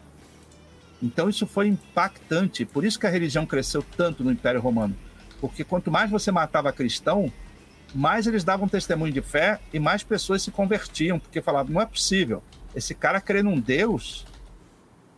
[1.02, 4.96] Então isso foi impactante, por isso que a religião cresceu tanto no Império Romano,
[5.40, 7.30] porque quanto mais você matava cristão,
[7.92, 11.86] mais eles davam testemunho de fé e mais pessoas se convertiam, porque falavam, não é
[11.86, 12.40] possível,
[12.74, 14.24] esse cara crê num Deus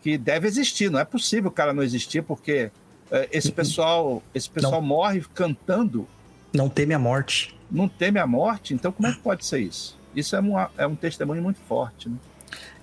[0.03, 2.71] que deve existir, não é possível o cara não existir, porque
[3.11, 6.09] eh, esse pessoal, esse pessoal morre cantando,
[6.53, 7.55] Não teme a morte.
[7.71, 9.98] não teme a morte, então como é que pode ser isso?
[10.19, 12.17] Isso é, uma, é um testemunho muito forte, né?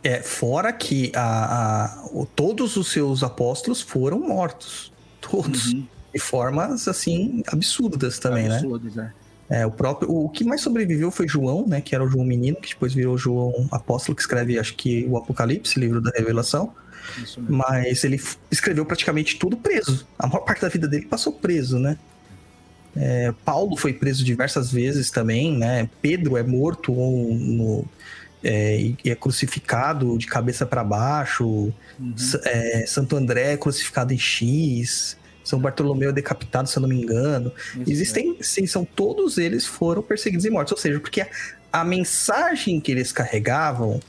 [0.03, 4.91] É, fora que a, a- todos os seus apóstolos foram mortos.
[5.19, 5.73] Todos.
[5.73, 5.87] Uhum.
[6.13, 8.57] De formas, assim, absurdas também, né?
[8.57, 9.11] Absurdos, é.
[9.49, 10.09] É, o próprio.
[10.09, 11.81] O que mais sobreviveu foi João, né?
[11.81, 15.17] Que era o João Menino, que depois virou João Apóstolo, que escreve, acho que, o
[15.17, 16.73] Apocalipse, livro da Revelação.
[17.37, 20.07] Mas ele escreveu praticamente tudo preso.
[20.17, 21.97] A maior parte da vida dele passou preso, né?
[22.95, 25.89] É, Paulo foi preso diversas vezes também, né?
[26.01, 27.85] Pedro é morto no-
[28.43, 31.45] é, e é crucificado de cabeça para baixo.
[31.99, 32.15] Uhum.
[32.45, 35.17] É, Santo André é crucificado em X.
[35.43, 37.51] São Bartolomeu é decapitado, se eu não me engano.
[37.57, 37.91] Isso mesmo.
[37.91, 40.71] Existem, sim, são todos eles foram perseguidos e mortos.
[40.71, 41.27] Ou seja, porque a,
[41.73, 43.99] a mensagem que eles carregavam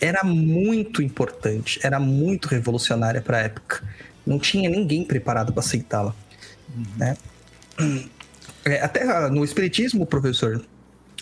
[0.00, 3.82] era muito importante, era muito revolucionária para a época.
[4.26, 6.14] Não tinha ninguém preparado para aceitá-la.
[6.96, 7.16] Né?
[8.64, 10.64] É, até ah, no Espiritismo, professor,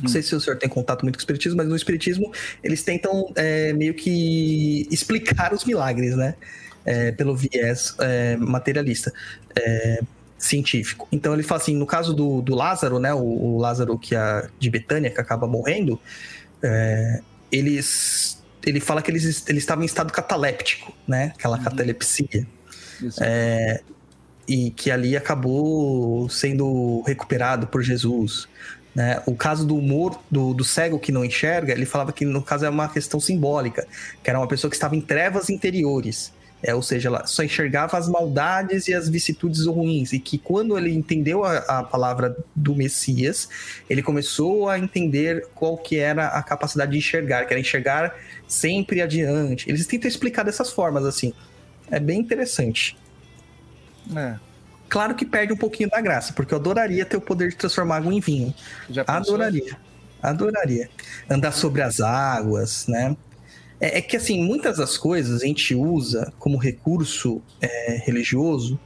[0.03, 2.31] não sei se o senhor tem contato muito com o Espiritismo, mas no Espiritismo
[2.63, 6.35] eles tentam é, meio que explicar os milagres, né?
[6.85, 9.13] É, pelo viés é, materialista,
[9.57, 10.01] é,
[10.39, 11.07] científico.
[11.13, 13.13] Então ele fala assim, no caso do, do Lázaro, né?
[13.15, 16.01] O, o Lázaro que a, de Betânia, que acaba morrendo,
[16.63, 17.21] é,
[17.51, 21.33] eles, ele fala que eles, eles estavam em estado cataléptico, né?
[21.37, 21.65] Aquela Uhum.
[21.65, 22.47] catalepsia.
[23.21, 23.81] É,
[24.51, 28.49] e que ali acabou sendo recuperado por Jesus.
[28.93, 29.23] Né?
[29.25, 32.65] O caso do morto, do, do cego que não enxerga, ele falava que no caso
[32.65, 33.87] é uma questão simbólica,
[34.21, 36.33] que era uma pessoa que estava em trevas interiores.
[36.65, 40.77] É, ou seja, ela só enxergava as maldades e as vicissitudes ruins, e que quando
[40.77, 43.49] ele entendeu a, a palavra do Messias,
[43.89, 48.17] ele começou a entender qual que era a capacidade de enxergar, que era enxergar
[48.49, 49.71] sempre adiante.
[49.71, 51.33] Eles tentam explicar dessas formas, assim.
[51.89, 52.97] É bem interessante.
[54.17, 54.37] É.
[54.89, 57.99] Claro que perde um pouquinho da graça, porque eu adoraria ter o poder de transformar
[57.99, 58.53] água em vinho.
[58.89, 59.35] Já pensou?
[59.37, 59.79] Adoraria.
[60.21, 60.91] Adoraria.
[61.29, 63.17] Andar sobre as águas, né?
[63.81, 68.79] É, é que, assim, muitas das coisas a gente usa como recurso é, religioso,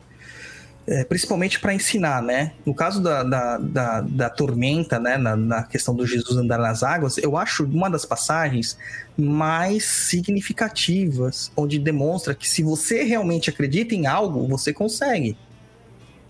[0.87, 2.53] é, principalmente para ensinar, né?
[2.65, 5.17] No caso da, da, da, da tormenta, né?
[5.17, 8.77] Na, na questão do Jesus andar nas águas, eu acho uma das passagens
[9.17, 15.37] mais significativas, onde demonstra que se você realmente acredita em algo, você consegue.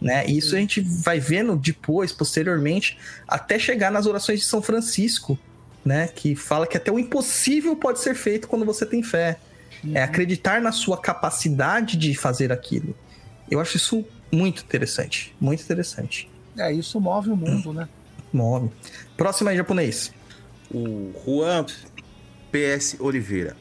[0.00, 0.26] Né?
[0.26, 5.38] E isso a gente vai vendo depois, posteriormente, até chegar nas orações de São Francisco,
[5.84, 6.08] né?
[6.08, 9.38] Que fala que até o impossível pode ser feito quando você tem fé.
[9.92, 12.94] É acreditar na sua capacidade de fazer aquilo.
[13.50, 14.04] Eu acho isso
[14.34, 15.34] muito interessante.
[15.40, 16.28] Muito interessante.
[16.56, 17.88] É, isso move o mundo, né?
[18.32, 18.70] Move.
[19.16, 20.12] Próximo aí, japonês.
[20.72, 21.64] O Juan
[22.52, 23.56] PS Oliveira.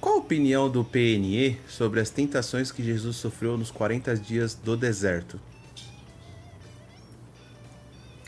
[0.00, 4.76] Qual a opinião do PNE sobre as tentações que Jesus sofreu nos 40 dias do
[4.76, 5.40] deserto?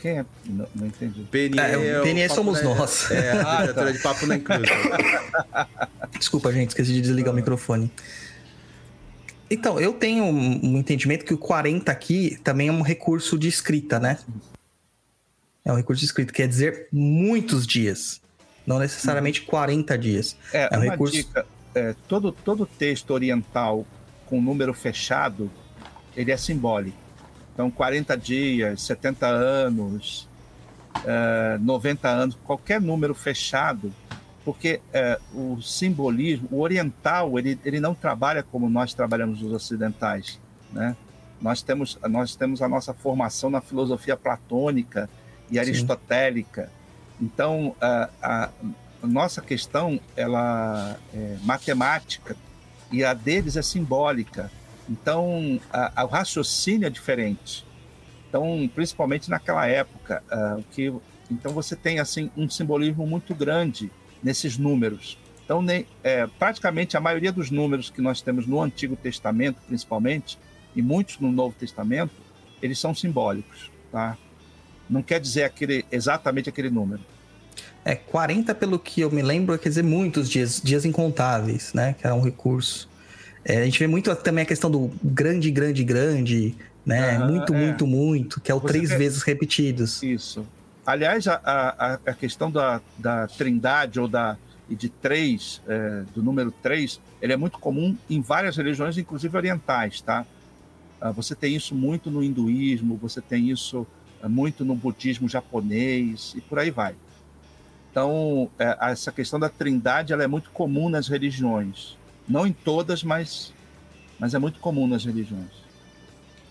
[0.01, 0.25] Quem é?
[0.45, 1.21] Não, não entendi.
[1.29, 3.11] PNE, é, o PNE somos na- nós.
[3.11, 4.35] É, a literatura de papo na.
[6.17, 7.91] Desculpa, gente, esqueci de desligar o microfone.
[9.49, 13.99] Então, eu tenho um entendimento que o 40 aqui também é um recurso de escrita,
[13.99, 14.19] né?
[15.65, 18.21] É um recurso de escrita, quer dizer muitos dias.
[18.65, 20.37] Não necessariamente 40 dias.
[20.53, 21.45] É, É um uma recurso- dica.
[21.73, 23.85] é, todo, todo texto oriental
[24.27, 25.49] com número fechado,
[26.15, 26.97] ele é simbólico.
[27.53, 30.27] Então, 40 dias, 70 anos,
[31.05, 33.91] é, 90 anos, qualquer número fechado,
[34.45, 40.39] porque é, o simbolismo, o oriental, ele, ele não trabalha como nós trabalhamos os ocidentais,
[40.71, 40.95] né?
[41.41, 45.09] Nós temos, nós temos a nossa formação na filosofia platônica
[45.49, 46.69] e aristotélica.
[47.21, 48.49] Então, a, a,
[49.01, 52.35] nossa questão ela é matemática
[52.91, 54.51] e a deles é simbólica.
[54.89, 57.65] Então, a, a- o raciocínio é diferente.
[58.27, 60.21] Então, principalmente naquela época,
[60.57, 60.93] o que
[61.31, 63.91] então você tem assim um simbolismo muito grande
[64.23, 65.17] nesses números.
[65.43, 70.37] Então, nem, é, praticamente a maioria dos números que nós temos no Antigo Testamento, principalmente,
[70.75, 72.11] e muitos no Novo Testamento,
[72.61, 74.17] eles são simbólicos, tá?
[74.89, 77.01] Não quer dizer aquele, exatamente aquele número.
[77.83, 81.95] É, 40, pelo que eu me lembro, quer dizer muitos dias, dias incontáveis, né?
[81.97, 82.89] Que era um recurso.
[83.43, 86.55] É, a gente vê muito também a questão do grande, grande, grande,
[86.85, 87.17] né?
[87.19, 87.57] Muito, é.
[87.57, 90.03] muito, muito, que é o Você três vê- vezes repetidos.
[90.03, 90.45] Isso.
[90.89, 94.35] Aliás, a, a, a- questão da, da trindade ou da
[94.67, 99.35] e de três, é, do número três, ele é muito comum em várias religiões, inclusive
[99.37, 100.25] orientais, tá?
[100.99, 103.85] Ah, você tem isso muito no hinduísmo, você tem isso
[104.21, 106.95] ah, muito no budismo japonês e por aí vai.
[107.91, 111.97] Então, é, essa questão da trindade ela é muito comum nas religiões.
[112.27, 113.53] Não em todas, mas,
[114.19, 115.51] mas é muito comum nas religiões.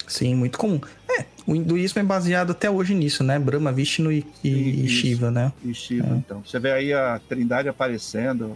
[0.06, 0.80] Sim, muito comum.
[1.08, 3.38] É, o hinduísmo é baseado até hoje nisso, né?
[3.38, 4.96] Brahma, Vishnu e, e Isso.
[4.96, 5.50] Shiva, né?
[5.64, 6.16] E Shiva, É.
[6.18, 6.42] então.
[6.44, 8.54] Você vê aí a trindade aparecendo.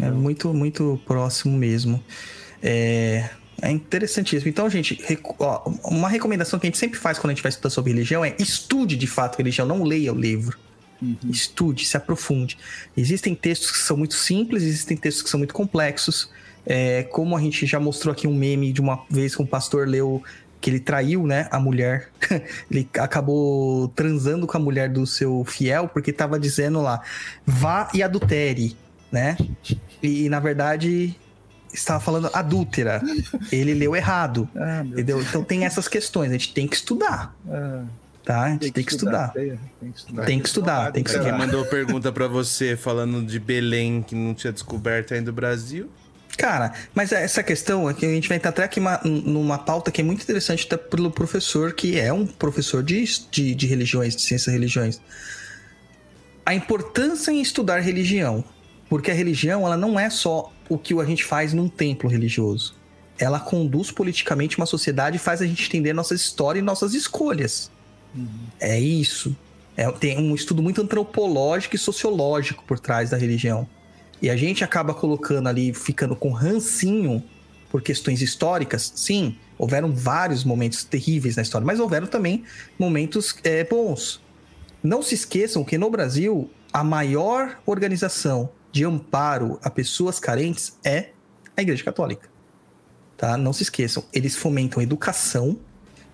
[0.00, 2.00] É muito, muito próximo mesmo.
[2.62, 3.28] É,
[3.60, 4.48] é interessantíssimo.
[4.48, 4.96] Então, gente,
[5.40, 8.24] ó, uma recomendação que a gente sempre faz quando a gente vai estudar sobre religião
[8.24, 10.56] é estude de fato religião, não leia o livro.
[11.02, 11.16] Uhum.
[11.28, 12.56] Estude, se aprofunde.
[12.96, 16.30] Existem textos que são muito simples, existem textos que são muito complexos.
[16.64, 19.88] É, como a gente já mostrou aqui um meme de uma vez que um pastor
[19.88, 20.22] leu
[20.60, 22.08] que ele traiu, né, a mulher.
[22.70, 27.00] ele acabou transando com a mulher do seu fiel porque estava dizendo lá,
[27.44, 28.76] vá e adultere,
[29.12, 29.36] né?
[30.02, 31.14] E na verdade
[31.72, 33.02] estava falando adúltera.
[33.52, 35.20] Ele leu errado, Ah, entendeu?
[35.20, 37.84] Então tem essas questões, a gente tem que estudar, Ah,
[38.24, 38.42] tá?
[38.44, 39.32] A gente tem que estudar.
[39.32, 40.24] Tem, tem que estudar.
[40.24, 41.38] Tem que estudar, tem que Quem estudar.
[41.38, 45.90] mandou pergunta pra você falando de Belém que não tinha descoberto ainda o Brasil?
[46.36, 49.90] Cara, mas essa questão é que a gente vai entrar até aqui uma- numa pauta
[49.90, 54.14] que é muito interessante até pelo professor, que é um professor de, de, de religiões,
[54.14, 55.00] de ciências e religiões.
[56.44, 58.44] A importância em estudar religião.
[58.88, 62.76] Porque a religião, ela não é só o que a gente faz num templo religioso.
[63.18, 67.68] Ela conduz politicamente uma sociedade e faz a gente entender nossa história e nossas escolhas.
[68.60, 69.34] É isso.
[69.76, 73.68] É, tem um estudo muito antropológico e sociológico por trás da religião.
[74.20, 77.22] E a gente acaba colocando ali, ficando com rancinho
[77.70, 78.92] por questões históricas.
[78.94, 82.44] Sim, houveram vários momentos terríveis na história, mas houveram também
[82.78, 84.20] momentos é, bons.
[84.82, 91.10] Não se esqueçam que no Brasil, a maior organização de amparo a pessoas carentes é
[91.56, 92.28] a Igreja Católica.
[93.16, 93.36] Tá?
[93.36, 95.58] Não se esqueçam, eles fomentam educação,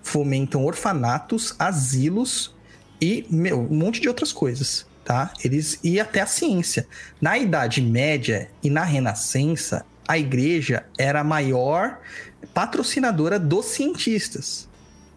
[0.01, 2.55] fomentam orfanatos, asilos
[3.01, 5.33] e meu, um monte de outras coisas, tá?
[5.43, 6.87] Eles e até a ciência.
[7.21, 11.99] Na Idade Média e na Renascença, a igreja era a maior
[12.53, 14.67] patrocinadora dos cientistas.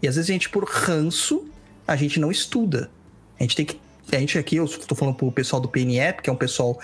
[0.02, 1.46] E às vezes a gente por ranço,
[1.86, 2.90] a gente não estuda.
[3.38, 3.78] A gente tem que
[4.12, 6.78] a gente aqui, eu estou falando pro pessoal do PNE, que é um pessoal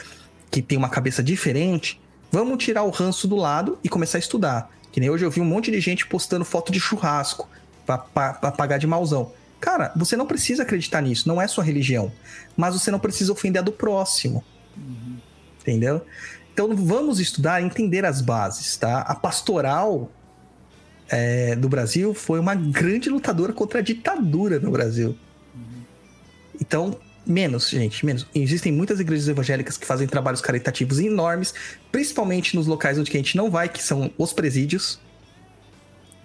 [0.51, 2.01] que tem uma cabeça diferente,
[2.33, 4.71] vamos tirar o ranço do lado e começar a estudar.
[4.91, 7.49] Que nem hoje eu vi um monte de gente postando foto de churrasco
[7.87, 9.33] pra pagar de mauzão.
[9.63, 12.11] Cara, você não precisa acreditar nisso, não é sua religião.
[12.57, 14.45] Mas você não precisa ofender a do próximo.
[15.61, 16.05] Entendeu?
[16.53, 19.03] Então vamos estudar, entender as bases, tá?
[19.03, 20.11] A pastoral
[21.09, 25.17] é, do Brasil foi uma grande lutadora contra a ditadura no Brasil.
[26.61, 28.27] Então, menos, gente, menos.
[28.35, 31.55] Existem muitas igrejas evangélicas que fazem trabalhos caritativos enormes,
[31.93, 35.01] principalmente nos locais onde a gente não vai, que são os presídios.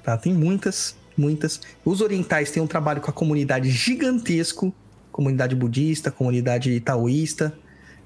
[0.03, 0.17] Tá?
[0.17, 1.59] Tem muitas, muitas.
[1.83, 4.73] Os orientais têm um trabalho com a comunidade gigantesco,
[5.11, 7.57] comunidade budista, comunidade taoísta.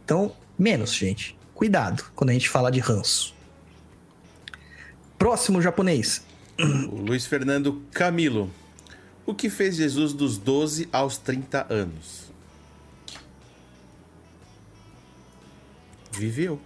[0.03, 1.37] Então, menos, gente.
[1.53, 3.35] Cuidado quando a gente fala de ranço.
[5.17, 6.23] Próximo japonês.
[6.91, 8.49] O Luiz Fernando Camilo.
[9.25, 12.31] O que fez Jesus dos 12 aos 30 anos?
[16.11, 16.59] Viveu.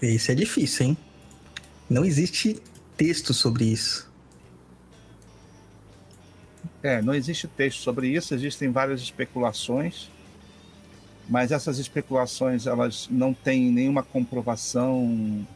[0.00, 0.96] Esse é difícil, hein?
[1.88, 2.60] Não existe
[2.96, 4.11] texto sobre isso.
[6.82, 10.10] É, não existe texto sobre isso, existem várias especulações,
[11.28, 15.46] mas essas especulações elas não têm nenhuma comprovação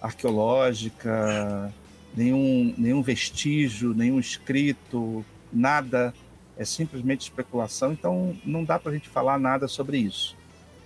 [0.00, 1.72] arqueológica,
[2.16, 6.12] nenhum, nenhum vestígio, nenhum escrito, nada.
[6.56, 10.36] É simplesmente especulação, então não dá para a gente falar nada sobre isso.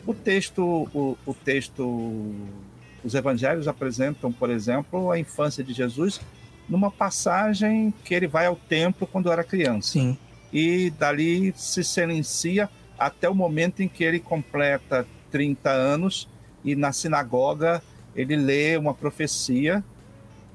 [0.06, 2.34] O texto, o, o texto,
[3.04, 6.20] os evangelhos apresentam, por exemplo, a infância de Jesus
[6.68, 9.92] numa passagem que ele vai ao templo quando era criança.
[9.92, 10.18] Sim.
[10.52, 12.68] E dali se silencia
[12.98, 16.28] até o momento em que ele completa 30 anos
[16.64, 17.82] e na sinagoga
[18.14, 19.84] ele lê uma profecia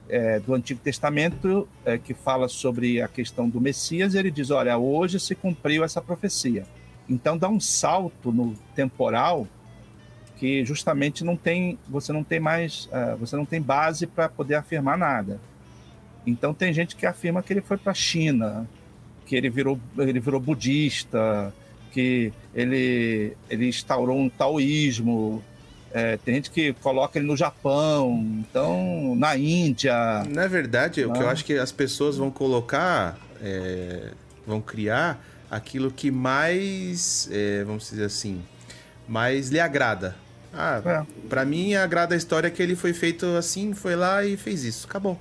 [0.10, 4.14] é, do Antigo Testamento é, que fala sobre a questão do Messias.
[4.14, 6.66] E ele diz: Olha, hoje se cumpriu essa profecia.
[7.10, 9.48] Então dá um salto no temporal
[10.38, 14.56] que justamente não tem, você não tem mais, uh, você não tem base para poder
[14.56, 15.40] afirmar nada.
[16.26, 18.68] Então tem gente que afirma que ele foi para a China,
[19.26, 21.54] que ele virou, ele virou budista,
[21.92, 25.44] que ele, ele instaurou um taoísmo.
[25.92, 30.24] É, tem gente que coloca ele no Japão, então na Índia.
[30.28, 34.12] Na verdade, o que eu acho que as pessoas vão colocar, é,
[34.46, 38.42] vão criar aquilo que mais, é, vamos dizer assim,
[39.08, 40.16] mais lhe agrada.
[40.56, 41.28] Ah, é.
[41.28, 44.88] para mim agrada a história que ele foi feito assim, foi lá e fez isso.
[44.88, 45.20] Acabou.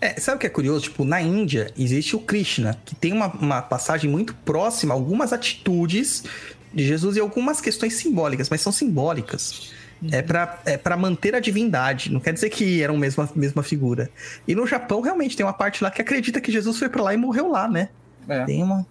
[0.00, 0.84] É, sabe o que é curioso?
[0.84, 6.24] Tipo, na Índia existe o Krishna, que tem uma, uma passagem muito próxima, algumas atitudes
[6.72, 9.72] de Jesus e algumas questões simbólicas, mas são simbólicas.
[10.10, 10.22] É uhum.
[10.22, 14.08] para é pra manter a divindade, não quer dizer que eram a mesma, mesma figura.
[14.48, 17.12] E no Japão, realmente, tem uma parte lá que acredita que Jesus foi para lá
[17.12, 17.90] e morreu lá, né?
[18.26, 18.86] É, tem uma.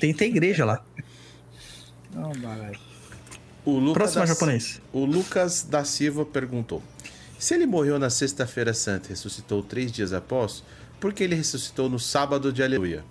[0.00, 0.82] Tem, tem igreja lá.
[2.14, 2.32] Não.
[3.64, 4.80] O Lucas Próximo da, japonês.
[4.90, 6.82] O Lucas da Silva perguntou:
[7.38, 10.64] Se ele morreu na Sexta-feira Santa e ressuscitou três dias após,
[10.98, 13.04] por que ele ressuscitou no sábado de Aleluia?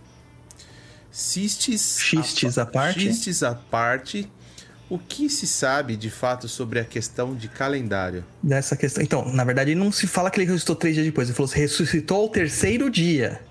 [1.10, 3.00] Cistes, Xistes à parte.
[3.00, 4.30] Xistes à parte.
[4.90, 8.24] O que se sabe de fato sobre a questão de calendário?
[8.42, 9.04] Dessa questão.
[9.04, 11.28] Então, na verdade, não se fala que ele ressuscitou três dias depois.
[11.28, 13.42] Ele falou que ressuscitou ao terceiro dia.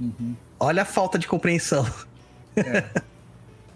[0.00, 0.36] Uhum.
[0.58, 1.86] Olha a falta de compreensão.
[2.56, 2.84] É.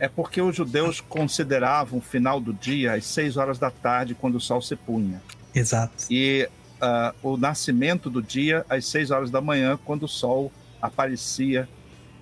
[0.00, 4.36] é porque os judeus consideravam o final do dia às seis horas da tarde, quando
[4.36, 5.20] o sol se punha.
[5.54, 6.06] Exato.
[6.10, 6.48] E
[6.80, 11.68] uh, o nascimento do dia às seis horas da manhã, quando o sol aparecia,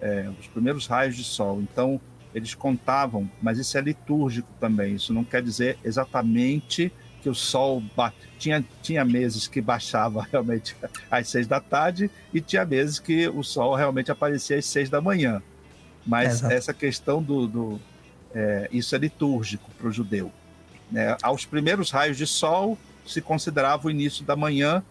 [0.01, 1.61] é, os primeiros raios de sol.
[1.61, 2.01] Então,
[2.35, 4.95] eles contavam, mas isso é litúrgico também.
[4.95, 6.93] Isso não quer dizer exatamente
[7.23, 7.83] que o sol
[8.39, 10.77] tinha tinha meses que baixava realmente
[11.11, 15.01] às seis da tarde e tinha meses que o sol realmente aparecia às seis da
[15.01, 15.43] manhã.
[16.07, 17.81] Mas é, essa questão do, do
[18.35, 20.31] é, isso é litúrgico para o judeu.
[20.91, 21.17] Né?
[21.23, 22.79] Aos primeiros raios de sol
[23.09, 24.83] se considerava o início da manhã,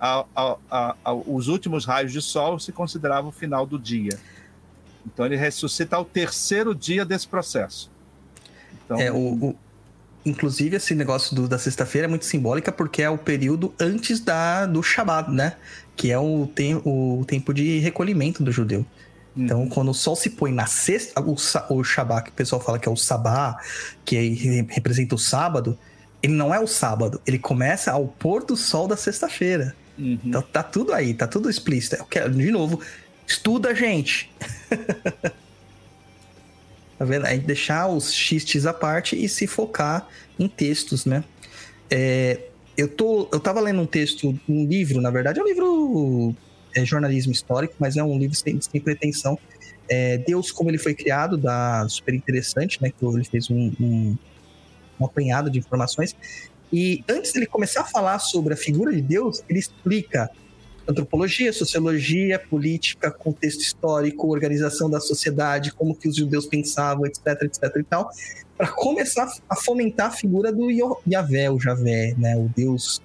[0.00, 4.18] a, a, a, os últimos raios de sol se considerava o final do dia.
[5.06, 7.90] Então ele ressuscita ao terceiro dia desse processo.
[8.84, 9.56] Então, é, o, o,
[10.24, 14.66] inclusive esse negócio do, da sexta-feira é muito simbólica porque é o período antes da,
[14.66, 15.56] do Shabat, né?
[15.96, 18.84] Que é o, tem, o tempo de recolhimento do judeu.
[19.36, 19.68] Então, uhum.
[19.68, 21.34] quando o sol se põe na sexta, o,
[21.70, 23.58] o Shabbat, que o pessoal fala que é o Sabá,
[24.04, 25.76] que representa o sábado,
[26.24, 29.76] ele não é o sábado, ele começa ao pôr do sol da sexta-feira.
[29.98, 30.18] Uhum.
[30.24, 31.96] Então tá tudo aí, tá tudo explícito.
[31.96, 32.80] Eu quero, de novo,
[33.26, 34.32] estuda, gente.
[36.98, 37.26] tá vendo?
[37.26, 41.22] É deixar os xistes à parte e se focar em textos, né?
[41.90, 42.40] É,
[42.74, 46.34] eu, tô, eu tava lendo um texto, um livro, na verdade, é um livro
[46.74, 49.38] é jornalismo histórico, mas é um livro sem, sem pretensão.
[49.90, 52.90] É, Deus como ele foi criado, dá super interessante, né?
[52.90, 54.16] Que ele fez um, um,
[55.00, 56.14] um apanhado de informações.
[56.72, 60.30] E antes dele começar a falar sobre a figura de Deus, ele explica
[60.86, 67.76] antropologia, sociologia, política, contexto histórico, organização da sociedade, como que os judeus pensavam, etc, etc
[67.76, 68.10] e tal,
[68.56, 73.00] para começar a fomentar a figura do Yahvé, o Javé, né, o Deus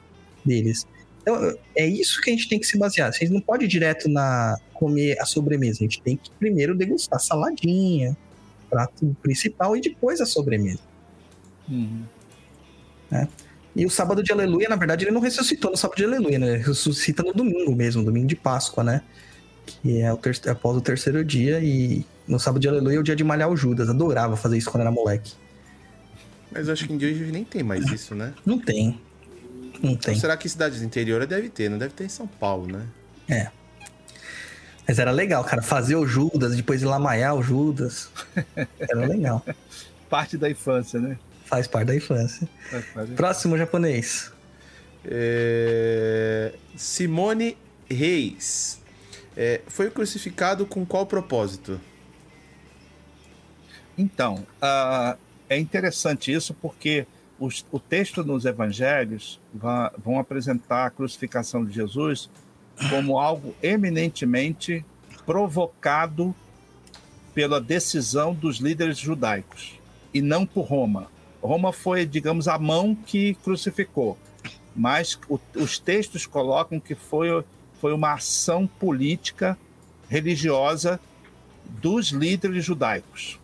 [0.46, 0.86] deles.
[1.22, 3.14] Então, é isso que a gente tem que se basear.
[3.14, 5.80] Vocês não pode ir direto na comer a sobremesa.
[5.80, 8.18] A gente tem que primeiro degustar a saladinha,
[8.70, 10.89] prato principal e depois a sobremesa.
[11.70, 12.04] Uhum.
[13.12, 13.28] Né?
[13.76, 16.56] E o sábado de aleluia, na verdade, ele não ressuscitou no sábado de aleluia, né?
[16.56, 19.02] Ele ressuscita no domingo mesmo, domingo de Páscoa, né?
[19.66, 20.38] Que é o ter...
[20.50, 21.60] após o terceiro dia.
[21.62, 23.90] E no sábado de aleluia é o dia de malhar o Judas.
[23.90, 25.34] Adorava fazer isso quando era moleque.
[26.52, 28.34] Mas eu acho que em dia nem tem mais isso, né?
[28.46, 29.00] Não tem.
[29.82, 30.14] Não tem.
[30.14, 31.70] Então, será que cidades do interior deve ter?
[31.70, 32.86] Não deve ter em São Paulo, né?
[33.30, 33.50] É.
[34.88, 38.10] Mas era legal, cara, fazer o Judas, depois ir lá maiar o Judas.
[38.80, 39.46] Era legal.
[40.10, 41.16] Parte da infância, né?
[41.50, 42.48] Faz parte da infância.
[42.70, 43.12] Faz parte.
[43.14, 44.32] Próximo japonês.
[45.06, 47.58] É, Simone
[47.90, 48.80] Reis.
[49.36, 51.80] É, foi crucificado com qual propósito?
[53.98, 55.18] Então, ah,
[55.50, 57.06] é interessante isso porque
[57.40, 62.30] os- o texto nos evangelhos va- vão apresentar a crucificação de Jesus
[62.90, 64.86] como algo eminentemente
[65.26, 66.34] provocado
[67.34, 69.80] pela decisão dos líderes judaicos
[70.14, 71.10] e não por Roma.
[71.42, 74.18] Roma foi, digamos, a mão que crucificou,
[74.76, 77.44] mas o- os textos colocam que foi,
[77.80, 79.58] foi uma ação política
[80.10, 81.00] religiosa
[81.82, 83.40] dos líderes judaicos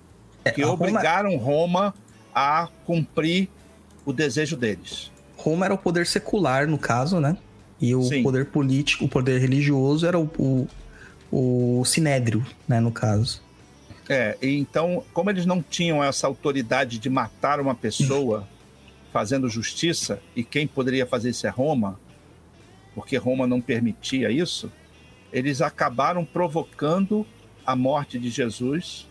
[0.53, 1.93] que a Roma- obrigaram Roma
[2.33, 3.47] a cumprir
[4.05, 5.11] o desejo deles.
[5.37, 7.37] Roma era o poder secular, no caso, né?
[7.79, 8.23] E o Sim.
[8.23, 10.67] poder político, o poder religioso era o, o,
[11.79, 12.79] o sinédrio, né?
[12.79, 13.41] No caso.
[14.07, 18.47] É, então, como eles não tinham essa autoridade de matar uma pessoa
[19.11, 21.99] fazendo justiça, e quem poderia fazer isso é Roma,
[22.93, 24.71] porque Roma não permitia isso,
[25.31, 27.25] eles acabaram provocando
[27.65, 29.07] a morte de Jesus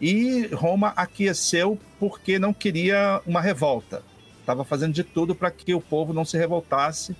[0.00, 4.02] e Roma aqueceu porque não queria uma revolta.
[4.40, 7.16] Estava fazendo de tudo para que o povo não se revoltasse.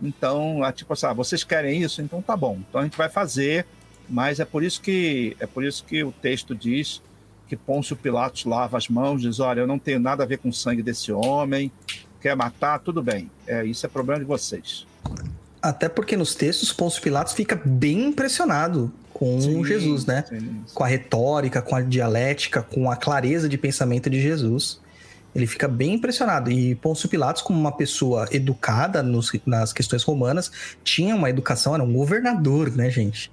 [0.00, 2.02] Então, é tipo assim, ah, vocês querem isso?
[2.02, 2.58] Então tá bom.
[2.68, 3.66] Então a gente vai fazer,
[4.10, 7.00] mas é por isso que é por isso que o texto diz
[7.48, 10.48] que Pôncio Pilatos lava as mãos, diz: olha, eu não tenho nada a ver com
[10.48, 11.70] o sangue desse homem.
[12.20, 12.78] Quer matar?
[12.80, 13.30] Tudo bem.
[13.46, 14.86] É, isso é problema de vocês.
[15.62, 20.24] Até porque nos textos, Pôncio Pilatos fica bem impressionado com Sim, Jesus, né?
[20.28, 20.62] sim.
[20.74, 24.80] Com a retórica, com a dialética, com a clareza de pensamento de Jesus.
[25.34, 26.50] Ele fica bem impressionado.
[26.50, 30.50] E Pôncio Pilatos, como uma pessoa educada nos- nas questões romanas,
[30.82, 33.30] tinha uma educação, era um governador, né, gente?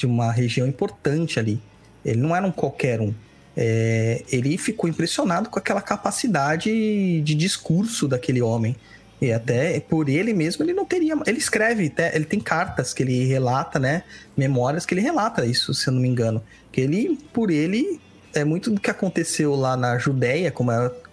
[0.00, 1.60] De uma região importante ali.
[2.02, 3.12] Ele não era um qualquer um.
[3.54, 8.74] É, ele ficou impressionado com aquela capacidade de discurso daquele homem.
[9.20, 11.14] E até por ele mesmo ele não teria.
[11.26, 14.04] Ele escreve, ele tem cartas que ele relata, né?
[14.34, 16.42] Memórias que ele relata isso, se eu não me engano.
[16.72, 18.00] Que ele, por ele,
[18.32, 20.72] é muito do que aconteceu lá na Judéia, como,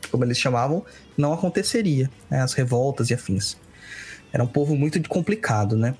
[0.09, 0.85] como eles chamavam,
[1.17, 2.41] não aconteceria, né?
[2.41, 3.57] As revoltas e afins.
[4.31, 5.93] Era um povo muito complicado, né?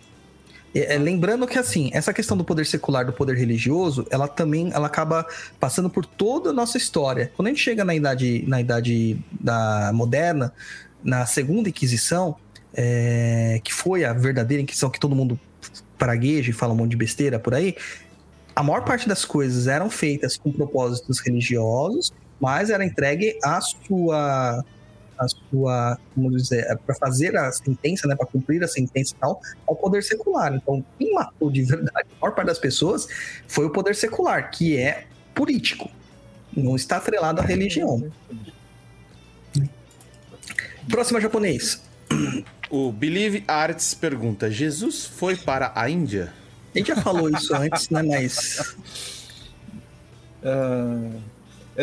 [0.74, 4.72] É, é, lembrando que assim, essa questão do poder secular, do poder religioso, ela também
[4.74, 5.26] ela acaba
[5.60, 7.32] passando por toda a nossa história.
[7.36, 10.54] Quando a gente chega na idade, na idade da moderna,
[11.04, 12.36] na segunda Inquisição,
[12.74, 15.40] é, que foi a verdadeira Inquisição que todo mundo
[15.98, 17.76] pragueja e fala um monte de besteira por aí,
[18.56, 24.64] a maior parte das coisas eram feitas com propósitos religiosos, mas era entregue a sua
[25.18, 29.42] a sua, como dizer, para fazer a sentença, né, para cumprir a sentença e tal,
[29.68, 30.54] ao poder secular.
[30.54, 33.08] Então, quem matou de verdade a maior parte das pessoas
[33.48, 35.90] foi o poder secular, que é político.
[36.56, 38.12] Não está atrelado à religião.
[40.90, 41.82] Próxima japonês.
[42.70, 46.34] O Believe Arts pergunta: Jesus foi para a Índia?
[46.74, 48.02] A gente já falou isso antes, né?
[48.02, 48.76] Mas.
[50.44, 51.12] Ah,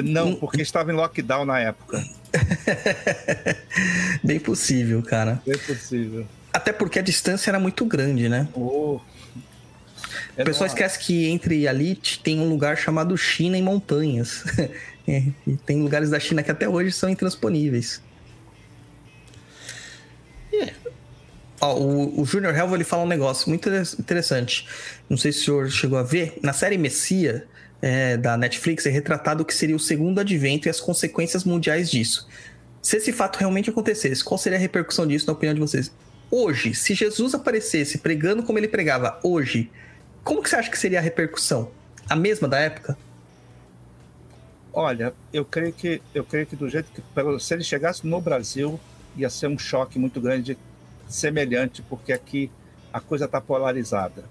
[0.02, 2.04] não, porque estava em lockdown na época.
[4.22, 5.40] Bem possível, cara.
[5.46, 6.26] É possível.
[6.52, 8.48] Até porque a distância era muito grande, né?
[8.54, 9.00] Oh.
[10.36, 14.44] O pessoal esquece que entre ali tem um lugar chamado China em montanhas.
[15.06, 18.00] É, e tem lugares da China que até hoje são intransponíveis.
[21.60, 24.66] Ó, o, o Junior Helvo ele fala um negócio muito inter- interessante.
[25.08, 26.38] Não sei se o senhor chegou a ver.
[26.42, 27.46] Na série Messia,
[27.80, 31.90] é, da Netflix, é retratado o que seria o segundo advento e as consequências mundiais
[31.90, 32.28] disso.
[32.80, 35.90] Se esse fato realmente acontecesse, qual seria a repercussão disso, na opinião de vocês?
[36.30, 39.70] Hoje, se Jesus aparecesse pregando como ele pregava hoje,
[40.22, 41.70] como que você acha que seria a repercussão?
[42.08, 42.96] A mesma da época?
[44.72, 47.02] Olha, eu creio que eu creio que do jeito que
[47.40, 48.80] se ele chegasse no Brasil
[49.16, 50.58] ia ser um choque muito grande,
[51.08, 52.50] semelhante, porque aqui
[52.92, 54.24] a coisa está polarizada.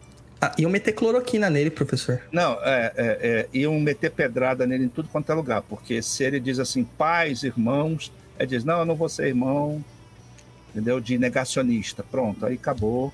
[0.45, 2.22] Ah, iam meter cloroquina nele, professor.
[2.32, 6.24] Não, é, é, é, iam meter pedrada nele em tudo quanto é lugar, porque se
[6.24, 9.84] ele diz assim, pais, irmãos, ele diz, não, eu não vou ser irmão,
[10.72, 10.99] entendeu?
[10.99, 12.03] De negacionista.
[12.03, 13.14] Pronto, aí acabou.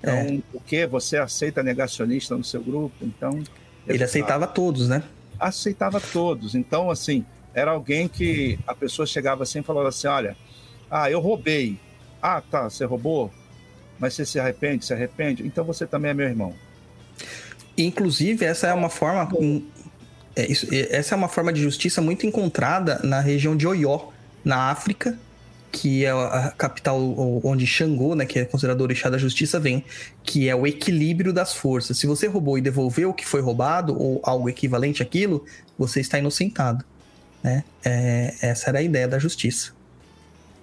[0.00, 0.38] Então, É.
[0.52, 0.86] o que?
[0.86, 2.94] Você aceita negacionista no seu grupo?
[3.02, 3.42] Então.
[3.86, 5.02] Ele aceitava todos, né?
[5.38, 6.54] aceitava todos.
[6.54, 7.24] Então, assim,
[7.54, 10.36] era alguém que a pessoa chegava assim e falava assim: olha,
[10.90, 11.78] ah, eu roubei.
[12.22, 13.30] Ah, tá, você roubou?
[13.98, 14.84] Mas você se arrepende?
[14.84, 15.46] Se arrepende?
[15.46, 16.54] Então você também é meu irmão.
[17.76, 19.28] Inclusive, essa é uma forma.
[20.36, 24.08] é, isso- é, essa é uma forma de justiça muito encontrada na região de Oió,
[24.44, 25.16] na África,
[25.70, 27.00] que é a capital
[27.44, 29.84] onde Xangô, né, que é considerado o orixá da justiça, vem,
[30.22, 31.98] que é o equilíbrio das forças.
[31.98, 35.44] Se você roubou e devolveu o que foi roubado, ou algo equivalente àquilo,
[35.76, 36.84] você está inocentado.
[37.42, 37.64] Né?
[37.84, 39.72] É, essa era a ideia da justiça.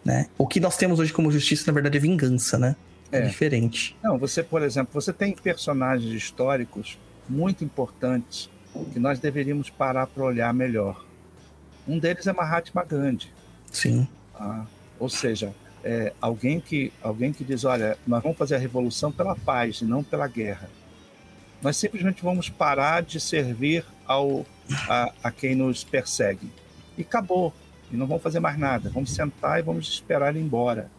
[0.04, 0.28] Né?
[0.38, 2.76] O que nós temos hoje como justiça, na verdade, é vingança, né?
[3.12, 3.96] É, diferente.
[4.02, 6.98] Não, você, por exemplo, você tem personagens históricos
[7.28, 8.50] muito importantes
[8.94, 11.06] que nós deveríamos parar para olhar melhor.
[11.88, 13.32] Um deles é Mahatma Gandhi.
[13.72, 14.08] Sim.
[14.36, 14.66] Ah,
[15.00, 19.36] ou seja, é, alguém, que, alguém que diz: olha, nós vamos fazer a revolução pela
[19.36, 20.70] paz e não pela guerra.
[21.62, 24.46] Nós simplesmente vamos parar de servir ao,
[24.90, 26.50] a, a quem nos persegue.
[26.98, 27.54] E acabou.
[27.92, 28.90] E não vamos fazer mais nada.
[28.90, 30.90] Vamos sentar e vamos esperar ele embora.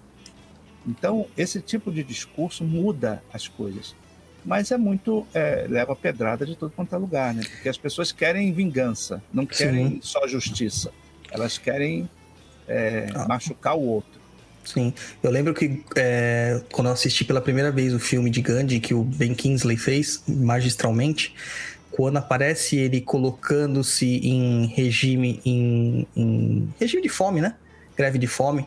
[0.86, 3.94] Então, esse tipo de discurso muda as coisas.
[4.44, 5.26] Mas é muito.
[5.32, 7.42] É, leva pedrada de todo quanto é lugar, né?
[7.48, 10.00] Porque as pessoas querem vingança, não querem Sim.
[10.02, 10.90] só justiça.
[11.30, 12.08] Elas querem
[12.66, 13.26] é, ah.
[13.28, 14.20] machucar o outro.
[14.64, 18.78] Sim, eu lembro que é, quando eu assisti pela primeira vez o filme de Gandhi
[18.78, 21.34] que o Ben Kingsley fez magistralmente,
[21.90, 27.56] quando aparece ele colocando-se em regime em, em, regime de fome, né?
[27.96, 28.66] Greve de fome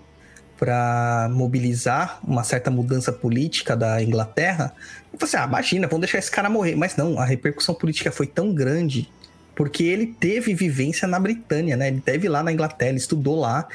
[0.58, 4.74] para mobilizar uma certa mudança política da Inglaterra.
[5.12, 6.76] Eu falei assim, ah, imagina, vamos deixar esse cara morrer.
[6.76, 9.10] Mas não, a repercussão política foi tão grande
[9.56, 11.88] porque ele teve vivência na Britânia, né?
[11.88, 13.68] Ele teve lá na Inglaterra, ele estudou lá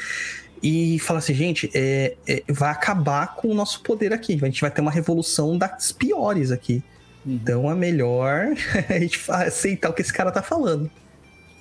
[0.63, 4.39] e fala assim, gente, é, é, vai acabar com o nosso poder aqui.
[4.41, 6.83] A gente vai ter uma revolução das piores aqui.
[7.25, 7.33] Uhum.
[7.33, 8.49] Então é melhor
[8.89, 10.91] a gente aceitar o que esse cara tá falando.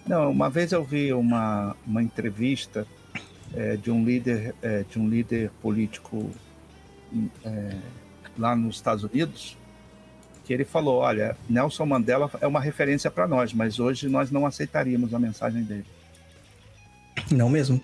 [0.06, 2.86] Não, uma vez eu vi uma, uma entrevista
[3.56, 6.30] é, de um líder é, de um líder político
[7.44, 7.76] é,
[8.38, 9.58] lá nos Estados Unidos
[10.50, 14.48] que ele falou: olha, Nelson Mandela é uma referência para nós, mas hoje nós não
[14.48, 15.86] aceitaríamos a mensagem dele.
[17.30, 17.80] Não mesmo.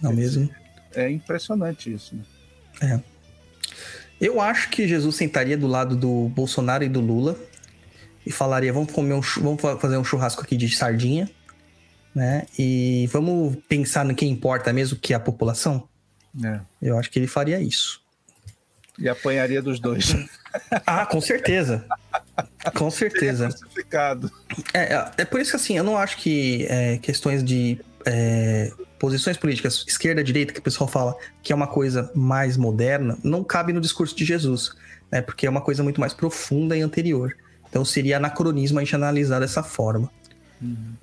[0.00, 0.48] Não é, mesmo.
[0.94, 2.22] É impressionante isso, né?
[2.80, 3.00] É.
[4.18, 7.38] Eu acho que Jesus sentaria do lado do Bolsonaro e do Lula
[8.24, 11.28] e falaria: vamos comer um, vamos fazer um churrasco aqui de sardinha,
[12.18, 12.46] né?
[12.58, 15.88] E vamos pensar no que importa mesmo, que é a população.
[16.44, 16.60] É.
[16.82, 18.02] Eu acho que ele faria isso.
[18.98, 20.14] E apanharia dos dois.
[20.86, 21.84] Ah, com certeza.
[22.74, 23.50] Com certeza.
[24.72, 28.72] É, é, é, por isso que assim, eu não acho que é, questões de é,
[28.98, 33.44] posições políticas, esquerda, direita, que o pessoal fala que é uma coisa mais moderna, não
[33.44, 34.74] cabe no discurso de Jesus,
[35.12, 35.20] né?
[35.20, 37.36] Porque é uma coisa muito mais profunda e anterior.
[37.68, 40.10] Então seria anacronismo a gente analisar dessa forma.
[40.60, 40.94] Uhum.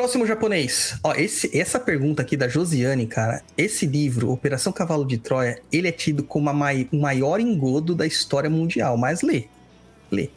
[0.00, 0.98] Próximo japonês.
[1.04, 3.42] Ó, esse, essa pergunta aqui da Josiane, cara.
[3.54, 8.06] Esse livro, Operação Cavalo de Troia, ele é tido como mai, o maior engodo da
[8.06, 8.96] história mundial.
[8.96, 9.44] Mas lê.
[10.10, 10.30] Lê.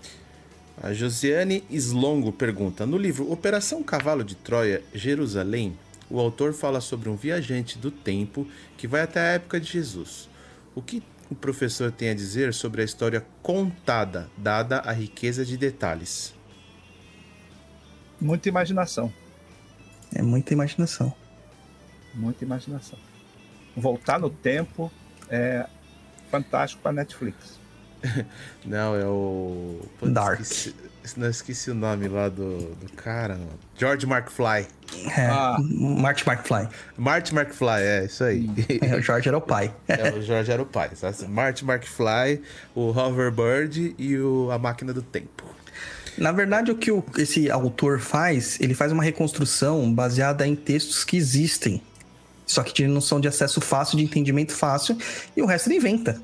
[0.82, 5.78] A Josiane Slongo pergunta: No livro Operação Cavalo de Troia, Jerusalém,
[6.10, 8.46] o autor fala sobre um viajante do tempo
[8.76, 10.28] que vai até a época de Jesus.
[10.76, 15.56] O que o professor tem a dizer sobre a história contada, dada a riqueza de
[15.56, 16.34] detalhes?
[18.20, 19.23] Muita imaginação.
[20.16, 21.14] É muita imaginação.
[22.14, 23.00] Muita imaginação.
[23.76, 24.92] Voltar no tempo
[25.30, 25.68] é
[26.30, 27.60] fantástico para Netflix.
[28.66, 29.80] Não, é o.
[30.00, 30.42] Pô, Dark.
[30.42, 30.76] Esqueci,
[31.18, 33.60] não esqueci o nome lá do, do cara, mano.
[33.78, 34.68] George McFly.
[35.18, 35.58] É, ah.
[35.60, 36.70] Marty McFly.
[36.98, 38.50] Marty McFly, é, isso aí.
[38.82, 39.74] É, o George era o pai.
[39.88, 40.92] é, o George era o pai.
[41.28, 42.42] Marty McFly,
[42.74, 45.44] o Hoverbird e o A Máquina do Tempo.
[46.18, 51.04] Na verdade, o que o, esse autor faz, ele faz uma reconstrução baseada em textos
[51.04, 51.82] que existem.
[52.46, 54.98] Só que não são de acesso fácil, de entendimento fácil,
[55.36, 56.22] e o resto ele inventa.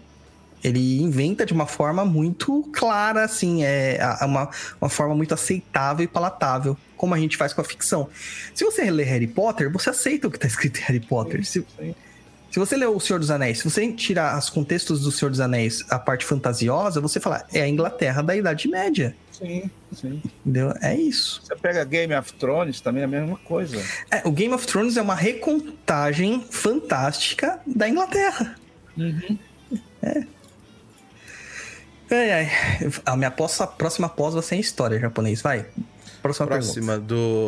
[0.63, 4.49] Ele inventa de uma forma muito clara, assim, é uma,
[4.79, 8.09] uma forma muito aceitável e palatável, como a gente faz com a ficção.
[8.53, 11.45] Se você lê Harry Potter, você aceita o que está escrito em Harry Potter.
[11.45, 11.65] Se,
[12.51, 15.39] se você lê O Senhor dos Anéis, se você tirar os contextos do Senhor dos
[15.39, 19.15] Anéis, a parte fantasiosa, você fala, é a Inglaterra da Idade Média.
[19.39, 20.21] Sim, sim.
[20.45, 20.73] Entendeu?
[20.81, 21.41] É isso.
[21.43, 23.81] Você pega Game of Thrones, também é a mesma coisa.
[24.11, 28.55] É, o Game of Thrones é uma recontagem fantástica da Inglaterra.
[28.97, 29.37] Uhum.
[30.03, 30.23] É.
[32.11, 32.51] Ai, ai.
[33.05, 35.65] A minha pós, a próxima pós vai ser em história japonês, vai.
[36.21, 37.07] Próxima, próxima pergunta.
[37.07, 37.47] do.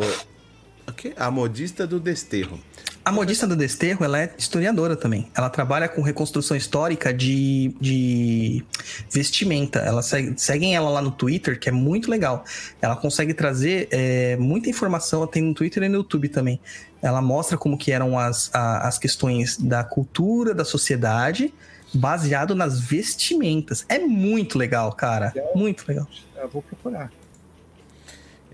[0.90, 1.12] Okay.
[1.16, 2.58] A modista do desterro.
[3.04, 5.28] A modista do Desterro, ela é historiadora também.
[5.34, 8.64] Ela trabalha com reconstrução histórica de, de
[9.10, 9.80] vestimenta.
[9.80, 12.44] Ela segue, seguem ela lá no Twitter, que é muito legal.
[12.80, 16.60] Ela consegue trazer é, muita informação, tem no Twitter e no YouTube também.
[17.02, 21.52] Ela mostra como que eram as, a, as questões da cultura, da sociedade,
[21.92, 23.84] baseado nas vestimentas.
[23.88, 25.34] É muito legal, cara.
[25.56, 26.06] Muito legal.
[26.36, 27.10] Eu vou procurar.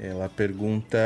[0.00, 0.96] Ela pergunta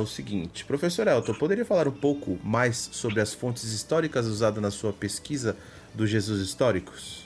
[0.00, 4.70] o seguinte: Professor Elton, poderia falar um pouco mais sobre as fontes históricas usadas na
[4.70, 5.54] sua pesquisa
[5.94, 7.24] dos Jesus históricos?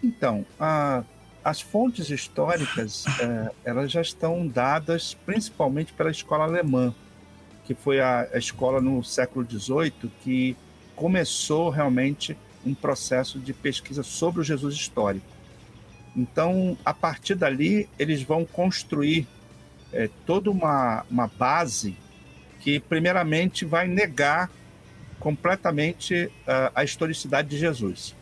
[0.00, 1.02] Então, a,
[1.42, 6.94] as fontes históricas é, elas já estão dadas principalmente pela escola alemã,
[7.64, 10.56] que foi a, a escola no século XVIII que
[10.94, 15.26] começou realmente um processo de pesquisa sobre o Jesus histórico.
[16.14, 19.26] Então, a partir dali, eles vão construir
[19.92, 21.96] é, toda uma, uma base
[22.60, 24.50] que, primeiramente, vai negar
[25.18, 28.14] completamente uh, a historicidade de Jesus.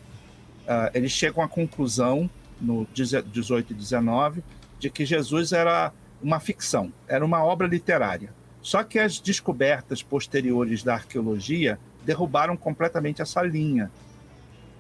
[0.67, 2.29] Uh, eles chegam à conclusão,
[2.61, 4.45] no 18 e 19,
[4.79, 5.93] de que Jesus era
[6.23, 8.33] uma ficção, era uma obra literária.
[8.61, 13.91] Só que as descobertas posteriores da arqueologia derrubaram completamente essa linha,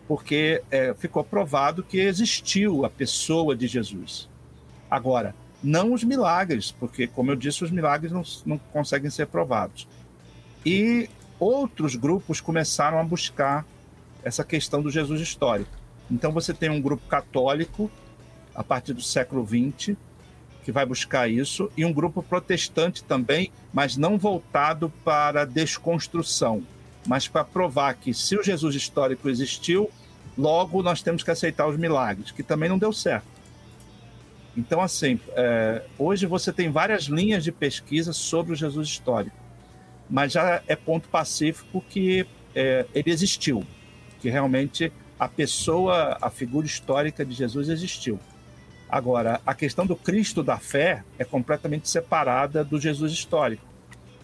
[0.06, 4.28] porque é, ficou provado que existiu a pessoa de Jesus.
[4.90, 9.87] Agora, não os milagres, porque, como eu disse, os milagres não, não conseguem ser provados.
[10.65, 11.09] E
[11.39, 13.65] outros grupos começaram a buscar
[14.23, 15.70] essa questão do Jesus histórico.
[16.11, 17.91] Então, você tem um grupo católico,
[18.55, 19.97] a partir do século XX,
[20.65, 26.62] que vai buscar isso, e um grupo protestante também, mas não voltado para desconstrução,
[27.07, 29.91] mas para provar que se o Jesus histórico existiu,
[30.37, 33.27] logo nós temos que aceitar os milagres, que também não deu certo.
[34.56, 39.36] Então, assim, é, hoje você tem várias linhas de pesquisa sobre o Jesus histórico,
[40.09, 43.64] mas já é ponto pacífico que é, ele existiu,
[44.20, 48.18] que realmente a pessoa, a figura histórica de Jesus existiu.
[48.89, 53.64] Agora, a questão do Cristo da fé é completamente separada do Jesus histórico,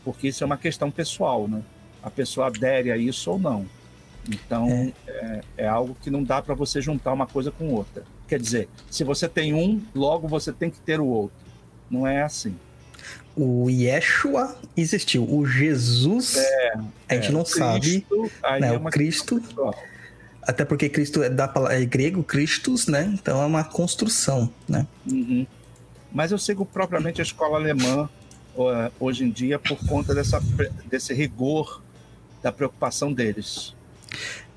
[0.04, 1.62] porque isso é uma questão pessoal, né?
[2.02, 3.66] A pessoa adere a isso ou não.
[4.28, 8.02] Então, é, é, é algo que não dá para você juntar uma coisa com outra.
[8.28, 11.36] Quer dizer, se você tem um, logo você tem que ter o outro.
[11.90, 12.56] Não é assim.
[13.36, 15.30] O Yeshua existiu.
[15.30, 16.74] O Jesus, é,
[17.08, 18.06] a gente é, não Cristo, sabe.
[18.60, 19.42] Né, é o Cristo.
[20.42, 23.12] Até porque Cristo é, da, é grego, Christus, né?
[23.12, 24.86] Então é uma construção, né?
[25.06, 25.46] Uhum.
[26.12, 28.08] Mas eu sigo propriamente a escola alemã
[28.98, 30.40] hoje em dia por conta dessa,
[30.86, 31.82] desse rigor
[32.42, 33.74] da preocupação deles.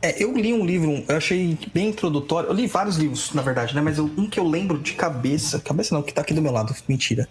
[0.02, 2.50] É, eu li um livro, eu achei bem introdutório.
[2.50, 3.82] Eu li vários livros, na verdade, né?
[3.82, 6.54] Mas eu, um que eu lembro de cabeça, cabeça não, que tá aqui do meu
[6.54, 7.28] lado, mentira.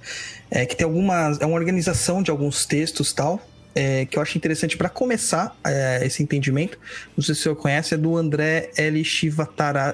[0.50, 1.40] É que tem algumas.
[1.40, 3.40] É uma organização de alguns textos tal.
[3.74, 6.78] É, que eu acho interessante para começar é, esse entendimento.
[7.16, 9.02] Não sei se você conhece, é do André L.
[9.04, 9.92] Chivitarese,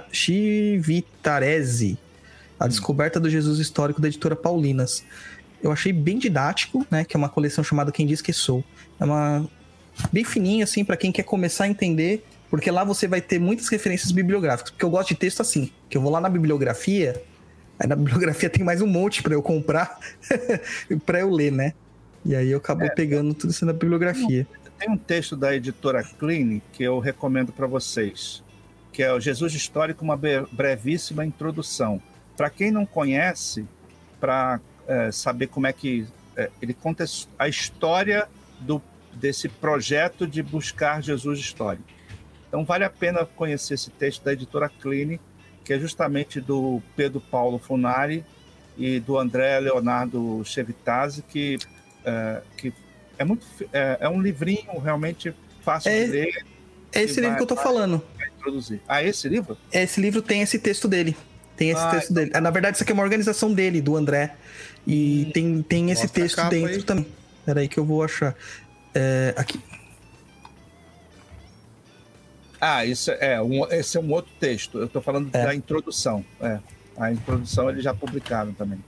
[2.59, 5.05] A Descoberta do Jesus Histórico da editora Paulinas.
[5.63, 7.05] Eu achei bem didático, né?
[7.05, 8.65] Que é uma coleção chamada Quem Diz Que Sou.
[8.99, 9.47] É uma
[10.11, 12.25] bem fininha, assim, para quem quer começar a entender
[12.55, 14.71] porque lá você vai ter muitas referências bibliográficas.
[14.71, 17.21] Porque eu gosto de texto assim, que eu vou lá na bibliografia,
[17.77, 19.99] aí na bibliografia tem mais um monte para eu comprar,
[21.05, 21.75] para eu ler, né?
[22.25, 24.47] E aí eu acabo é, pegando tudo isso na bibliografia.
[24.79, 28.41] Tem um texto da editora Clean que eu recomendo para vocês,
[28.93, 32.01] que é o Jesus Histórico, uma brevíssima introdução.
[32.37, 33.67] Para quem não conhece,
[34.21, 36.07] para é, saber como é que
[36.37, 37.05] é, ele conta
[37.37, 38.29] a história
[38.61, 38.81] do,
[39.13, 41.94] desse projeto de buscar Jesus histórico.
[42.55, 45.21] Então vale a pena conhecer esse texto da editora Cline,
[45.65, 48.25] que é justamente do Pedro Paulo Funari
[48.79, 51.59] e do André Leonardo Chevitazzi, que,
[52.05, 52.73] é, que
[53.19, 56.47] é, muito, é, é, um livrinho realmente fácil é, de ler.
[56.93, 58.01] É esse livro vai, que eu tô falando.
[58.39, 58.81] Introduzir.
[58.87, 59.59] Ah, esse livro?
[59.73, 61.17] Esse livro tem esse texto dele.
[61.57, 62.23] Tem esse ah, texto então...
[62.23, 62.37] dele.
[62.37, 64.37] Ah, na verdade, isso aqui é uma organização dele, do André.
[64.87, 66.83] E hum, tem, tem esse texto dentro aí.
[66.85, 67.09] também.
[67.45, 68.33] Peraí que eu vou achar.
[68.95, 69.61] É, aqui.
[72.66, 74.78] Ah, isso é um, esse é um outro texto.
[74.78, 75.45] Eu estou falando é.
[75.45, 76.24] da introdução.
[76.41, 76.59] É,
[76.97, 78.82] a introdução eles já publicaram também.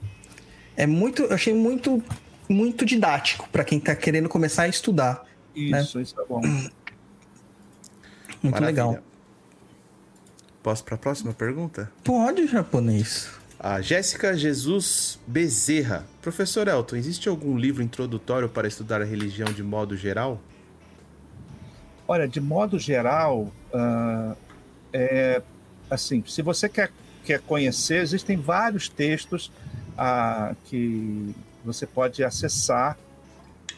[0.75, 2.03] É muito, eu achei muito,
[2.49, 5.23] muito didático para quem está querendo começar a estudar.
[5.55, 5.79] Né?
[5.79, 6.03] Isso, né?
[6.03, 6.41] isso é bom.
[8.41, 8.85] Muito Maravilha.
[8.85, 9.03] legal.
[10.61, 11.91] Posso para a próxima pergunta?
[12.03, 13.31] Pode, japonês.
[13.59, 16.05] A Jéssica Jesus Bezerra.
[16.21, 20.39] Professor Elton, existe algum livro introdutório para estudar a religião de modo geral?
[22.07, 24.35] Olha, de modo geral, uh,
[24.93, 25.41] é,
[25.89, 26.91] assim, se você quer,
[27.23, 29.51] quer conhecer, existem vários textos
[29.93, 32.97] uh, que você pode acessar,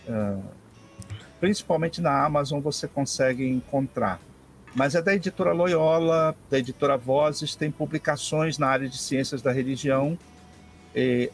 [0.08, 0.44] uh,
[1.40, 4.20] principalmente na Amazon você consegue encontrar.
[4.76, 9.52] Mas é da editora Loyola, da editora Vozes, tem publicações na área de ciências da
[9.52, 10.18] religião,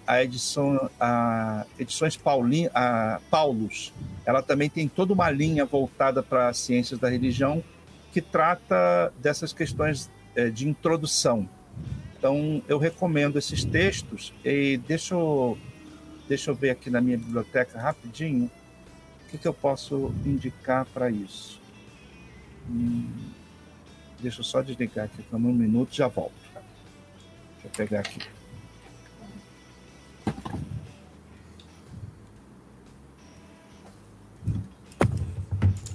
[0.05, 3.91] a edição, a edições Paulin, a Paulus,
[4.25, 7.63] ela também tem toda uma linha voltada para ciências da religião
[8.15, 11.49] que trata dessas questões é, de introdução.
[12.17, 15.57] Então, eu recomendo esses textos e deixa eu
[16.27, 18.49] Deixa eu ver aqui na minha biblioteca rapidinho.
[19.25, 21.61] O que, que eu posso indicar para isso?
[22.67, 23.07] Hum,
[24.19, 26.33] deixa eu só desligar aqui por um minuto já volto.
[27.61, 28.19] Deixa eu pegar aqui.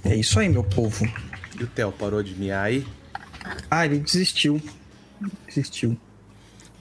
[0.05, 1.05] É isso aí, meu povo.
[1.61, 2.87] E o Theo parou de miar aí?
[3.71, 4.63] Ah, ele desistiu.
[5.47, 5.95] Desistiu.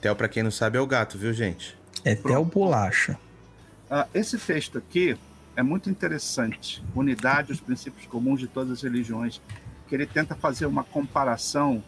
[0.00, 1.76] Theo, pra quem não sabe, é o gato, viu, gente?
[2.02, 3.18] É Theo Bolacha.
[3.90, 5.18] Ah, esse texto aqui
[5.54, 6.82] é muito interessante.
[6.94, 9.38] Unidade, os princípios comuns de todas as religiões.
[9.86, 11.84] Que ele tenta fazer uma comparação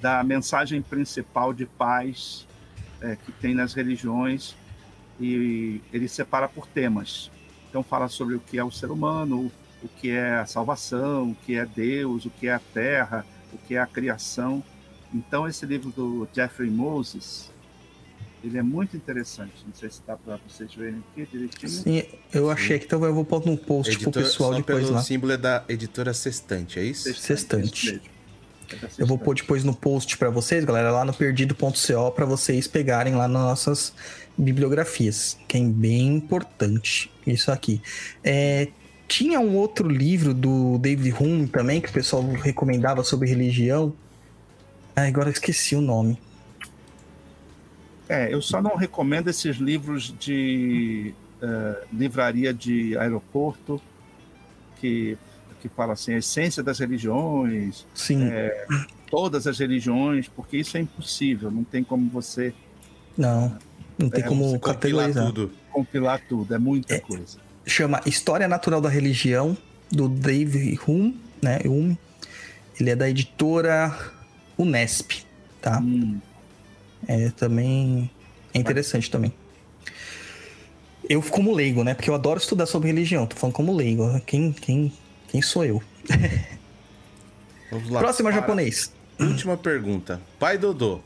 [0.00, 2.48] da mensagem principal de paz
[3.00, 4.56] é, que tem nas religiões
[5.20, 7.30] e ele separa por temas.
[7.68, 11.34] Então fala sobre o que é o ser humano, o que é a salvação, o
[11.34, 14.62] que é Deus, o que é a terra, o que é a criação.
[15.14, 17.50] Então esse livro do Jeffrey Moses,
[18.42, 19.52] ele é muito interessante.
[19.66, 21.68] Não sei se dá para vocês verem aqui direitinho.
[21.70, 22.02] Sim,
[22.32, 25.02] eu achei que então eu vou pôr no post Editor, pro pessoal depois pelo lá.
[25.02, 27.12] símbolo é da editora Sextante, é isso?
[27.14, 27.92] Sextante.
[27.92, 28.00] mesmo.
[28.70, 29.24] É Eu vou Sextante.
[29.24, 33.42] pôr depois no post pra vocês, galera, lá no perdido.co pra vocês pegarem lá nas
[33.42, 33.94] nossas
[34.36, 37.80] bibliografias, que é bem importante isso aqui.
[38.22, 38.68] É,
[39.08, 43.92] tinha um outro livro do David Hume também que o pessoal recomendava sobre religião.
[44.94, 46.18] Ah, agora eu esqueci o nome.
[48.08, 53.80] É, eu só não recomendo esses livros de eh, livraria de aeroporto
[54.80, 55.18] que,
[55.60, 58.30] que fala assim, a essência das religiões, Sim,
[59.10, 62.54] todas as religiões, porque isso é impossível, não tem como você
[63.16, 63.58] não.
[63.98, 65.26] Não tem É, como Você compila categorizar.
[65.26, 65.52] tudo.
[65.70, 67.38] compilar tudo, é muita coisa.
[67.68, 69.56] Chama História Natural da Religião,
[69.90, 71.58] do David Hume, né?
[71.64, 71.98] Hume.
[72.80, 73.96] Ele é da editora
[74.56, 75.24] Unesp,
[75.60, 75.78] tá?
[75.80, 76.20] Hum,
[77.06, 78.10] É também
[78.54, 79.32] é interessante também.
[81.08, 81.94] Eu como leigo, né?
[81.94, 83.26] Porque eu adoro estudar sobre religião.
[83.26, 84.20] Tô falando como leigo.
[84.26, 84.92] Quem, quem,
[85.28, 85.82] quem sou eu?
[87.70, 88.00] Vamos lá.
[88.00, 88.92] Próxima japonês.
[89.18, 90.20] Última pergunta.
[90.38, 91.00] Pai Dodô,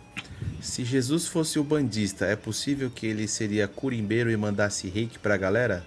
[0.61, 5.37] se Jesus fosse o bandista, é possível que ele seria curimbeiro e mandasse reiki pra
[5.37, 5.85] galera?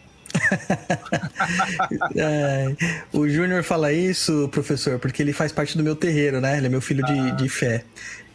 [2.16, 2.76] É,
[3.14, 6.58] o Júnior fala isso, professor, porque ele faz parte do meu terreiro, né?
[6.58, 7.84] Ele é meu filho de, de fé.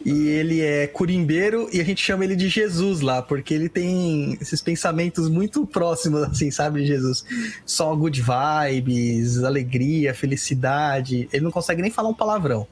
[0.03, 4.37] E ele é curimbeiro e a gente chama ele de Jesus lá, porque ele tem
[4.41, 7.23] esses pensamentos muito próximos, assim, sabe, de Jesus.
[7.65, 11.29] Só good vibes, alegria, felicidade.
[11.31, 12.67] Ele não consegue nem falar um palavrão.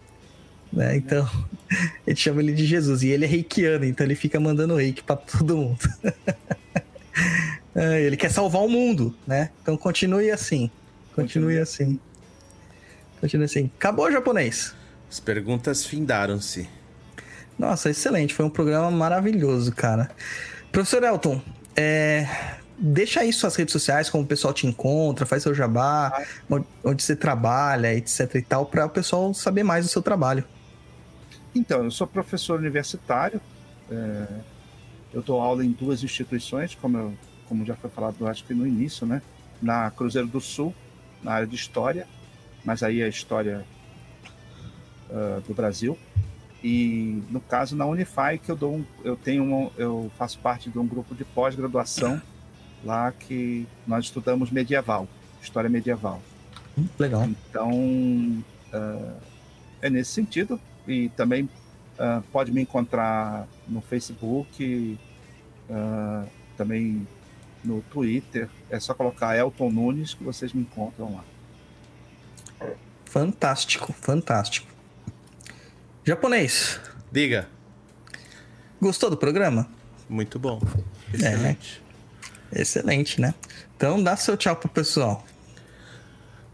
[0.73, 0.97] Né?
[0.97, 1.29] Então,
[2.05, 3.03] a gente chama ele de Jesus.
[3.03, 5.79] E ele é reikiano, então ele fica mandando reiki pra todo mundo.
[7.75, 9.51] É, ele quer salvar o mundo, né?
[9.61, 10.69] Então continue assim.
[11.15, 11.99] Continue assim.
[13.21, 13.71] Continue assim.
[13.77, 14.73] Acabou o japonês.
[15.09, 16.67] As perguntas findaram-se.
[17.57, 18.33] Nossa, excelente.
[18.33, 20.09] Foi um programa maravilhoso, cara.
[20.71, 21.41] Professor Elton,
[21.75, 22.27] é,
[22.77, 27.03] deixa aí suas redes sociais, como o pessoal te encontra, faz seu jabá, onde- onde
[27.03, 30.43] você trabalha, etc e tal, para o pessoal saber mais do seu trabalho.
[31.53, 33.41] Então, eu sou professor universitário,
[33.91, 34.25] é,
[35.13, 37.13] eu dou aula em duas instituições, como, eu-
[37.47, 39.21] como já foi falado, acho que no início, né?
[39.61, 40.73] Na Cruzeiro do Sul,
[41.23, 42.07] na área de História,
[42.63, 43.65] mas aí é História
[45.09, 45.97] ah, do Brasil.
[46.63, 50.77] E, no caso, na Unify, que eu, dou um, eu, tenho eu faço parte de
[50.77, 52.21] um grupo de pós-graduação
[52.83, 55.07] lá que nós estudamos medieval,
[55.41, 56.21] História medieval.
[56.77, 57.23] Hum, legal.
[57.23, 59.15] Então, ah,
[59.81, 60.59] é nesse sentido.
[60.87, 61.47] E também
[61.99, 64.97] ah, pode me encontrar no Facebook,
[65.69, 67.05] ah, também
[67.63, 68.49] no Twitter.
[68.69, 71.23] É só colocar Elton Nunes que vocês me encontram lá.
[73.03, 74.67] Fantástico, fantástico.
[76.05, 76.79] Japonês,
[77.11, 77.49] Diga.
[78.81, 79.69] gostou do programa?
[80.07, 80.61] Muito bom.
[81.13, 81.17] É.
[81.17, 81.83] Excelente.
[82.51, 83.33] Excelente, né?
[83.75, 85.25] Então dá seu tchau pro pessoal.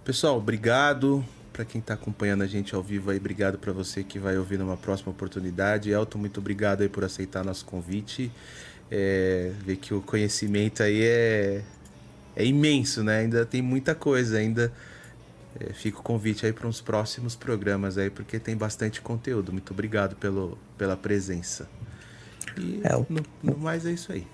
[0.04, 1.24] Pessoal, obrigado
[1.56, 3.18] para quem tá acompanhando a gente ao vivo aí.
[3.18, 5.90] Obrigado para você que vai ouvir numa próxima oportunidade.
[5.90, 8.30] Elton, muito obrigado aí por aceitar nosso convite.
[8.92, 11.64] É, ver que o conhecimento aí é,
[12.36, 13.20] é imenso, né?
[13.20, 14.72] Ainda tem muita coisa, ainda
[15.60, 19.54] é, fica o convite aí para uns próximos programas aí, porque tem bastante conteúdo.
[19.54, 21.70] Muito obrigado pelo, pela presença.
[22.58, 24.28] E É, o- no, no mais é isso aí.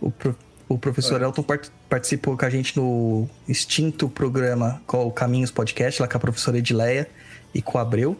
[0.00, 0.36] O, pro-
[0.68, 6.00] o professor Elton part- participou com a gente no extinto programa com o Caminhos Podcast,
[6.00, 7.08] lá com a professora Edileia
[7.54, 8.16] e com o Abreu.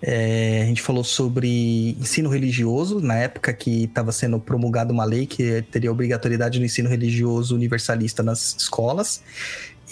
[0.00, 5.26] É, a gente falou sobre ensino religioso, na época que estava sendo promulgada uma lei
[5.26, 9.22] que teria obrigatoriedade do ensino religioso universalista nas escolas.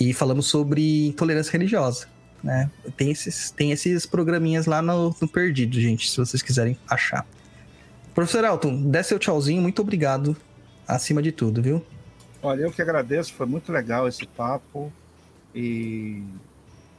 [0.00, 2.06] E falamos sobre intolerância religiosa.
[2.42, 2.70] Né?
[2.96, 7.26] Tem, esses, tem esses programinhas lá no, no Perdido, gente, se vocês quiserem achar.
[8.14, 10.36] Professor Elton, dê seu tchauzinho, muito obrigado
[10.94, 11.84] acima de tudo, viu?
[12.42, 14.92] Olha, eu que agradeço, foi muito legal esse papo
[15.54, 16.22] e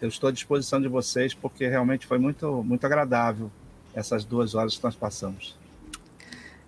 [0.02, 3.50] eu estou à disposição de vocês porque realmente foi muito, muito agradável
[3.94, 5.56] essas duas horas que nós passamos.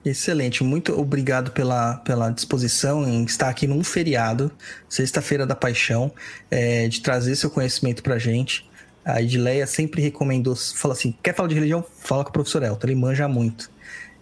[0.05, 4.51] Excelente, muito obrigado pela, pela disposição em estar aqui num feriado,
[4.89, 6.11] Sexta-feira da Paixão,
[6.51, 8.69] é, de trazer seu conhecimento pra gente.
[9.05, 11.85] A Edileia sempre recomendou, fala assim, quer falar de religião?
[11.99, 13.71] Fala com o professor Elton, ele manja muito.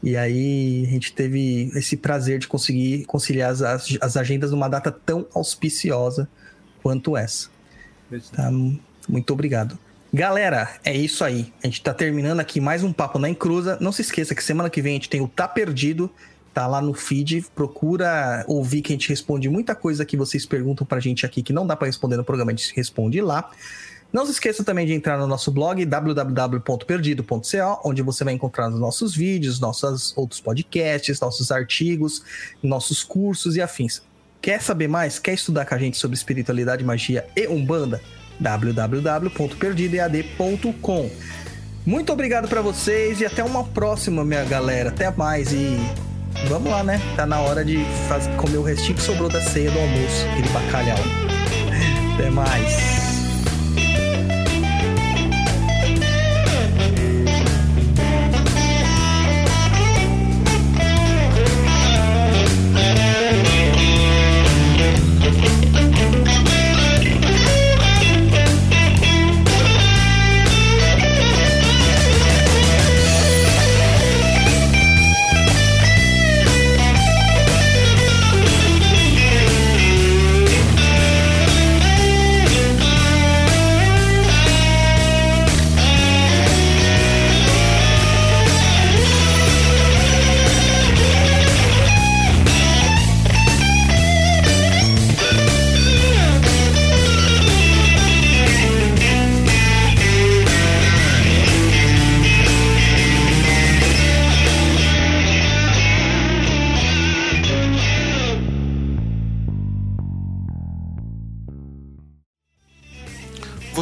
[0.04, 3.62] E aí a gente teve esse prazer de conseguir conciliar as,
[4.02, 6.28] as agendas numa data tão auspiciosa
[6.82, 7.50] quanto essa.
[8.34, 8.52] Tá?
[9.08, 9.78] Muito obrigado.
[10.14, 11.54] Galera, é isso aí.
[11.64, 13.78] A gente tá terminando aqui mais um Papo na Encruza.
[13.80, 16.12] Não se esqueça que semana que vem a gente tem o Tá Perdido.
[16.54, 17.46] Tá lá no feed.
[17.56, 21.54] Procura ouvir que a gente responde muita coisa que vocês perguntam pra gente aqui que
[21.54, 22.52] não dá para responder no programa.
[22.52, 23.52] A gente responde lá.
[24.12, 28.80] Não se esqueça também de entrar no nosso blog www.perdido.co, onde você vai encontrar os
[28.80, 32.24] nossos vídeos, nossos outros podcasts, nossos artigos,
[32.62, 34.02] nossos cursos e afins.
[34.42, 35.20] Quer saber mais?
[35.20, 38.02] Quer estudar com a gente sobre espiritualidade, magia e umbanda?
[38.40, 41.12] www.perdidoead.com.
[41.86, 44.90] Muito obrigado para vocês e até uma próxima, minha galera.
[44.90, 45.78] Até mais e
[46.48, 47.00] vamos lá, né?
[47.16, 50.50] Tá na hora de fazer, comer o restinho que sobrou da ceia do almoço, aquele
[50.50, 50.98] bacalhau.
[52.16, 53.11] Até mais.